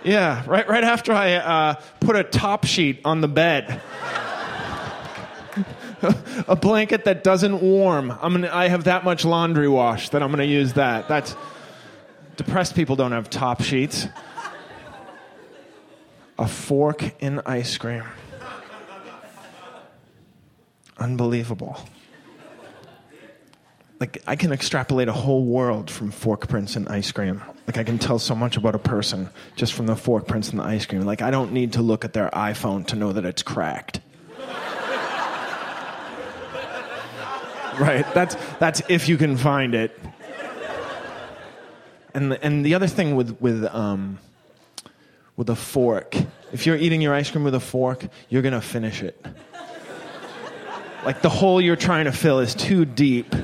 Yeah, 0.03 0.43
right 0.45 0.69
right 0.69 0.83
after 0.83 1.11
I 1.13 1.33
uh, 1.33 1.73
put 1.99 2.15
a 2.15 2.23
top 2.23 2.65
sheet 2.65 3.01
on 3.03 3.21
the 3.21 3.27
bed. 3.27 3.81
a 6.47 6.55
blanket 6.55 7.05
that 7.05 7.23
doesn't 7.23 7.61
warm. 7.61 8.11
I'm 8.11 8.33
gonna, 8.33 8.49
I 8.51 8.67
have 8.67 8.85
that 8.85 9.03
much 9.03 9.25
laundry 9.25 9.67
wash 9.67 10.09
that 10.09 10.21
I'm 10.21 10.29
going 10.29 10.39
to 10.39 10.45
use 10.45 10.73
that. 10.73 11.07
That's 11.07 11.35
depressed 12.37 12.75
people 12.75 12.95
don't 12.95 13.11
have 13.11 13.29
top 13.29 13.61
sheets. 13.61 14.07
A 16.37 16.47
fork 16.47 17.21
in 17.21 17.41
ice 17.45 17.77
cream. 17.77 18.03
Unbelievable. 20.97 21.77
Like 23.99 24.21
I 24.27 24.35
can 24.35 24.51
extrapolate 24.51 25.07
a 25.07 25.13
whole 25.13 25.45
world 25.45 25.89
from 25.89 26.11
fork 26.11 26.47
prints 26.49 26.75
and 26.75 26.89
ice 26.89 27.11
cream. 27.11 27.41
Like 27.67 27.77
I 27.77 27.83
can 27.83 27.97
tell 27.97 28.19
so 28.19 28.35
much 28.35 28.57
about 28.57 28.75
a 28.75 28.79
person 28.79 29.29
just 29.55 29.73
from 29.73 29.87
the 29.87 29.95
fork 29.95 30.27
prints 30.27 30.49
and 30.49 30.59
the 30.59 30.63
ice 30.63 30.85
cream. 30.85 31.01
Like 31.01 31.21
I 31.21 31.31
don't 31.31 31.53
need 31.53 31.73
to 31.73 31.81
look 31.81 32.03
at 32.03 32.13
their 32.13 32.29
iPhone 32.31 32.85
to 32.87 32.95
know 32.95 33.13
that 33.13 33.25
it's 33.25 33.41
cracked. 33.41 34.01
Right? 37.79 38.05
That's 38.13 38.35
that's 38.59 38.81
if 38.89 39.09
you 39.09 39.17
can 39.17 39.37
find 39.37 39.75
it. 39.75 39.97
And 42.13 42.31
the, 42.31 42.43
and 42.43 42.65
the 42.65 42.75
other 42.75 42.87
thing 42.87 43.15
with 43.15 43.39
with 43.41 43.65
um, 43.65 44.19
with 45.35 45.49
a 45.49 45.55
fork, 45.55 46.15
if 46.53 46.65
you're 46.65 46.77
eating 46.77 47.01
your 47.01 47.13
ice 47.13 47.29
cream 47.29 47.43
with 47.43 47.55
a 47.55 47.59
fork, 47.59 48.07
you're 48.29 48.41
gonna 48.41 48.61
finish 48.61 49.03
it. 49.03 49.23
Like 51.03 51.21
the 51.21 51.29
hole 51.29 51.61
you're 51.61 51.75
trying 51.75 52.05
to 52.05 52.11
fill 52.11 52.39
is 52.39 52.55
too 52.55 52.85
deep 52.85 53.35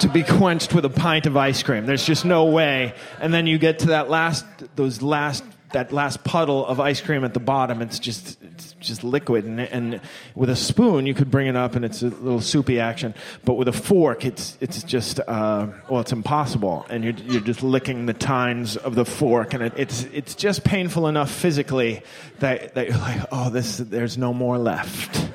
to 0.00 0.08
be 0.08 0.22
quenched 0.22 0.74
with 0.74 0.84
a 0.84 0.90
pint 0.90 1.26
of 1.26 1.36
ice 1.36 1.62
cream. 1.62 1.86
There's 1.86 2.04
just 2.04 2.24
no 2.24 2.46
way. 2.46 2.94
And 3.20 3.32
then 3.32 3.46
you 3.46 3.58
get 3.58 3.80
to 3.80 3.86
that 3.88 4.10
last 4.10 4.44
those 4.76 5.02
last 5.02 5.44
that 5.72 5.92
last 5.92 6.24
puddle 6.24 6.66
of 6.66 6.80
ice 6.80 7.00
cream 7.00 7.24
at 7.24 7.34
the 7.34 7.40
bottom. 7.40 7.80
It's 7.82 7.98
just 7.98 8.39
just 8.80 9.04
liquid, 9.04 9.44
and, 9.44 9.60
and 9.60 10.00
with 10.34 10.50
a 10.50 10.56
spoon 10.56 11.06
you 11.06 11.14
could 11.14 11.30
bring 11.30 11.46
it 11.46 11.56
up, 11.56 11.74
and 11.74 11.84
it's 11.84 12.02
a 12.02 12.08
little 12.08 12.40
soupy 12.40 12.80
action. 12.80 13.14
But 13.44 13.54
with 13.54 13.68
a 13.68 13.72
fork, 13.72 14.24
it's 14.24 14.56
it's 14.60 14.82
just 14.82 15.20
uh, 15.20 15.68
well, 15.88 16.00
it's 16.00 16.12
impossible, 16.12 16.86
and 16.90 17.04
you're 17.04 17.14
you're 17.14 17.40
just 17.40 17.62
licking 17.62 18.06
the 18.06 18.14
tines 18.14 18.76
of 18.76 18.94
the 18.94 19.04
fork, 19.04 19.54
and 19.54 19.62
it, 19.62 19.72
it's 19.76 20.04
it's 20.04 20.34
just 20.34 20.64
painful 20.64 21.06
enough 21.06 21.30
physically 21.30 22.02
that 22.40 22.74
that 22.74 22.88
you're 22.88 22.98
like, 22.98 23.22
oh, 23.30 23.50
this 23.50 23.78
there's 23.78 24.18
no 24.18 24.32
more 24.32 24.58
left. 24.58 25.28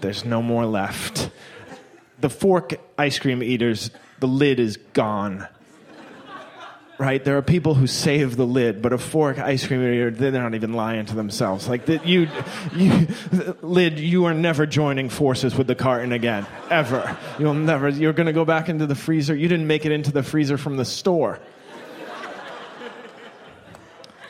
There's 0.00 0.24
no 0.24 0.42
more 0.42 0.66
left. 0.66 1.30
The 2.20 2.28
fork 2.28 2.74
ice 2.98 3.18
cream 3.18 3.42
eaters, 3.42 3.90
the 4.20 4.28
lid 4.28 4.60
is 4.60 4.76
gone 4.92 5.48
right? 6.98 7.24
There 7.24 7.36
are 7.36 7.42
people 7.42 7.74
who 7.74 7.86
save 7.86 8.36
the 8.36 8.46
lid, 8.46 8.82
but 8.82 8.92
a 8.92 8.98
fork 8.98 9.38
ice 9.38 9.66
cream 9.66 9.80
they're 9.80 10.30
not 10.30 10.54
even 10.54 10.72
lying 10.72 11.06
to 11.06 11.14
themselves. 11.14 11.68
Like 11.68 11.86
that, 11.86 12.06
you, 12.06 12.28
you, 12.74 13.08
lid, 13.62 13.98
you 13.98 14.26
are 14.26 14.34
never 14.34 14.66
joining 14.66 15.08
forces 15.08 15.54
with 15.54 15.66
the 15.66 15.74
carton 15.74 16.12
again, 16.12 16.46
ever. 16.70 17.16
You'll 17.38 17.54
never. 17.54 17.88
You're 17.88 18.12
going 18.12 18.26
to 18.26 18.32
go 18.32 18.44
back 18.44 18.68
into 18.68 18.86
the 18.86 18.94
freezer. 18.94 19.34
You 19.34 19.48
didn't 19.48 19.66
make 19.66 19.84
it 19.84 19.92
into 19.92 20.12
the 20.12 20.22
freezer 20.22 20.58
from 20.58 20.76
the 20.76 20.84
store. 20.84 21.40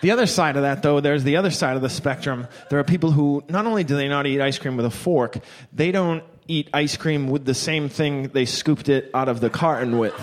The 0.00 0.10
other 0.10 0.26
side 0.26 0.56
of 0.56 0.62
that, 0.62 0.82
though, 0.82 1.00
there's 1.00 1.24
the 1.24 1.36
other 1.36 1.50
side 1.50 1.76
of 1.76 1.82
the 1.82 1.88
spectrum. 1.88 2.46
There 2.68 2.78
are 2.78 2.84
people 2.84 3.10
who 3.10 3.42
not 3.48 3.64
only 3.64 3.84
do 3.84 3.96
they 3.96 4.06
not 4.06 4.26
eat 4.26 4.38
ice 4.38 4.58
cream 4.58 4.76
with 4.76 4.84
a 4.84 4.90
fork, 4.90 5.38
they 5.72 5.92
don't 5.92 6.22
eat 6.46 6.68
ice 6.74 6.98
cream 6.98 7.28
with 7.28 7.46
the 7.46 7.54
same 7.54 7.88
thing 7.88 8.28
they 8.28 8.44
scooped 8.44 8.90
it 8.90 9.10
out 9.14 9.30
of 9.30 9.40
the 9.40 9.48
carton 9.48 9.98
with 9.98 10.14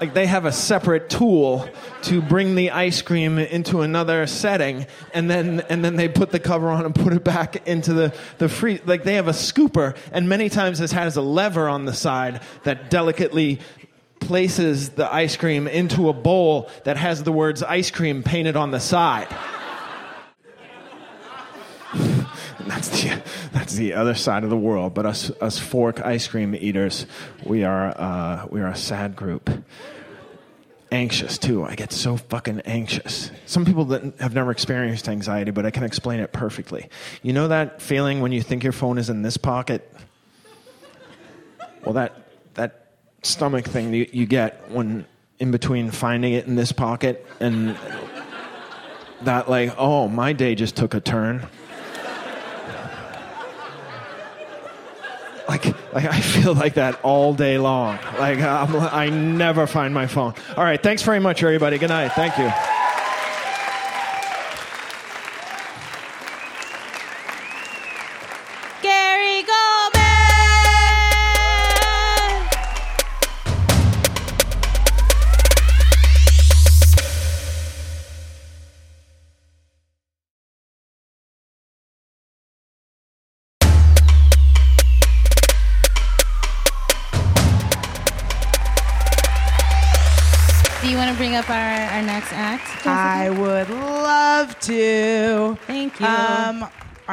like 0.00 0.14
they 0.14 0.26
have 0.26 0.46
a 0.46 0.52
separate 0.52 1.10
tool 1.10 1.68
to 2.02 2.22
bring 2.22 2.54
the 2.54 2.70
ice 2.70 3.02
cream 3.02 3.38
into 3.38 3.82
another 3.82 4.26
setting 4.26 4.86
and 5.12 5.30
then 5.30 5.60
and 5.68 5.84
then 5.84 5.96
they 5.96 6.08
put 6.08 6.30
the 6.30 6.40
cover 6.40 6.70
on 6.70 6.86
and 6.86 6.94
put 6.94 7.12
it 7.12 7.22
back 7.22 7.68
into 7.68 7.92
the 7.92 8.14
the 8.38 8.48
free 8.48 8.80
like 8.86 9.04
they 9.04 9.14
have 9.14 9.28
a 9.28 9.32
scooper 9.32 9.94
and 10.12 10.28
many 10.28 10.48
times 10.48 10.78
this 10.78 10.92
has 10.92 11.16
a 11.16 11.22
lever 11.22 11.68
on 11.68 11.84
the 11.84 11.92
side 11.92 12.40
that 12.64 12.90
delicately 12.90 13.60
places 14.20 14.90
the 14.90 15.12
ice 15.12 15.36
cream 15.36 15.68
into 15.68 16.08
a 16.08 16.12
bowl 16.12 16.70
that 16.84 16.96
has 16.96 17.22
the 17.22 17.32
words 17.32 17.62
ice 17.62 17.90
cream 17.90 18.22
painted 18.22 18.56
on 18.56 18.70
the 18.70 18.80
side 18.80 19.28
that's 22.70 22.88
the 22.88 23.22
that's 23.52 23.74
the 23.74 23.94
other 23.94 24.14
side 24.14 24.44
of 24.44 24.50
the 24.50 24.56
world. 24.56 24.94
But 24.94 25.06
us 25.06 25.30
us 25.40 25.58
fork 25.58 26.00
ice 26.00 26.28
cream 26.28 26.54
eaters, 26.54 27.06
we 27.44 27.64
are 27.64 27.88
uh, 27.88 28.46
we 28.48 28.60
are 28.60 28.68
a 28.68 28.76
sad 28.76 29.16
group. 29.16 29.50
Anxious 30.92 31.38
too. 31.38 31.64
I 31.64 31.76
get 31.76 31.92
so 31.92 32.16
fucking 32.16 32.62
anxious. 32.62 33.30
Some 33.46 33.64
people 33.64 33.84
that 33.86 34.18
have 34.18 34.34
never 34.34 34.50
experienced 34.50 35.08
anxiety, 35.08 35.52
but 35.52 35.64
I 35.64 35.70
can 35.70 35.84
explain 35.84 36.18
it 36.18 36.32
perfectly. 36.32 36.88
You 37.22 37.32
know 37.32 37.48
that 37.48 37.80
feeling 37.80 38.20
when 38.20 38.32
you 38.32 38.42
think 38.42 38.64
your 38.64 38.72
phone 38.72 38.98
is 38.98 39.08
in 39.08 39.22
this 39.22 39.36
pocket? 39.36 39.92
Well, 41.84 41.94
that 41.94 42.26
that 42.54 42.92
stomach 43.22 43.66
thing 43.66 43.92
you, 43.92 44.08
you 44.12 44.26
get 44.26 44.70
when 44.70 45.06
in 45.38 45.50
between 45.50 45.90
finding 45.90 46.34
it 46.34 46.46
in 46.46 46.54
this 46.54 46.72
pocket 46.72 47.26
and 47.40 47.76
that 49.22 49.48
like, 49.48 49.74
oh, 49.76 50.08
my 50.08 50.32
day 50.32 50.54
just 50.54 50.76
took 50.76 50.94
a 50.94 51.00
turn. 51.00 51.46
Like, 55.92 56.04
I 56.04 56.20
feel 56.20 56.54
like 56.54 56.74
that 56.74 57.00
all 57.02 57.34
day 57.34 57.58
long. 57.58 57.98
Like 58.18 58.38
I'm, 58.40 58.76
I 58.76 59.08
never 59.08 59.66
find 59.66 59.92
my 59.92 60.06
phone. 60.06 60.34
All 60.56 60.64
right, 60.64 60.82
thanks 60.82 61.02
very 61.02 61.20
much, 61.20 61.42
everybody. 61.42 61.78
Good 61.78 61.88
night. 61.88 62.12
Thank 62.12 62.38
you. 62.38 62.69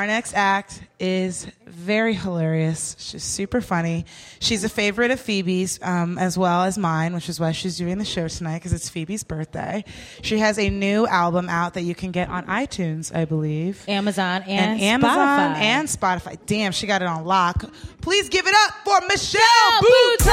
Our 0.07 0.13
next 0.13 0.33
act 0.35 0.81
is 0.99 1.47
very 1.65 2.13
hilarious. 2.13 2.95
She's 2.97 3.23
super 3.23 3.59
funny. 3.59 4.05
She's 4.39 4.63
a 4.63 4.69
favorite 4.69 5.11
of 5.11 5.19
Phoebe's 5.19 5.79
um, 5.81 6.17
as 6.17 6.37
well 6.37 6.63
as 6.63 6.77
mine, 6.77 7.13
which 7.13 7.27
is 7.27 7.41
why 7.41 7.51
she's 7.51 7.77
doing 7.77 7.97
the 7.97 8.05
show 8.05 8.29
tonight 8.29 8.59
because 8.59 8.71
it's 8.71 8.87
Phoebe's 8.87 9.23
birthday. 9.25 9.83
She 10.21 10.39
has 10.39 10.57
a 10.57 10.69
new 10.69 11.05
album 11.05 11.49
out 11.49 11.73
that 11.73 11.81
you 11.81 11.93
can 11.93 12.11
get 12.11 12.29
on 12.29 12.45
iTunes, 12.45 13.13
I 13.13 13.25
believe. 13.25 13.83
Amazon 13.89 14.43
and, 14.43 14.79
and 14.79 14.81
Amazon 14.81 15.17
Spotify. 15.17 15.59
and 15.59 15.87
Spotify. 15.89 16.37
Damn, 16.45 16.71
she 16.71 16.87
got 16.87 17.01
it 17.01 17.07
on 17.07 17.25
lock. 17.25 17.65
Please 18.01 18.29
give 18.29 18.47
it 18.47 18.55
up 18.65 18.73
for 18.85 19.01
Michelle 19.07 19.41
Buteau! 19.81 20.31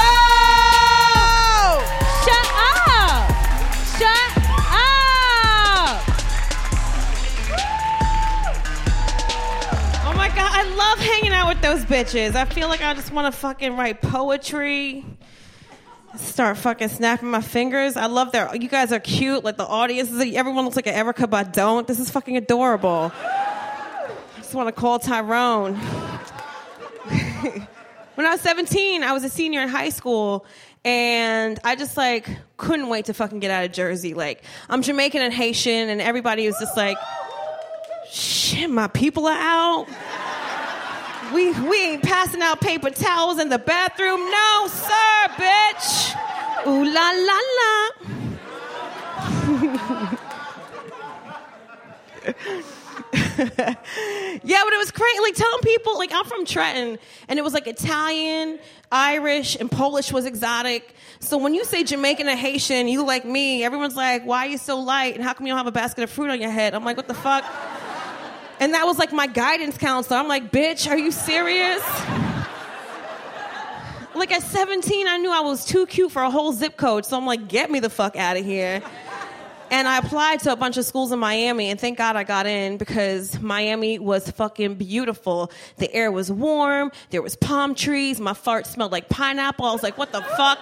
Buteau! 0.71 1.05
Shut 2.25 2.47
up! 2.55 2.64
Love 10.77 10.99
hanging 10.99 11.33
out 11.33 11.49
with 11.49 11.61
those 11.61 11.85
bitches. 11.85 12.35
I 12.35 12.47
feel 12.47 12.69
like 12.69 12.83
I 12.83 12.95
just 12.95 13.13
want 13.13 13.33
to 13.33 13.41
fucking 13.41 13.77
write 13.77 14.03
poetry. 14.03 15.05
Start 16.17 16.57
fucking 16.59 16.89
snapping 16.89 17.31
my 17.31 17.41
fingers. 17.41 17.97
I 17.97 18.07
love 18.07 18.33
their. 18.33 18.53
You 18.57 18.69
guys 18.69 18.93
are 18.93 18.99
cute. 18.99 19.45
Like 19.45 19.57
the 19.57 19.67
audience 19.67 20.11
is. 20.11 20.35
Everyone 20.35 20.65
looks 20.65 20.75
like 20.75 20.89
an 20.89 20.95
Erykah 20.95 21.27
Badu. 21.27 21.87
This 21.87 22.01
is 22.01 22.11
fucking 22.11 22.37
adorable. 22.37 23.13
I 23.15 24.11
just 24.37 24.55
want 24.55 24.69
to 24.69 24.73
call 24.73 24.99
Tyrone. 24.99 25.75
when 28.15 28.27
I 28.27 28.31
was 28.31 28.41
17, 28.41 29.05
I 29.05 29.13
was 29.13 29.23
a 29.23 29.29
senior 29.29 29.61
in 29.61 29.69
high 29.69 29.91
school, 29.91 30.45
and 30.85 31.61
I 31.63 31.77
just 31.77 31.97
like 31.97 32.29
couldn't 32.57 32.89
wait 32.89 33.05
to 33.05 33.15
fucking 33.15 33.39
get 33.39 33.53
out 33.53 33.65
of 33.65 33.71
Jersey. 33.73 34.15
Like 34.15 34.43
I'm 34.69 34.83
Jamaican 34.83 35.23
and 35.23 35.33
Haitian, 35.33 35.89
and 35.89 36.01
everybody 36.01 36.47
was 36.47 36.59
just 36.59 36.77
like, 36.77 36.97
"Shit, 38.11 38.71
my 38.71 38.89
people 38.89 39.27
are 39.27 39.39
out." 39.39 39.87
We, 41.33 41.53
we 41.61 41.83
ain't 41.83 42.03
passing 42.03 42.43
out 42.43 42.61
paper 42.61 42.91
towels 42.91 43.39
in 43.39 43.49
the 43.49 43.59
bathroom. 43.59 44.21
No, 44.31 44.67
sir, 44.69 45.29
bitch. 45.37 46.17
Ooh 46.67 46.85
la 46.85 47.11
la 47.11 47.39
la. 47.59 47.91
yeah, 53.15 54.63
but 54.65 54.73
it 54.73 54.79
was 54.79 54.91
crazy. 54.91 55.21
Like 55.21 55.35
telling 55.35 55.61
people, 55.61 55.99
like 55.99 56.13
I'm 56.13 56.25
from 56.25 56.45
Trenton, 56.45 56.99
and 57.29 57.39
it 57.39 57.43
was 57.43 57.53
like 57.53 57.67
Italian, 57.67 58.59
Irish, 58.91 59.57
and 59.57 59.71
Polish 59.71 60.13
was 60.13 60.25
exotic. 60.25 60.95
So 61.21 61.39
when 61.39 61.55
you 61.55 61.65
say 61.65 61.85
Jamaican 61.85 62.29
and 62.29 62.39
Haitian, 62.39 62.89
you 62.89 63.05
like 63.05 63.25
me, 63.25 63.65
everyone's 63.65 63.97
like, 63.97 64.25
"Why 64.25 64.47
are 64.47 64.49
you 64.49 64.59
so 64.59 64.81
light? 64.81 65.15
And 65.15 65.25
how 65.25 65.33
come 65.33 65.47
you 65.47 65.53
don't 65.53 65.59
have 65.59 65.67
a 65.67 65.73
basket 65.73 66.05
of 66.05 66.11
fruit 66.11 66.31
on 66.31 66.41
your 66.41 66.51
head?" 66.51 66.75
I'm 66.75 66.85
like, 66.85 66.97
"What 66.97 67.09
the 67.09 67.15
fuck?" 67.15 67.45
And 68.61 68.75
that 68.75 68.87
was 68.87 68.99
like 68.99 69.13
my 69.13 69.27
guidance 69.27 69.77
counselor. 69.77 70.19
I'm 70.19 70.29
like, 70.29 70.51
"Bitch, 70.51 70.89
are 70.91 70.99
you 70.99 71.11
serious?" 71.11 71.83
Like 74.15 74.31
at 74.31 74.43
17, 74.43 75.09
I 75.09 75.19
knew 75.19 75.33
I 75.33 75.41
was 75.41 75.65
too 75.65 75.87
cute 75.87 76.13
for 76.13 76.23
a 76.23 76.31
whole 76.31 76.53
zip 76.53 76.77
code. 76.77 77.05
So 77.05 77.17
I'm 77.17 77.27
like, 77.27 77.49
get 77.49 77.69
me 77.71 77.81
the 77.81 77.91
fuck 77.91 78.15
out 78.15 78.37
of 78.37 78.45
here. 78.45 78.81
And 79.71 79.89
I 79.89 79.99
applied 79.99 80.41
to 80.41 80.53
a 80.53 80.57
bunch 80.57 80.77
of 80.77 80.85
schools 80.85 81.11
in 81.11 81.19
Miami, 81.19 81.71
and 81.71 81.81
thank 81.81 81.99
God 81.99 82.15
I 82.15 82.23
got 82.23 82.47
in 82.47 82.77
because 82.77 83.41
Miami 83.41 83.99
was 83.99 84.31
fucking 84.31 84.77
beautiful. 84.77 85.51
The 85.79 85.93
air 85.93 86.13
was 86.13 86.31
warm, 86.31 86.93
there 87.11 87.23
was 87.23 87.35
palm 87.35 87.75
trees, 87.75 88.21
my 88.21 88.35
fart 88.35 88.67
smelled 88.69 88.93
like 88.93 89.09
pineapple. 89.09 89.65
I 89.65 89.73
was 89.73 89.83
like, 89.83 89.99
what 89.99 90.13
the 90.13 90.23
fuck? 90.37 90.61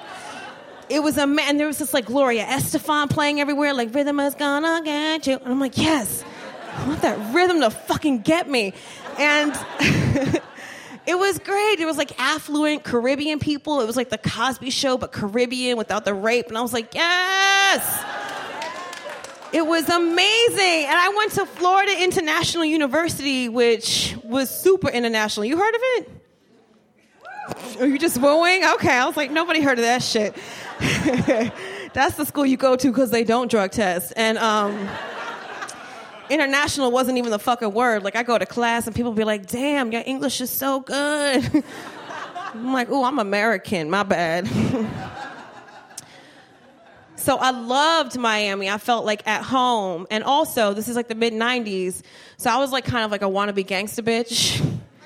It 0.88 1.02
was 1.02 1.18
a 1.18 1.26
man. 1.26 1.58
There 1.58 1.66
was 1.66 1.78
this 1.78 1.92
like 1.92 2.06
Gloria 2.06 2.46
Estefan 2.46 3.10
playing 3.10 3.40
everywhere, 3.40 3.74
like 3.74 3.94
rhythm 3.94 4.18
is 4.20 4.34
gonna 4.34 4.80
get 4.82 5.26
you. 5.26 5.36
And 5.36 5.48
I'm 5.48 5.60
like, 5.60 5.76
yes, 5.76 6.24
I 6.74 6.88
want 6.88 7.02
that 7.02 7.34
rhythm 7.34 7.60
to 7.60 7.70
fucking 7.70 8.20
get 8.20 8.48
me. 8.48 8.72
And 9.18 9.52
it 11.06 11.18
was 11.18 11.38
great. 11.38 11.80
It 11.80 11.86
was 11.86 11.96
like 11.96 12.18
affluent 12.18 12.84
Caribbean 12.84 13.38
people. 13.38 13.80
It 13.80 13.86
was 13.86 13.96
like 13.96 14.10
the 14.10 14.18
Cosby 14.18 14.70
Show, 14.70 14.96
but 14.96 15.12
Caribbean 15.12 15.76
without 15.76 16.04
the 16.04 16.14
rape. 16.14 16.48
And 16.48 16.56
I 16.56 16.62
was 16.62 16.72
like, 16.72 16.94
yes. 16.94 18.04
It 19.52 19.66
was 19.66 19.88
amazing. 19.88 20.86
And 20.86 20.98
I 20.98 21.12
went 21.16 21.32
to 21.32 21.44
Florida 21.44 22.02
International 22.02 22.64
University, 22.64 23.50
which 23.50 24.16
was 24.24 24.48
super 24.48 24.88
international. 24.88 25.44
You 25.44 25.58
heard 25.58 25.74
of 25.74 25.80
it? 25.82 26.10
Are 27.80 27.86
you 27.86 27.98
just 27.98 28.20
wooing? 28.20 28.64
Okay. 28.64 28.96
I 28.96 29.04
was 29.06 29.16
like, 29.16 29.30
nobody 29.30 29.60
heard 29.60 29.78
of 29.78 29.84
that 29.84 30.02
shit. 30.02 30.34
That's 31.92 32.16
the 32.16 32.24
school 32.24 32.46
you 32.46 32.56
go 32.56 32.76
to 32.76 32.88
because 32.88 33.10
they 33.10 33.24
don't 33.24 33.50
drug 33.50 33.72
test. 33.72 34.14
And 34.16 34.38
um, 34.38 34.88
international 36.30 36.90
wasn't 36.90 37.18
even 37.18 37.30
the 37.30 37.38
fucking 37.38 37.72
word. 37.72 38.02
Like 38.02 38.16
I 38.16 38.22
go 38.22 38.38
to 38.38 38.46
class 38.46 38.86
and 38.86 38.94
people 38.94 39.12
be 39.12 39.24
like, 39.24 39.46
"Damn, 39.46 39.92
your 39.92 40.02
English 40.04 40.40
is 40.40 40.50
so 40.50 40.80
good." 40.80 41.64
I'm 42.54 42.72
like, 42.72 42.90
"Ooh, 42.90 43.04
I'm 43.04 43.18
American. 43.18 43.90
My 43.90 44.02
bad." 44.02 44.46
so 47.16 47.36
I 47.36 47.50
loved 47.50 48.18
Miami. 48.18 48.68
I 48.68 48.78
felt 48.78 49.04
like 49.04 49.26
at 49.26 49.42
home, 49.42 50.06
and 50.10 50.24
also 50.24 50.74
this 50.74 50.88
is 50.88 50.96
like 50.96 51.08
the 51.08 51.14
mid 51.14 51.32
'90s, 51.32 52.02
so 52.36 52.50
I 52.50 52.58
was 52.58 52.72
like 52.72 52.84
kind 52.84 53.04
of 53.04 53.10
like 53.10 53.22
a 53.22 53.26
wannabe 53.26 53.66
gangster 53.66 54.02
bitch. 54.02 54.64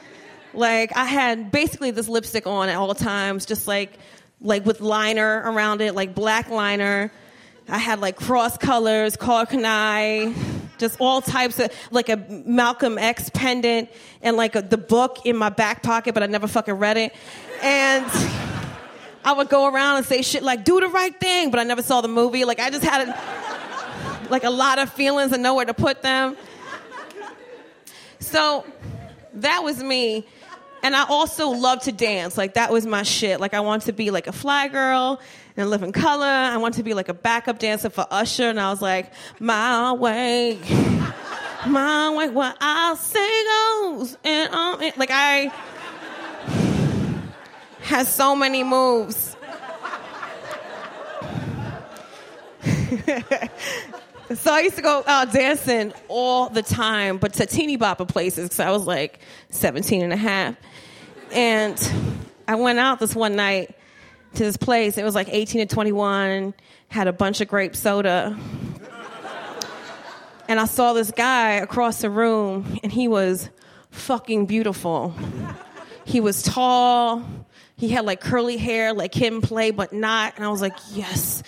like 0.54 0.96
I 0.96 1.04
had 1.04 1.50
basically 1.50 1.90
this 1.90 2.08
lipstick 2.08 2.46
on 2.46 2.68
at 2.68 2.76
all 2.76 2.94
times, 2.94 3.46
just 3.46 3.68
like 3.68 3.98
like 4.40 4.66
with 4.66 4.80
liner 4.80 5.42
around 5.44 5.80
it, 5.80 5.94
like 5.94 6.14
black 6.14 6.50
liner. 6.50 7.10
I 7.68 7.78
had 7.78 8.00
like 8.00 8.14
cross 8.14 8.56
colors, 8.56 9.16
Karl 9.16 9.44
Kani, 9.44 10.32
just 10.78 10.96
all 11.00 11.20
types 11.20 11.58
of 11.58 11.72
like 11.90 12.08
a 12.08 12.16
Malcolm 12.16 12.98
X 12.98 13.30
pendant 13.30 13.88
and 14.22 14.36
like 14.36 14.54
a, 14.54 14.62
the 14.62 14.76
book 14.76 15.24
in 15.24 15.36
my 15.36 15.48
back 15.48 15.82
pocket, 15.82 16.14
but 16.14 16.22
I 16.22 16.26
never 16.26 16.46
fucking 16.46 16.74
read 16.74 16.96
it. 16.96 17.14
And 17.62 18.04
I 19.24 19.32
would 19.32 19.48
go 19.48 19.66
around 19.66 19.96
and 19.98 20.06
say 20.06 20.22
shit 20.22 20.42
like 20.42 20.64
"do 20.64 20.80
the 20.80 20.88
right 20.88 21.18
thing," 21.18 21.50
but 21.50 21.58
I 21.58 21.64
never 21.64 21.82
saw 21.82 22.00
the 22.00 22.08
movie. 22.08 22.44
Like 22.44 22.60
I 22.60 22.70
just 22.70 22.84
had 22.84 23.08
a, 23.08 24.30
like 24.30 24.44
a 24.44 24.50
lot 24.50 24.78
of 24.78 24.92
feelings 24.92 25.32
and 25.32 25.42
nowhere 25.42 25.64
to 25.64 25.74
put 25.74 26.02
them. 26.02 26.36
So 28.20 28.64
that 29.34 29.62
was 29.62 29.82
me. 29.82 30.26
And 30.82 30.94
I 30.94 31.04
also 31.08 31.48
love 31.48 31.82
to 31.82 31.92
dance. 31.92 32.38
Like 32.38 32.54
that 32.54 32.72
was 32.72 32.86
my 32.86 33.02
shit. 33.02 33.40
Like 33.40 33.54
I 33.54 33.60
wanted 33.60 33.86
to 33.86 33.92
be 33.92 34.10
like 34.10 34.26
a 34.26 34.32
fly 34.32 34.68
girl 34.68 35.20
and 35.56 35.70
live 35.70 35.82
in 35.82 35.92
color. 35.92 36.26
I 36.26 36.56
wanted 36.58 36.78
to 36.78 36.82
be 36.82 36.94
like 36.94 37.08
a 37.08 37.14
backup 37.14 37.58
dancer 37.58 37.90
for 37.90 38.06
Usher. 38.10 38.50
And 38.50 38.60
I 38.60 38.70
was 38.70 38.82
like, 38.82 39.12
my 39.40 39.92
way, 39.92 40.58
my 41.66 42.14
way, 42.14 42.28
what 42.28 42.56
I'll 42.60 42.96
say 42.96 43.44
goes. 43.44 44.16
And 44.24 44.52
um, 44.52 44.82
it- 44.82 44.96
like 44.98 45.10
I 45.12 45.52
had 47.80 48.06
so 48.06 48.34
many 48.36 48.62
moves. 48.64 49.36
So 54.34 54.52
I 54.52 54.58
used 54.62 54.74
to 54.74 54.82
go 54.82 55.04
out 55.06 55.32
dancing 55.32 55.92
all 56.08 56.48
the 56.48 56.60
time, 56.62 57.18
but 57.18 57.34
to 57.34 57.46
teeny 57.46 57.78
bopper 57.78 58.08
places 58.08 58.46
because 58.48 58.58
I 58.58 58.72
was 58.72 58.84
like 58.84 59.20
17 59.50 60.02
and 60.02 60.12
a 60.12 60.16
half. 60.16 60.56
And 61.30 61.92
I 62.48 62.56
went 62.56 62.80
out 62.80 62.98
this 62.98 63.14
one 63.14 63.36
night 63.36 63.75
to 64.36 64.44
this 64.44 64.56
place. 64.56 64.98
It 64.98 65.04
was 65.04 65.14
like 65.14 65.28
18 65.30 65.66
to 65.66 65.74
21, 65.74 66.54
had 66.88 67.08
a 67.08 67.12
bunch 67.12 67.40
of 67.40 67.48
grape 67.48 67.76
soda. 67.76 68.38
And 70.48 70.60
I 70.60 70.66
saw 70.66 70.92
this 70.92 71.10
guy 71.10 71.52
across 71.54 72.02
the 72.02 72.10
room, 72.10 72.78
and 72.82 72.92
he 72.92 73.08
was 73.08 73.50
fucking 73.90 74.46
beautiful. 74.46 75.14
He 76.04 76.20
was 76.20 76.42
tall. 76.42 77.24
He 77.76 77.88
had 77.88 78.04
like 78.04 78.20
curly 78.20 78.56
hair, 78.56 78.92
like 78.92 79.10
Kid 79.12 79.32
'n 79.32 79.40
Play, 79.40 79.72
but 79.72 79.92
not. 79.92 80.34
And 80.36 80.44
I 80.44 80.48
was 80.48 80.62
like, 80.62 80.76
yes 80.92 81.42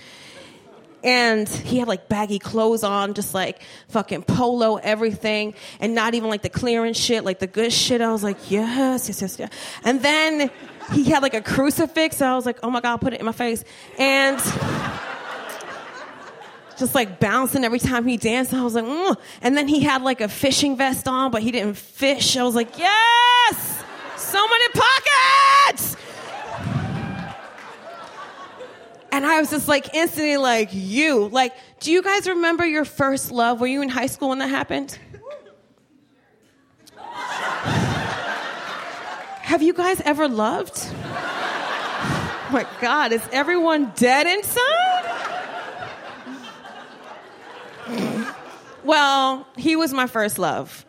and 1.05 1.49
he 1.49 1.79
had 1.79 1.89
like 1.89 2.09
baggy 2.09 2.39
clothes 2.39 2.83
on, 2.83 3.15
just 3.15 3.35
like 3.35 3.63
fucking 3.89 4.23
polo, 4.23 4.77
everything, 4.77 5.55
and 5.81 5.95
not 5.95 6.15
even 6.15 6.29
like 6.29 6.43
the 6.43 6.49
clearance 6.49 6.99
shit, 6.99 7.25
like 7.25 7.39
the 7.39 7.47
good 7.47 7.73
shit. 7.73 8.01
I 8.01 8.11
was 8.11 8.25
like, 8.25 8.51
yes, 8.51 9.09
yes, 9.09 9.23
yes, 9.23 9.39
yes. 9.39 9.51
And 9.85 10.03
then 10.03 10.51
he 10.93 11.05
had 11.05 11.23
like 11.23 11.35
a 11.35 11.43
crucifix. 11.43 12.21
I 12.23 12.35
was 12.35 12.47
like, 12.47 12.59
oh 12.63 12.71
my 12.71 12.81
god, 12.81 12.99
put 12.99 13.13
it 13.13 13.21
in 13.21 13.27
my 13.27 13.33
face, 13.33 13.65
and 13.99 14.39
just 16.79 16.95
like 16.95 17.19
bouncing 17.19 17.65
every 17.65 17.81
time 17.81 18.07
he 18.07 18.17
danced. 18.17 18.55
I 18.55 18.63
was 18.63 18.75
like, 18.75 18.85
mm. 18.85 19.17
and 19.43 19.57
then 19.57 19.69
he 19.69 19.81
had 19.81 20.03
like 20.03 20.21
a 20.21 20.29
fishing 20.29 20.77
vest 20.77 21.09
on, 21.09 21.31
but 21.31 21.43
he 21.43 21.51
didn't 21.51 21.77
fish. 21.77 22.37
I 22.37 22.45
was 22.45 22.55
like, 22.55 22.79
yes, 22.79 23.83
so 24.17 24.47
many 24.47 24.69
pockets. 24.69 25.97
And 29.11 29.27
I 29.27 29.41
was 29.41 29.51
just 29.51 29.69
like 29.69 29.95
instantly 29.95 30.37
like, 30.37 30.69
you. 30.73 31.29
Like, 31.29 31.55
do 31.81 31.91
you 31.91 32.03
guys 32.03 32.29
remember 32.29 32.65
your 32.65 32.85
first 32.85 33.33
love? 33.33 33.61
Were 33.61 33.67
you 33.67 33.83
in 33.83 33.89
high 33.89 34.07
school 34.07 34.29
when 34.29 34.39
that 34.39 34.51
happened? 34.51 34.99
Have 39.49 39.63
you 39.63 39.73
guys 39.73 39.99
ever 40.03 40.29
loved? 40.29 40.75
Oh 40.77 42.49
my 42.53 42.67
God, 42.83 43.13
is 43.13 43.27
everyone 43.33 43.95
dead 43.97 44.27
inside? 44.27 45.05
Well, 48.85 49.49
he 49.57 49.75
was 49.75 49.95
my 49.95 50.07
first 50.07 50.39
love. 50.39 50.85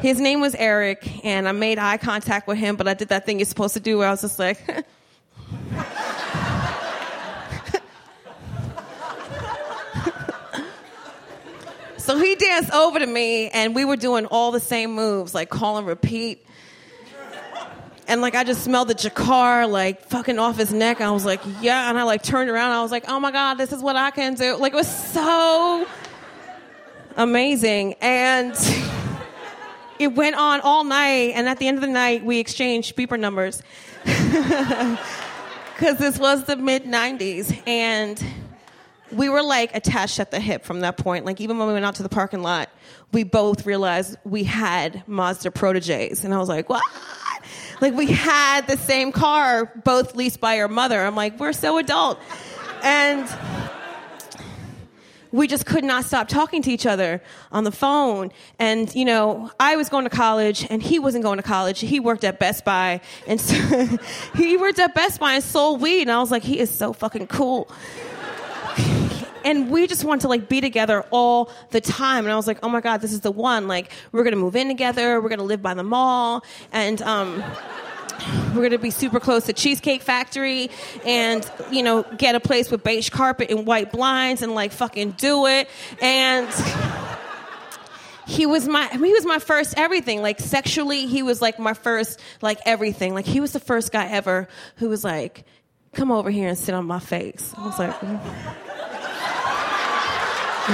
His 0.00 0.20
name 0.20 0.42
was 0.42 0.54
Eric, 0.56 1.24
and 1.24 1.48
I 1.48 1.52
made 1.52 1.78
eye 1.78 1.96
contact 1.96 2.46
with 2.46 2.58
him, 2.58 2.76
but 2.76 2.86
I 2.86 2.92
did 2.92 3.08
that 3.08 3.24
thing 3.24 3.38
you're 3.38 3.46
supposed 3.46 3.72
to 3.74 3.80
do 3.80 3.96
where 3.96 4.08
I 4.08 4.10
was 4.10 4.20
just 4.20 4.38
like, 4.38 4.60
So 11.96 12.18
he 12.18 12.34
danced 12.34 12.72
over 12.72 12.98
to 12.98 13.06
me, 13.06 13.48
and 13.48 13.74
we 13.74 13.86
were 13.86 13.96
doing 13.96 14.26
all 14.26 14.50
the 14.50 14.60
same 14.60 14.92
moves, 14.92 15.34
like 15.34 15.48
call 15.48 15.78
and 15.78 15.86
repeat. 15.86 16.44
And 18.08 18.20
like 18.20 18.34
I 18.34 18.44
just 18.44 18.64
smelled 18.64 18.88
the 18.88 18.94
Drakkar 18.94 19.70
like 19.70 20.02
fucking 20.06 20.38
off 20.38 20.56
his 20.56 20.72
neck. 20.72 21.00
I 21.00 21.10
was 21.10 21.24
like, 21.24 21.40
yeah. 21.60 21.88
And 21.88 21.98
I 21.98 22.02
like 22.02 22.22
turned 22.22 22.50
around. 22.50 22.72
I 22.72 22.82
was 22.82 22.90
like, 22.90 23.04
oh 23.08 23.20
my 23.20 23.30
god, 23.30 23.54
this 23.54 23.72
is 23.72 23.82
what 23.82 23.96
I 23.96 24.10
can 24.10 24.34
do. 24.34 24.56
Like 24.56 24.72
it 24.72 24.76
was 24.76 25.12
so 25.12 25.86
amazing, 27.16 27.94
and 28.00 28.54
it 29.98 30.08
went 30.14 30.36
on 30.36 30.60
all 30.60 30.84
night. 30.84 31.32
And 31.34 31.48
at 31.48 31.58
the 31.58 31.68
end 31.68 31.78
of 31.78 31.82
the 31.82 31.88
night, 31.88 32.24
we 32.24 32.38
exchanged 32.38 32.96
beeper 32.96 33.18
numbers 33.18 33.62
because 34.04 35.98
this 35.98 36.18
was 36.18 36.44
the 36.44 36.56
mid 36.56 36.84
'90s, 36.84 37.56
and 37.66 38.22
we 39.12 39.28
were 39.28 39.42
like 39.42 39.74
attached 39.74 40.18
at 40.20 40.30
the 40.30 40.40
hip 40.40 40.64
from 40.64 40.80
that 40.80 40.96
point. 40.96 41.24
Like 41.24 41.40
even 41.40 41.58
when 41.58 41.68
we 41.68 41.74
went 41.74 41.84
out 41.84 41.96
to 41.96 42.02
the 42.02 42.08
parking 42.08 42.42
lot, 42.42 42.68
we 43.12 43.24
both 43.24 43.66
realized 43.66 44.16
we 44.24 44.44
had 44.44 45.06
Mazda 45.06 45.50
proteges, 45.50 46.24
and 46.24 46.34
I 46.34 46.38
was 46.38 46.48
like, 46.48 46.68
what? 46.68 46.82
Like 47.82 47.94
we 47.94 48.06
had 48.06 48.68
the 48.68 48.76
same 48.76 49.10
car, 49.10 49.72
both 49.84 50.14
leased 50.14 50.38
by 50.38 50.60
our 50.60 50.68
mother. 50.68 51.00
I'm 51.00 51.16
like, 51.16 51.40
we're 51.40 51.52
so 51.52 51.78
adult, 51.78 52.16
and 52.80 53.28
we 55.32 55.48
just 55.48 55.66
could 55.66 55.82
not 55.82 56.04
stop 56.04 56.28
talking 56.28 56.62
to 56.62 56.70
each 56.70 56.86
other 56.86 57.20
on 57.50 57.64
the 57.64 57.72
phone. 57.72 58.30
And, 58.60 58.94
you 58.94 59.04
know, 59.04 59.50
I 59.58 59.74
was 59.74 59.88
going 59.88 60.04
to 60.04 60.10
college 60.10 60.64
and 60.70 60.80
he 60.80 61.00
wasn't 61.00 61.24
going 61.24 61.38
to 61.38 61.42
college. 61.42 61.80
He 61.80 61.98
worked 61.98 62.22
at 62.22 62.38
Best 62.38 62.64
Buy 62.64 63.00
and 63.26 63.40
so 63.40 63.56
he 64.36 64.56
worked 64.58 64.78
at 64.78 64.94
Best 64.94 65.18
Buy 65.18 65.32
and 65.32 65.42
sold 65.42 65.80
weed. 65.80 66.02
And 66.02 66.12
I 66.12 66.20
was 66.20 66.30
like, 66.30 66.42
he 66.42 66.60
is 66.60 66.70
so 66.70 66.92
fucking 66.92 67.28
cool. 67.28 67.68
And 69.44 69.70
we 69.70 69.86
just 69.86 70.04
want 70.04 70.22
to 70.22 70.28
like 70.28 70.48
be 70.48 70.60
together 70.60 71.04
all 71.10 71.50
the 71.70 71.80
time. 71.80 72.24
And 72.24 72.32
I 72.32 72.36
was 72.36 72.46
like, 72.46 72.58
oh 72.62 72.68
my 72.68 72.80
God, 72.80 73.00
this 73.00 73.12
is 73.12 73.20
the 73.20 73.30
one. 73.30 73.68
Like, 73.68 73.90
we're 74.12 74.24
gonna 74.24 74.36
move 74.36 74.56
in 74.56 74.68
together. 74.68 75.20
We're 75.20 75.28
gonna 75.28 75.42
live 75.42 75.62
by 75.62 75.74
the 75.74 75.84
mall. 75.84 76.44
And, 76.72 77.00
um, 77.02 77.42
we're 78.54 78.68
to 78.68 78.78
be 78.78 78.90
super 78.90 79.20
close 79.20 79.46
to 79.46 79.52
Cheesecake 79.52 80.02
Factory 80.02 80.70
and, 81.04 81.48
you 81.70 81.82
know, 81.82 82.02
get 82.16 82.34
a 82.34 82.40
place 82.40 82.70
with 82.70 82.84
beige 82.84 83.10
carpet 83.10 83.50
and 83.50 83.66
white 83.66 83.92
blinds 83.92 84.42
and 84.42 84.54
like 84.54 84.72
fucking 84.72 85.12
do 85.12 85.46
it. 85.46 85.68
And 86.00 86.48
he 88.26 88.46
was 88.46 88.68
my 88.68 88.86
he 88.88 89.12
was 89.12 89.26
my 89.26 89.38
first 89.38 89.74
everything. 89.76 90.22
Like 90.22 90.40
sexually, 90.40 91.06
he 91.06 91.22
was 91.22 91.42
like 91.42 91.58
my 91.58 91.74
first 91.74 92.20
like 92.40 92.58
everything. 92.64 93.14
Like 93.14 93.26
he 93.26 93.40
was 93.40 93.52
the 93.52 93.60
first 93.60 93.92
guy 93.92 94.08
ever 94.08 94.48
who 94.76 94.88
was 94.88 95.04
like, 95.04 95.44
"Come 95.92 96.10
over 96.10 96.30
here 96.30 96.48
and 96.48 96.58
sit 96.58 96.74
on 96.74 96.86
my 96.86 97.00
face." 97.00 97.52
I 97.56 97.66
was 97.66 97.78
like, 97.78 97.92
mm. 98.00 98.71
He 100.62 100.68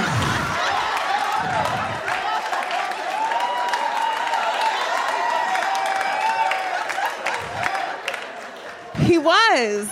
was. 9.17 9.89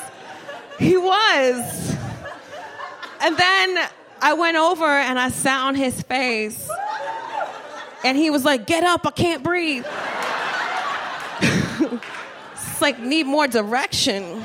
He 0.78 0.98
was. 0.98 1.96
And 3.22 3.36
then 3.36 3.90
I 4.22 4.34
went 4.34 4.58
over 4.58 4.86
and 4.86 5.18
I 5.18 5.30
sat 5.30 5.62
on 5.62 5.74
his 5.74 6.00
face. 6.04 6.70
And 8.04 8.16
he 8.16 8.30
was 8.30 8.46
like, 8.46 8.68
Get 8.68 8.84
up, 8.84 9.08
I 9.08 9.12
can't 9.12 9.42
breathe. 9.42 9.84
it's 11.42 12.82
like, 12.82 13.00
need 13.00 13.26
more 13.26 13.48
direction. 13.48 14.44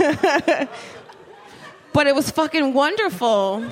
but 1.92 2.06
it 2.06 2.14
was 2.14 2.30
fucking 2.30 2.72
wonderful. 2.72 3.64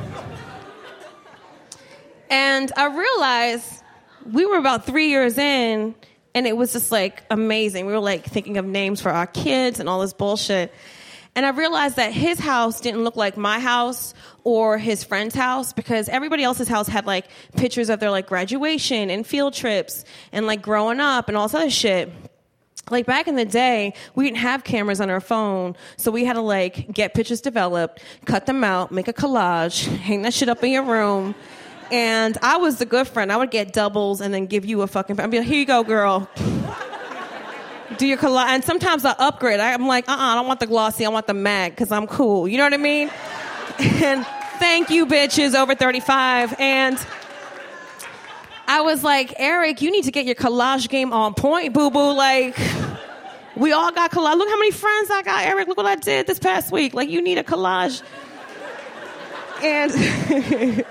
And 2.29 2.71
I 2.77 2.87
realized 2.87 3.83
we 4.31 4.45
were 4.45 4.59
about 4.59 4.85
three 4.85 5.09
years 5.09 5.39
in, 5.39 5.95
And 6.35 6.47
it 6.47 6.55
was 6.55 6.73
just 6.73 6.93
like 6.93 7.23
amazing. 7.31 7.87
We 7.87 7.93
were 7.93 7.99
like 7.99 8.27
thinking 8.27 8.59
of 8.59 8.67
names 8.67 9.01
for 9.01 9.11
our 9.11 9.27
kids 9.27 9.81
and 9.81 9.89
all 9.89 10.01
this 10.01 10.13
bullshit. 10.13 10.73
And 11.35 11.47
I 11.47 11.51
realized 11.51 11.97
that 11.97 12.13
his 12.13 12.39
house 12.39 12.81
didn't 12.81 13.05
look 13.05 13.17
like 13.17 13.37
my 13.37 13.61
house 13.61 14.13
or 14.45 14.77
his 14.77 15.05
friend's 15.05 15.35
house 15.35 15.73
because 15.73 16.09
everybody 16.11 16.43
else's 16.43 16.69
house 16.69 16.89
had 16.89 17.07
like 17.07 17.27
pictures 17.57 17.89
of 17.89 18.01
their 18.01 18.11
like 18.11 18.27
graduation 18.27 19.09
and 19.09 19.27
field 19.27 19.55
trips 19.55 20.05
and 20.33 20.47
like 20.47 20.61
growing 20.61 21.01
up 21.01 21.29
and 21.29 21.37
all 21.37 21.49
this 21.49 21.55
other 21.55 21.71
shit 21.71 22.13
like 22.91 23.07
back 23.07 23.29
in 23.29 23.37
the 23.37 23.45
day, 23.45 23.95
we 24.15 24.25
didn't 24.25 24.39
have 24.39 24.65
cameras 24.65 25.01
on 25.01 25.11
our 25.11 25.21
phone, 25.21 25.77
so 25.97 26.11
we 26.11 26.25
had 26.25 26.35
to 26.35 26.41
like 26.41 26.93
get 26.93 27.15
pictures 27.15 27.41
developed, 27.41 28.03
cut 28.25 28.47
them 28.47 28.65
out, 28.65 28.93
make 28.93 29.09
a 29.09 29.13
collage, 29.13 29.87
hang 29.99 30.23
that 30.23 30.35
shit 30.35 30.49
up 30.49 30.63
in 30.63 30.71
your 30.71 30.85
room. 30.85 31.35
And 31.91 32.37
I 32.43 32.59
was 32.59 32.79
the 32.79 32.87
good 32.87 33.09
friend. 33.09 33.33
I 33.33 33.37
would 33.39 33.51
get 33.51 33.73
doubles 33.73 34.21
and 34.21 34.33
then 34.35 34.47
give 34.47 34.67
you 34.67 34.83
a 34.83 34.87
fucking. 34.87 35.19
I'd 35.19 35.31
be 35.31 35.39
like, 35.39 35.47
here 35.47 35.59
you 35.59 35.65
go, 35.65 35.83
girl. 35.83 36.29
Do 37.97 38.07
your 38.07 38.19
collage. 38.19 38.49
And 38.49 38.63
sometimes 38.63 39.05
I 39.07 39.13
upgrade. 39.13 39.59
I'm 39.59 39.87
like, 39.87 40.07
uh 40.09 40.13
uh 40.13 40.17
I 40.19 40.35
don't 40.35 40.47
want 40.47 40.61
the 40.61 40.67
glossy, 40.67 41.07
I 41.07 41.09
want 41.09 41.27
the 41.27 41.35
matte 41.35 41.73
because 41.73 41.91
I'm 41.91 42.07
cool. 42.07 42.47
You 42.47 42.59
know 42.59 42.65
what 42.65 42.75
I 42.75 42.79
mean? 42.79 43.11
And 43.81 44.27
thank 44.59 44.91
you, 44.91 45.07
bitches 45.07 45.55
over 45.55 45.73
35. 45.73 46.55
And 46.59 46.99
I 48.69 48.83
was 48.83 49.03
like, 49.03 49.33
Eric, 49.39 49.81
you 49.81 49.91
need 49.91 50.05
to 50.05 50.11
get 50.11 50.27
your 50.27 50.35
collage 50.35 50.91
game 50.91 51.15
on 51.15 51.33
point, 51.33 51.73
boo 51.73 51.91
boo. 51.91 52.13
Like, 52.13 52.55
we 53.57 53.73
all 53.73 53.91
got 53.93 54.11
collage. 54.11 54.37
Look 54.37 54.51
how 54.51 54.59
many 54.59 54.73
friends 54.73 55.11
I 55.11 55.23
got, 55.23 55.47
Eric. 55.47 55.69
Look 55.69 55.79
what 55.79 55.87
I 55.87 55.97
did 55.97 56.27
this 56.27 56.39
past 56.39 56.71
week. 56.71 56.93
Like, 56.93 57.09
you 57.09 57.23
need 57.23 57.39
a 57.39 57.43
collage. 57.43 58.03
And 59.63 59.91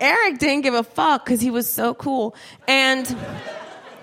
Eric 0.00 0.38
didn't 0.40 0.62
give 0.62 0.74
a 0.74 0.82
fuck 0.82 1.24
because 1.24 1.40
he 1.40 1.52
was 1.52 1.68
so 1.68 1.94
cool. 1.94 2.34
And 2.66 3.06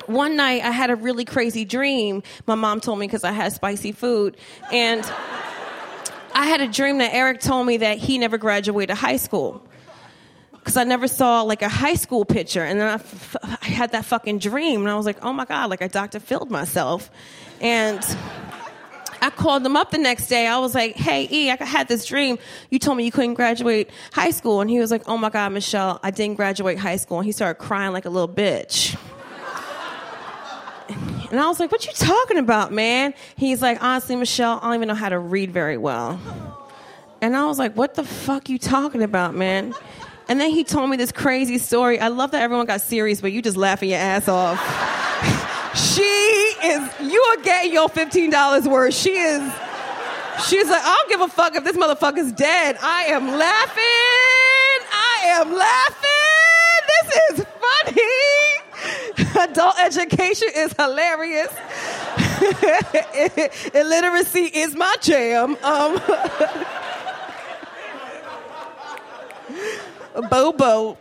one 0.05 0.37
night 0.37 0.63
I 0.63 0.71
had 0.71 0.91
a 0.91 0.95
really 0.95 1.25
crazy 1.25 1.65
dream. 1.65 2.23
My 2.47 2.55
mom 2.55 2.79
told 2.79 2.99
me 2.99 3.05
because 3.05 3.25
I 3.25 3.33
had 3.33 3.51
spicy 3.51 3.91
food. 3.91 4.37
And 4.71 5.03
I 6.33 6.45
had 6.45 6.61
a 6.61 6.67
dream 6.69 6.99
that 6.99 7.13
Eric 7.13 7.41
told 7.41 7.67
me 7.67 7.77
that 7.77 7.97
he 7.97 8.17
never 8.17 8.37
graduated 8.37 8.95
high 8.95 9.17
school 9.17 9.61
because 10.59 10.77
I 10.77 10.83
never 10.83 11.07
saw 11.07 11.41
like 11.41 11.61
a 11.61 11.69
high 11.69 11.95
school 11.95 12.25
picture. 12.25 12.63
And 12.63 12.79
then 12.79 12.87
I, 12.87 12.93
f- 12.95 13.35
I 13.41 13.65
had 13.65 13.91
that 13.93 14.05
fucking 14.05 14.39
dream, 14.39 14.81
and 14.81 14.89
I 14.89 14.95
was 14.95 15.05
like, 15.05 15.23
oh 15.23 15.33
my 15.33 15.45
God, 15.45 15.69
like 15.69 15.81
I 15.81 15.87
Dr. 15.87 16.19
Phil'd 16.19 16.51
myself. 16.51 17.09
And 17.61 18.03
I 19.21 19.29
called 19.29 19.65
him 19.65 19.75
up 19.75 19.91
the 19.91 19.97
next 19.97 20.27
day. 20.27 20.47
I 20.47 20.59
was 20.59 20.73
like, 20.73 20.95
hey, 20.95 21.27
E, 21.29 21.51
I 21.51 21.63
had 21.63 21.87
this 21.87 22.05
dream. 22.05 22.39
You 22.69 22.79
told 22.79 22.97
me 22.97 23.03
you 23.03 23.11
couldn't 23.11 23.33
graduate 23.33 23.89
high 24.13 24.31
school. 24.31 24.61
And 24.61 24.69
he 24.69 24.79
was 24.79 24.91
like, 24.91 25.03
oh 25.07 25.17
my 25.17 25.29
God, 25.29 25.51
Michelle, 25.51 25.99
I 26.03 26.11
didn't 26.11 26.35
graduate 26.35 26.77
high 26.77 26.95
school. 26.95 27.17
And 27.19 27.25
he 27.25 27.31
started 27.31 27.61
crying 27.61 27.91
like 27.91 28.05
a 28.05 28.09
little 28.09 28.33
bitch. 28.33 28.97
And 31.31 31.39
I 31.39 31.47
was 31.47 31.59
like, 31.59 31.71
what 31.71 31.85
you 31.85 31.93
talking 31.93 32.37
about, 32.37 32.71
man? 32.71 33.13
He's 33.35 33.61
like, 33.61 33.83
honestly, 33.83 34.15
Michelle, 34.15 34.57
I 34.63 34.67
don't 34.67 34.75
even 34.75 34.87
know 34.87 34.95
how 34.95 35.09
to 35.09 35.19
read 35.19 35.51
very 35.51 35.77
well. 35.77 36.19
And 37.21 37.35
I 37.35 37.45
was 37.45 37.59
like, 37.59 37.75
what 37.75 37.93
the 37.93 38.03
fuck 38.03 38.49
you 38.49 38.57
talking 38.57 39.03
about, 39.03 39.35
man? 39.35 39.75
And 40.29 40.39
then 40.39 40.51
he 40.51 40.63
told 40.63 40.91
me 40.91 40.95
this 40.97 41.11
crazy 41.11 41.57
story. 41.57 41.99
I 41.99 42.09
love 42.09 42.31
that 42.31 42.43
everyone 42.43 42.67
got 42.67 42.81
serious, 42.81 43.19
but 43.19 43.31
you 43.31 43.41
just 43.41 43.57
laughing 43.57 43.89
your 43.89 43.97
ass 43.97 44.27
off. 44.27 44.59
she 45.75 46.01
is, 46.01 47.11
you 47.11 47.19
are 47.31 47.37
getting 47.41 47.73
your 47.73 47.89
$15 47.89 48.67
worth. 48.67 48.93
She 48.93 49.09
is, 49.09 49.41
she's 50.47 50.69
like, 50.69 50.83
I 50.83 50.95
don't 50.99 51.09
give 51.09 51.21
a 51.21 51.27
fuck 51.29 51.55
if 51.55 51.63
this 51.63 51.75
motherfucker's 51.75 52.31
dead. 52.33 52.77
I 52.79 53.05
am 53.05 53.27
laughing. 53.27 53.83
I 54.91 55.23
am 55.41 55.51
laughing. 55.51 56.09
This 56.87 57.15
is 57.31 57.45
funny. 57.85 59.39
Adult 59.49 59.79
education 59.79 60.49
is 60.55 60.73
hilarious. 60.73 61.51
Illiteracy 63.73 64.45
is 64.53 64.75
my 64.75 64.95
jam. 65.01 65.57
Um, 65.63 65.99
Bobo. 70.29 70.97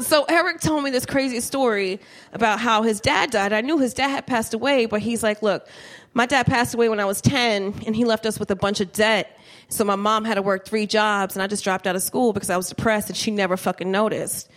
So 0.00 0.24
Eric 0.24 0.60
told 0.60 0.84
me 0.84 0.90
this 0.90 1.04
crazy 1.04 1.40
story 1.40 2.00
about 2.32 2.60
how 2.60 2.82
his 2.82 3.00
dad 3.00 3.30
died. 3.30 3.52
I 3.52 3.60
knew 3.60 3.78
his 3.78 3.92
dad 3.92 4.08
had 4.08 4.26
passed 4.26 4.54
away, 4.54 4.86
but 4.86 5.00
he's 5.00 5.22
like, 5.22 5.42
look, 5.42 5.66
my 6.14 6.26
dad 6.26 6.46
passed 6.46 6.74
away 6.74 6.88
when 6.88 7.00
I 7.00 7.04
was 7.04 7.20
10 7.20 7.82
and 7.86 7.96
he 7.96 8.04
left 8.04 8.24
us 8.24 8.38
with 8.38 8.50
a 8.50 8.56
bunch 8.56 8.80
of 8.80 8.92
debt. 8.92 9.38
So 9.68 9.84
my 9.84 9.96
mom 9.96 10.24
had 10.24 10.34
to 10.34 10.42
work 10.42 10.64
three 10.64 10.86
jobs 10.86 11.34
and 11.34 11.42
I 11.42 11.48
just 11.48 11.64
dropped 11.64 11.86
out 11.86 11.96
of 11.96 12.02
school 12.02 12.32
because 12.32 12.50
I 12.50 12.56
was 12.56 12.68
depressed 12.68 13.08
and 13.08 13.16
she 13.16 13.30
never 13.30 13.56
fucking 13.56 13.90
noticed. 13.90 14.48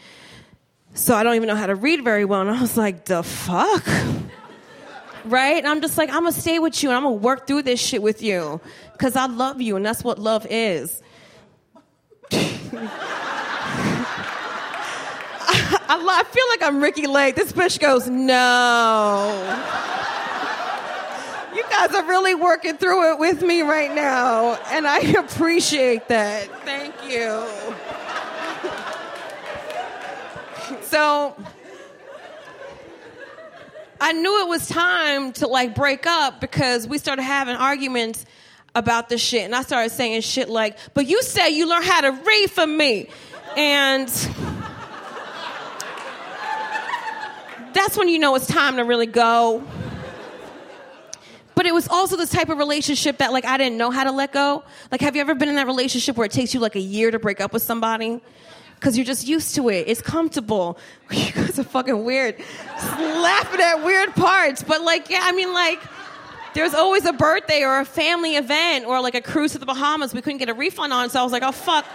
So 0.94 1.16
I 1.16 1.24
don't 1.24 1.36
even 1.36 1.48
know 1.48 1.56
how 1.56 1.68
to 1.68 1.76
read 1.76 2.04
very 2.04 2.26
well. 2.26 2.42
And 2.42 2.50
I 2.50 2.62
was 2.62 2.78
like, 2.78 3.06
the 3.06 3.24
fuck? 3.24 3.86
right? 5.26 5.58
And 5.58 5.68
I'm 5.68 5.82
just 5.82 5.98
like, 5.98 6.10
I'm 6.10 6.24
gonna 6.24 6.32
stay 6.32 6.60
with 6.60 6.82
you 6.84 6.90
and 6.90 6.98
I'm 6.98 7.04
gonna 7.04 7.16
work 7.16 7.48
through 7.48 7.64
this 7.64 7.80
shit 7.80 8.02
with 8.02 8.22
you 8.22 8.62
because 8.94 9.16
I 9.16 9.26
love 9.26 9.62
you 9.62 9.76
and 9.76 9.86
that's 9.86 10.04
what 10.04 10.20
love 10.20 10.46
is. 10.50 11.02
I, 15.90 15.98
I 16.00 16.24
feel 16.24 16.44
like 16.50 16.64
I'm 16.64 16.82
Ricki 16.82 17.08
Lake. 17.08 17.36
This 17.36 17.52
bitch 17.52 17.80
goes, 17.80 18.10
no. 18.10 19.64
You 21.56 21.64
guys 21.70 21.94
are 21.96 22.06
really 22.08 22.36
working 22.36 22.78
through 22.78 23.14
it 23.14 23.20
with 23.20 23.42
me 23.42 23.62
right 23.62 23.94
now, 23.94 24.56
and 24.70 24.86
I 24.86 25.00
appreciate 25.00 26.08
that. 26.10 26.48
Thank 26.64 26.94
you. 27.04 27.44
So, 30.84 31.36
I 34.00 34.14
knew 34.14 34.44
it 34.44 34.48
was 34.48 34.68
time 34.68 35.32
to 35.34 35.48
like 35.48 35.74
break 35.74 36.06
up 36.06 36.40
because 36.40 36.88
we 36.88 36.98
started 37.00 37.24
having 37.24 37.56
arguments 37.56 38.26
about 38.78 39.10
the 39.10 39.18
shit. 39.18 39.44
And 39.44 39.56
I 39.56 39.64
started 39.64 39.90
saying 39.90 40.22
shit 40.22 40.50
like, 40.50 40.78
but 40.94 41.08
you 41.08 41.24
said 41.24 41.48
you 41.48 41.68
learned 41.68 41.86
how 41.86 42.02
to 42.02 42.12
read 42.12 42.52
for 42.52 42.68
me. 42.68 43.10
And 43.58 44.08
that's 47.74 47.98
when 47.98 48.08
you 48.08 48.20
know 48.20 48.36
it's 48.36 48.46
time 48.46 48.76
to 48.76 48.84
really 48.84 49.08
go. 49.08 49.64
But 51.56 51.66
it 51.66 51.74
was 51.74 51.88
also 51.88 52.18
the 52.18 52.28
type 52.28 52.50
of 52.50 52.60
relationship 52.60 53.18
that 53.18 53.34
like 53.34 53.46
I 53.46 53.58
didn't 53.58 53.80
know 53.80 53.90
how 53.90 54.04
to 54.04 54.12
let 54.12 54.32
go. 54.32 54.64
Like 54.92 55.02
have 55.02 55.16
you 55.16 55.22
ever 55.22 55.34
been 55.34 55.50
in 55.50 55.56
that 55.56 55.66
relationship 55.66 56.16
where 56.16 56.26
it 56.26 56.32
takes 56.32 56.54
you 56.54 56.60
like 56.60 56.76
a 56.76 56.80
year 56.80 57.10
to 57.10 57.18
break 57.18 57.42
up 57.42 57.54
with 57.54 57.64
somebody? 57.64 58.22
Cause 58.80 58.96
you're 58.96 59.08
just 59.08 59.28
used 59.28 59.56
to 59.56 59.70
it. 59.70 59.88
It's 59.88 60.02
comfortable. 60.02 60.78
You 61.10 61.32
guys 61.32 61.58
are 61.58 61.64
fucking 61.64 62.04
weird. 62.04 62.38
Just 62.38 63.00
laughing 63.00 63.60
at 63.60 63.84
weird 63.84 64.14
parts. 64.14 64.62
But 64.62 64.84
like, 64.84 65.10
yeah, 65.10 65.22
I 65.24 65.32
mean 65.32 65.52
like 65.52 65.80
there's 66.58 66.74
always 66.74 67.06
a 67.06 67.14
birthday 67.14 67.62
or 67.62 67.80
a 67.80 67.86
family 67.86 68.36
event 68.36 68.86
or 68.86 69.00
like 69.00 69.14
a 69.14 69.22
cruise 69.22 69.52
to 69.52 69.60
the 69.60 69.66
Bahamas 69.68 70.12
we 70.12 70.24
couldn't 70.24 70.40
get 70.40 70.50
a 70.50 70.56
refund 70.56 70.92
on. 70.92 71.12
So 71.12 71.20
I 71.20 71.24
was 71.24 71.32
like, 71.32 71.44
oh 71.44 71.52
fuck. 71.52 71.86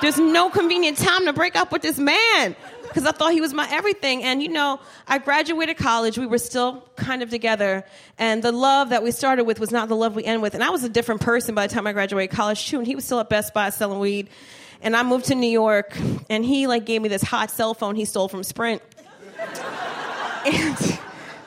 There's 0.00 0.16
no 0.16 0.48
convenient 0.48 0.96
time 0.96 1.26
to 1.26 1.32
break 1.32 1.56
up 1.56 1.72
with 1.72 1.82
this 1.82 1.98
man 1.98 2.54
because 2.82 3.04
I 3.04 3.10
thought 3.10 3.32
he 3.32 3.40
was 3.40 3.52
my 3.52 3.68
everything. 3.68 4.22
And 4.22 4.40
you 4.40 4.48
know, 4.48 4.78
I 5.08 5.18
graduated 5.18 5.76
college. 5.76 6.18
We 6.18 6.26
were 6.26 6.38
still 6.38 6.88
kind 6.94 7.20
of 7.20 7.30
together. 7.30 7.84
And 8.16 8.44
the 8.44 8.52
love 8.52 8.90
that 8.90 9.02
we 9.02 9.10
started 9.10 9.42
with 9.42 9.58
was 9.58 9.72
not 9.72 9.88
the 9.88 9.96
love 9.96 10.14
we 10.14 10.22
end 10.24 10.40
with. 10.40 10.54
And 10.54 10.62
I 10.62 10.70
was 10.70 10.84
a 10.84 10.88
different 10.88 11.20
person 11.20 11.56
by 11.56 11.66
the 11.66 11.74
time 11.74 11.84
I 11.88 11.92
graduated 11.92 12.36
college 12.36 12.68
too. 12.68 12.78
And 12.78 12.86
he 12.86 12.94
was 12.94 13.04
still 13.04 13.18
at 13.18 13.28
Best 13.28 13.52
Buy 13.54 13.70
selling 13.70 13.98
weed. 13.98 14.30
And 14.82 14.96
I 14.96 15.02
moved 15.02 15.26
to 15.26 15.34
New 15.34 15.50
York 15.50 15.96
and 16.30 16.44
he 16.44 16.68
like 16.68 16.84
gave 16.84 17.02
me 17.02 17.08
this 17.08 17.22
hot 17.22 17.50
cell 17.50 17.74
phone 17.74 17.96
he 17.96 18.04
stole 18.04 18.28
from 18.28 18.44
Sprint. 18.44 18.82
and 20.46 20.98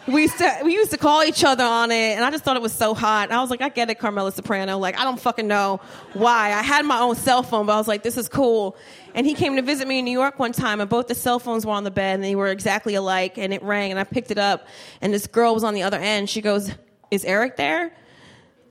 we 0.08 0.24
used 0.24 0.38
to 0.38 0.60
we 0.64 0.74
used 0.74 0.91
to 0.91 0.97
call 0.97 1.24
each 1.24 1.43
other 1.43 1.64
on 1.64 1.91
it, 1.91 2.16
and 2.16 2.24
I 2.24 2.30
just 2.30 2.43
thought 2.43 2.56
it 2.56 2.62
was 2.62 2.74
so 2.74 2.93
hot. 2.93 3.32
I 3.32 3.41
was 3.41 3.49
like, 3.49 3.62
I 3.62 3.70
get 3.70 3.89
it, 3.89 3.95
Carmela 3.95 4.32
Soprano. 4.32 4.78
Like, 4.78 4.99
I 4.99 5.03
don't 5.03 5.20
fucking 5.20 5.47
know 5.47 5.80
why. 6.14 6.51
I 6.51 6.62
had 6.62 6.86
my 6.86 6.99
own 6.99 7.16
cell 7.16 7.41
phone, 7.41 7.66
but 7.66 7.74
I 7.74 7.78
was 7.78 7.88
like, 7.88 8.03
this 8.03 8.18
is 8.18 8.30
cool. 8.30 8.78
And 9.16 9.26
he 9.26 9.34
came 9.34 9.56
to 9.56 9.62
visit 9.62 9.88
me 9.88 9.99
in 9.99 10.06
New 10.06 10.12
York 10.12 10.38
one 10.38 10.51
time, 10.51 10.80
and 10.80 10.89
both 10.89 11.08
the 11.08 11.16
cell 11.16 11.39
phones 11.39 11.66
were 11.66 11.72
on 11.72 11.84
the 11.84 11.91
bed, 11.91 12.16
and 12.16 12.24
they 12.24 12.36
were 12.36 12.49
exactly 12.49 12.93
alike. 12.95 13.38
And 13.38 13.51
it 13.53 13.64
rang, 13.64 13.91
and 13.91 13.99
I 13.99 14.03
picked 14.03 14.30
it 14.30 14.38
up, 14.38 14.68
and 15.01 15.14
this 15.14 15.26
girl 15.26 15.53
was 15.53 15.64
on 15.64 15.74
the 15.74 15.84
other 15.84 15.97
end. 15.97 16.30
She 16.30 16.41
goes, 16.41 16.72
"Is 17.10 17.26
Eric 17.26 17.58
there?" 17.58 17.91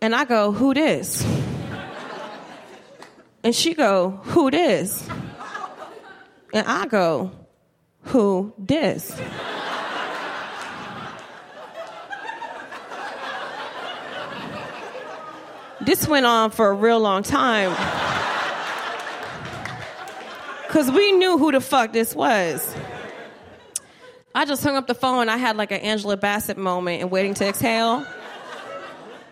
And 0.00 0.14
I 0.14 0.24
go, 0.24 0.52
"Who 0.52 0.72
this?" 0.72 1.26
And 3.42 3.54
she 3.54 3.74
go, 3.74 4.20
"Who 4.24 4.50
this?" 4.50 5.06
And 6.52 6.66
I 6.66 6.86
go, 6.86 7.32
"Who 8.02 8.54
this?" 8.56 9.20
This 15.84 16.08
went 16.08 16.24
on 16.24 16.50
for 16.50 16.70
a 16.70 16.72
real 16.72 16.98
long 16.98 17.22
time. 17.22 17.70
Because 20.66 20.90
we 20.90 21.12
knew 21.12 21.38
who 21.38 21.52
the 21.52 21.60
fuck 21.60 21.92
this 21.92 22.14
was. 22.14 22.74
I 24.34 24.44
just 24.44 24.64
hung 24.64 24.76
up 24.76 24.86
the 24.86 24.94
phone. 24.94 25.28
I 25.28 25.36
had 25.36 25.56
like 25.56 25.70
an 25.70 25.80
Angela 25.80 26.16
Bassett 26.16 26.56
moment 26.56 27.02
in 27.02 27.10
Waiting 27.10 27.34
to 27.34 27.46
Exhale. 27.46 28.04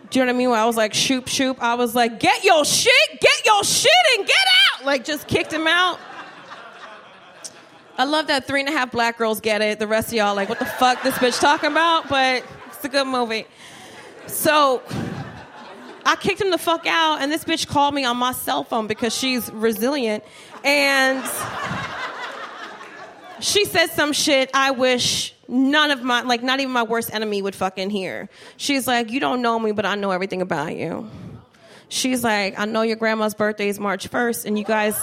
Do 0.09 0.19
you 0.19 0.25
know 0.25 0.29
what 0.29 0.35
I 0.35 0.37
mean? 0.37 0.49
Where 0.51 0.59
I 0.59 0.65
was 0.65 0.77
like, 0.77 0.93
shoop, 0.93 1.27
shoop. 1.27 1.61
I 1.61 1.73
was 1.73 1.95
like, 1.95 2.19
get 2.19 2.43
your 2.43 2.63
shit, 2.63 2.93
get 3.19 3.45
your 3.45 3.63
shit 3.63 3.91
and 4.17 4.27
get 4.27 4.35
out. 4.71 4.85
Like, 4.85 5.03
just 5.03 5.27
kicked 5.27 5.51
him 5.51 5.65
out. 5.65 5.99
I 7.97 8.05
love 8.05 8.27
that 8.27 8.47
three 8.47 8.59
and 8.59 8.69
a 8.69 8.71
half 8.71 8.91
black 8.91 9.17
girls 9.17 9.41
get 9.41 9.61
it. 9.61 9.79
The 9.79 9.87
rest 9.87 10.09
of 10.09 10.13
y'all 10.13 10.35
like, 10.35 10.49
what 10.49 10.59
the 10.59 10.65
fuck 10.65 11.03
this 11.03 11.15
bitch 11.15 11.39
talking 11.39 11.71
about? 11.71 12.09
But 12.09 12.43
it's 12.67 12.85
a 12.85 12.89
good 12.89 13.07
movie. 13.07 13.45
So 14.27 14.81
I 16.05 16.15
kicked 16.15 16.41
him 16.41 16.51
the 16.51 16.57
fuck 16.57 16.85
out, 16.85 17.21
and 17.21 17.31
this 17.31 17.43
bitch 17.43 17.67
called 17.67 17.93
me 17.93 18.05
on 18.05 18.17
my 18.17 18.33
cell 18.33 18.63
phone 18.63 18.87
because 18.87 19.15
she's 19.17 19.51
resilient. 19.51 20.23
And 20.63 21.23
she 23.39 23.65
said 23.65 23.87
some 23.87 24.13
shit 24.13 24.49
I 24.53 24.71
wish 24.71 25.33
none 25.47 25.91
of 25.91 26.03
my, 26.03 26.21
like, 26.21 26.43
not 26.43 26.59
even 26.59 26.71
my 26.71 26.83
worst 26.83 27.13
enemy 27.13 27.41
would 27.41 27.55
fucking 27.55 27.89
hear. 27.89 28.29
She's 28.57 28.87
like, 28.87 29.11
You 29.11 29.19
don't 29.19 29.41
know 29.41 29.59
me, 29.59 29.71
but 29.71 29.85
I 29.85 29.95
know 29.95 30.11
everything 30.11 30.41
about 30.41 30.75
you. 30.75 31.09
She's 31.89 32.23
like, 32.23 32.57
I 32.57 32.65
know 32.65 32.81
your 32.81 32.95
grandma's 32.95 33.35
birthday 33.35 33.67
is 33.67 33.79
March 33.79 34.09
1st, 34.09 34.45
and 34.45 34.57
you 34.57 34.65
guys 34.65 34.97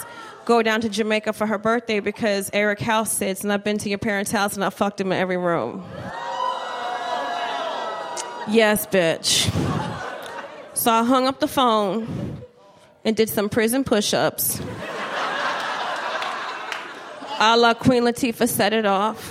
go 0.44 0.62
down 0.62 0.80
to 0.80 0.88
Jamaica 0.88 1.32
for 1.32 1.46
her 1.46 1.59
birthday 1.59 2.01
because 2.01 2.51
Eric 2.53 2.80
House 2.80 3.12
sits, 3.12 3.44
and 3.44 3.53
I've 3.53 3.62
been 3.62 3.78
to 3.78 3.88
your 3.88 3.98
parents' 3.98 4.32
house 4.32 4.55
and 4.55 4.64
I 4.64 4.70
fucked 4.70 5.01
him 5.01 5.12
in 5.12 5.18
every 5.18 5.36
room. 5.36 5.84
Yes, 8.48 8.86
bitch. 8.86 9.48
So 10.80 10.90
I 10.90 11.04
hung 11.04 11.26
up 11.26 11.40
the 11.40 11.46
phone 11.46 12.40
and 13.04 13.14
did 13.14 13.28
some 13.28 13.50
prison 13.50 13.84
push 13.84 14.14
ups. 14.14 14.58
A 17.38 17.54
la 17.54 17.74
Queen 17.74 18.02
Latifah 18.02 18.48
set 18.48 18.72
it 18.72 18.86
off. 18.86 19.30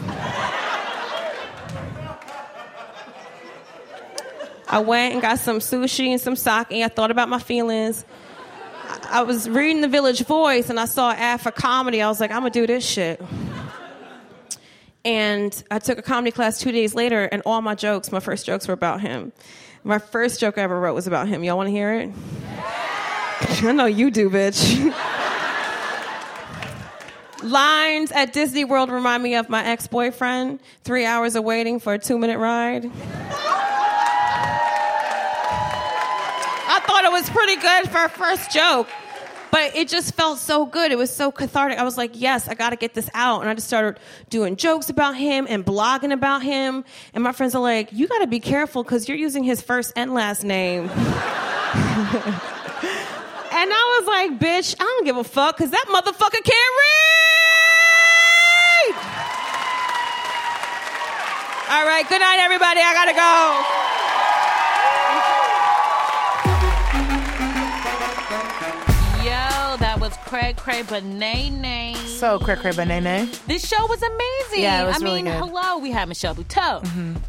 I 4.68 4.78
went 4.78 5.14
and 5.14 5.24
got 5.24 5.40
some 5.40 5.58
sushi 5.58 6.10
and 6.10 6.22
some 6.22 6.36
sake. 6.36 6.68
I 6.72 6.88
thought 6.88 7.10
about 7.10 7.30
my 7.30 7.40
feelings. 7.40 8.06
I- 8.88 9.22
I 9.22 9.22
was 9.24 9.50
reading 9.50 9.82
the 9.82 9.88
Village 9.88 10.24
Voice 10.26 10.70
and 10.70 10.80
I 10.80 10.86
saw 10.86 11.10
an 11.10 11.18
ad 11.18 11.42
for 11.42 11.50
comedy. 11.50 12.00
I 12.04 12.10
was 12.10 12.20
like, 12.20 12.30
I'm 12.30 12.42
gonna 12.42 12.52
do 12.52 12.68
this 12.68 12.86
shit. 12.86 13.20
And 15.04 15.64
I 15.72 15.80
took 15.80 15.98
a 15.98 16.04
comedy 16.04 16.30
class 16.30 16.60
two 16.60 16.72
days 16.72 16.94
later, 16.94 17.24
and 17.24 17.42
all 17.44 17.60
my 17.64 17.74
jokes, 17.74 18.12
my 18.12 18.20
first 18.20 18.46
jokes 18.46 18.68
were 18.68 18.76
about 18.76 19.02
him. 19.02 19.32
My 19.84 19.98
first 20.00 20.40
joke 20.40 20.58
I 20.58 20.62
ever 20.62 20.80
wrote 20.80 20.94
was 20.94 21.08
about 21.08 21.28
him. 21.28 21.44
Y'all 21.44 21.58
wanna 21.58 21.70
hear 21.70 21.94
it? 21.94 22.12
I 23.64 23.72
know 23.72 23.86
you 23.86 24.12
do, 24.12 24.30
bitch. 24.30 24.94
Lines 27.44 28.12
at 28.12 28.34
Disney 28.34 28.66
World 28.66 28.90
remind 28.90 29.24
me 29.24 29.36
of 29.36 29.48
my 29.50 29.64
ex 29.66 29.88
boyfriend. 29.88 30.60
Three 30.84 31.06
hours 31.06 31.36
of 31.36 31.46
waiting 31.46 31.80
for 31.80 31.94
a 31.94 32.00
two 32.00 32.18
minute 32.18 32.38
ride. 32.38 32.92
I 36.72 36.82
thought 36.86 37.06
it 37.06 37.12
was 37.12 37.30
pretty 37.30 37.56
good 37.56 37.90
for 37.90 38.04
a 38.06 38.10
first 38.10 38.52
joke, 38.52 38.90
but 39.52 39.76
it 39.76 39.88
just 39.88 40.16
felt 40.16 40.40
so 40.40 40.66
good. 40.66 40.92
It 40.92 40.98
was 40.98 41.14
so 41.14 41.32
cathartic. 41.32 41.78
I 41.78 41.84
was 41.84 41.98
like, 41.98 42.12
yes, 42.14 42.48
I 42.48 42.54
got 42.54 42.70
to 42.72 42.76
get 42.76 42.94
this 42.94 43.10
out. 43.14 43.42
And 43.42 43.50
I 43.50 43.54
just 43.54 43.68
started 43.68 44.00
doing 44.30 44.56
jokes 44.56 44.90
about 44.90 45.16
him 45.16 45.48
and 45.50 45.66
blogging 45.66 46.14
about 46.14 46.44
him. 46.44 46.86
And 47.14 47.24
my 47.24 47.32
friends 47.32 47.56
are 47.56 47.62
like, 47.62 47.92
you 47.92 48.08
got 48.08 48.20
to 48.20 48.28
be 48.28 48.40
careful 48.40 48.84
because 48.84 49.08
you're 49.08 49.18
using 49.18 49.44
his 49.44 49.62
first 49.62 49.94
and 49.96 50.14
last 50.14 50.44
name. 50.44 50.90
And 53.52 53.70
I 53.74 54.00
was 54.00 54.08
like, 54.08 54.40
bitch, 54.40 54.76
I 54.80 54.84
don't 54.84 55.04
give 55.06 55.18
a 55.18 55.24
fuck 55.24 55.58
because 55.58 55.72
that 55.72 55.86
motherfucker 55.90 56.44
can't 56.44 56.76
read. 56.80 57.10
All 61.70 61.86
right, 61.86 62.08
good 62.08 62.22
night, 62.22 62.40
everybody. 62.40 62.80
I 62.80 62.94
gotta 62.94 63.14
go. 63.14 63.99
Craig 70.30 70.58
Craig 70.58 70.86
Banane. 70.86 71.96
So, 72.06 72.38
cray 72.38 72.56
cray 72.56 72.72
banana. 72.72 73.28
This 73.48 73.68
show 73.68 73.84
was 73.88 74.00
amazing. 74.04 74.62
Yeah, 74.62 74.84
it 74.84 74.86
was 74.86 75.02
I 75.02 75.04
really 75.04 75.24
mean, 75.24 75.26
good. 75.26 75.42
Mm-hmm. 75.42 75.56
hello, 75.56 75.80
we 75.80 75.90
had 75.90 76.08
Michelle 76.08 76.36
Buteau, 76.36 76.84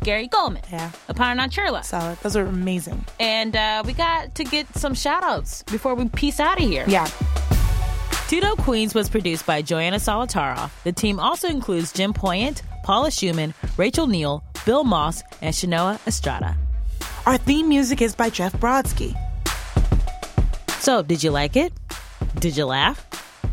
Gary 0.04 0.28
Gulman, 0.28 0.62
Yeah. 0.70 0.90
Aparna 1.08 1.40
Nancherla. 1.40 1.82
Solid. 1.82 2.18
Those 2.18 2.36
are 2.36 2.44
amazing. 2.44 3.06
And 3.18 3.56
uh, 3.56 3.84
we 3.86 3.94
got 3.94 4.34
to 4.34 4.44
get 4.44 4.66
some 4.76 4.92
shout 4.92 5.22
outs 5.22 5.62
before 5.62 5.94
we 5.94 6.10
peace 6.10 6.40
out 6.40 6.60
of 6.60 6.68
here. 6.68 6.84
Yeah. 6.88 7.08
Dope 8.28 8.58
Queens 8.58 8.94
was 8.94 9.08
produced 9.08 9.46
by 9.46 9.62
Joanna 9.62 9.96
Solotaroff. 9.96 10.70
The 10.84 10.92
team 10.92 11.18
also 11.18 11.48
includes 11.48 11.92
Jim 11.92 12.12
Poyant, 12.12 12.60
Paula 12.84 13.08
Szuchman, 13.08 13.54
Rachel 13.78 14.08
Neal, 14.08 14.44
Bill 14.66 14.84
Moss, 14.84 15.22
and 15.40 15.54
Shanoa 15.54 16.06
Estrada. 16.06 16.54
Our 17.24 17.38
theme 17.38 17.66
music 17.68 18.02
is 18.02 18.14
by 18.14 18.28
Jeff 18.28 18.52
Brodsky. 18.52 19.16
So, 20.80 21.02
did 21.02 21.22
you 21.22 21.30
like 21.30 21.56
it? 21.56 21.72
Did 22.36 22.56
you 22.56 22.66
laugh? 22.66 23.06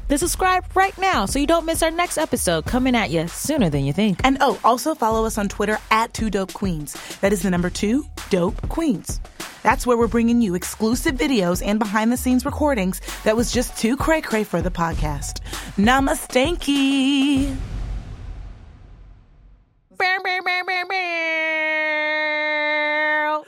Then 0.08 0.18
subscribe 0.18 0.66
right 0.74 0.98
now 0.98 1.26
so 1.26 1.40
you 1.40 1.48
don't 1.48 1.66
miss 1.66 1.84
our 1.84 1.92
next 1.92 2.18
episode 2.18 2.66
coming 2.66 2.96
at 2.96 3.10
you 3.10 3.28
sooner 3.28 3.70
than 3.70 3.84
you 3.84 3.94
think. 3.94 4.22
And 4.24 4.38
oh, 4.40 4.60
also 4.64 4.96
follow 4.96 5.26
us 5.26 5.38
on 5.38 5.50
Twitter 5.50 5.78
at 5.92 6.14
Two 6.14 6.30
Dope 6.30 6.54
Queens. 6.54 6.94
That 7.20 7.34
is 7.34 7.42
the 7.42 7.50
number 7.50 7.70
two, 7.70 8.06
Dope 8.30 8.70
Queens. 8.70 9.20
That's 9.64 9.86
where 9.86 9.98
we're 9.98 10.08
bringing 10.08 10.42
you 10.42 10.56
exclusive 10.56 11.16
videos 11.16 11.62
and 11.66 11.78
behind 11.80 12.12
the 12.12 12.18
scenes 12.18 12.46
recordings 12.46 13.02
that 13.26 13.36
was 13.36 13.52
just 13.52 13.78
too 13.78 13.98
cray 13.98 14.22
cray 14.22 14.46
for 14.46 14.62
the 14.62 14.72
podcast. 14.72 15.42
Namastanky. 15.76 17.56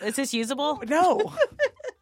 Is 0.02 0.16
this 0.16 0.34
usable? 0.34 0.82
No. 0.88 1.34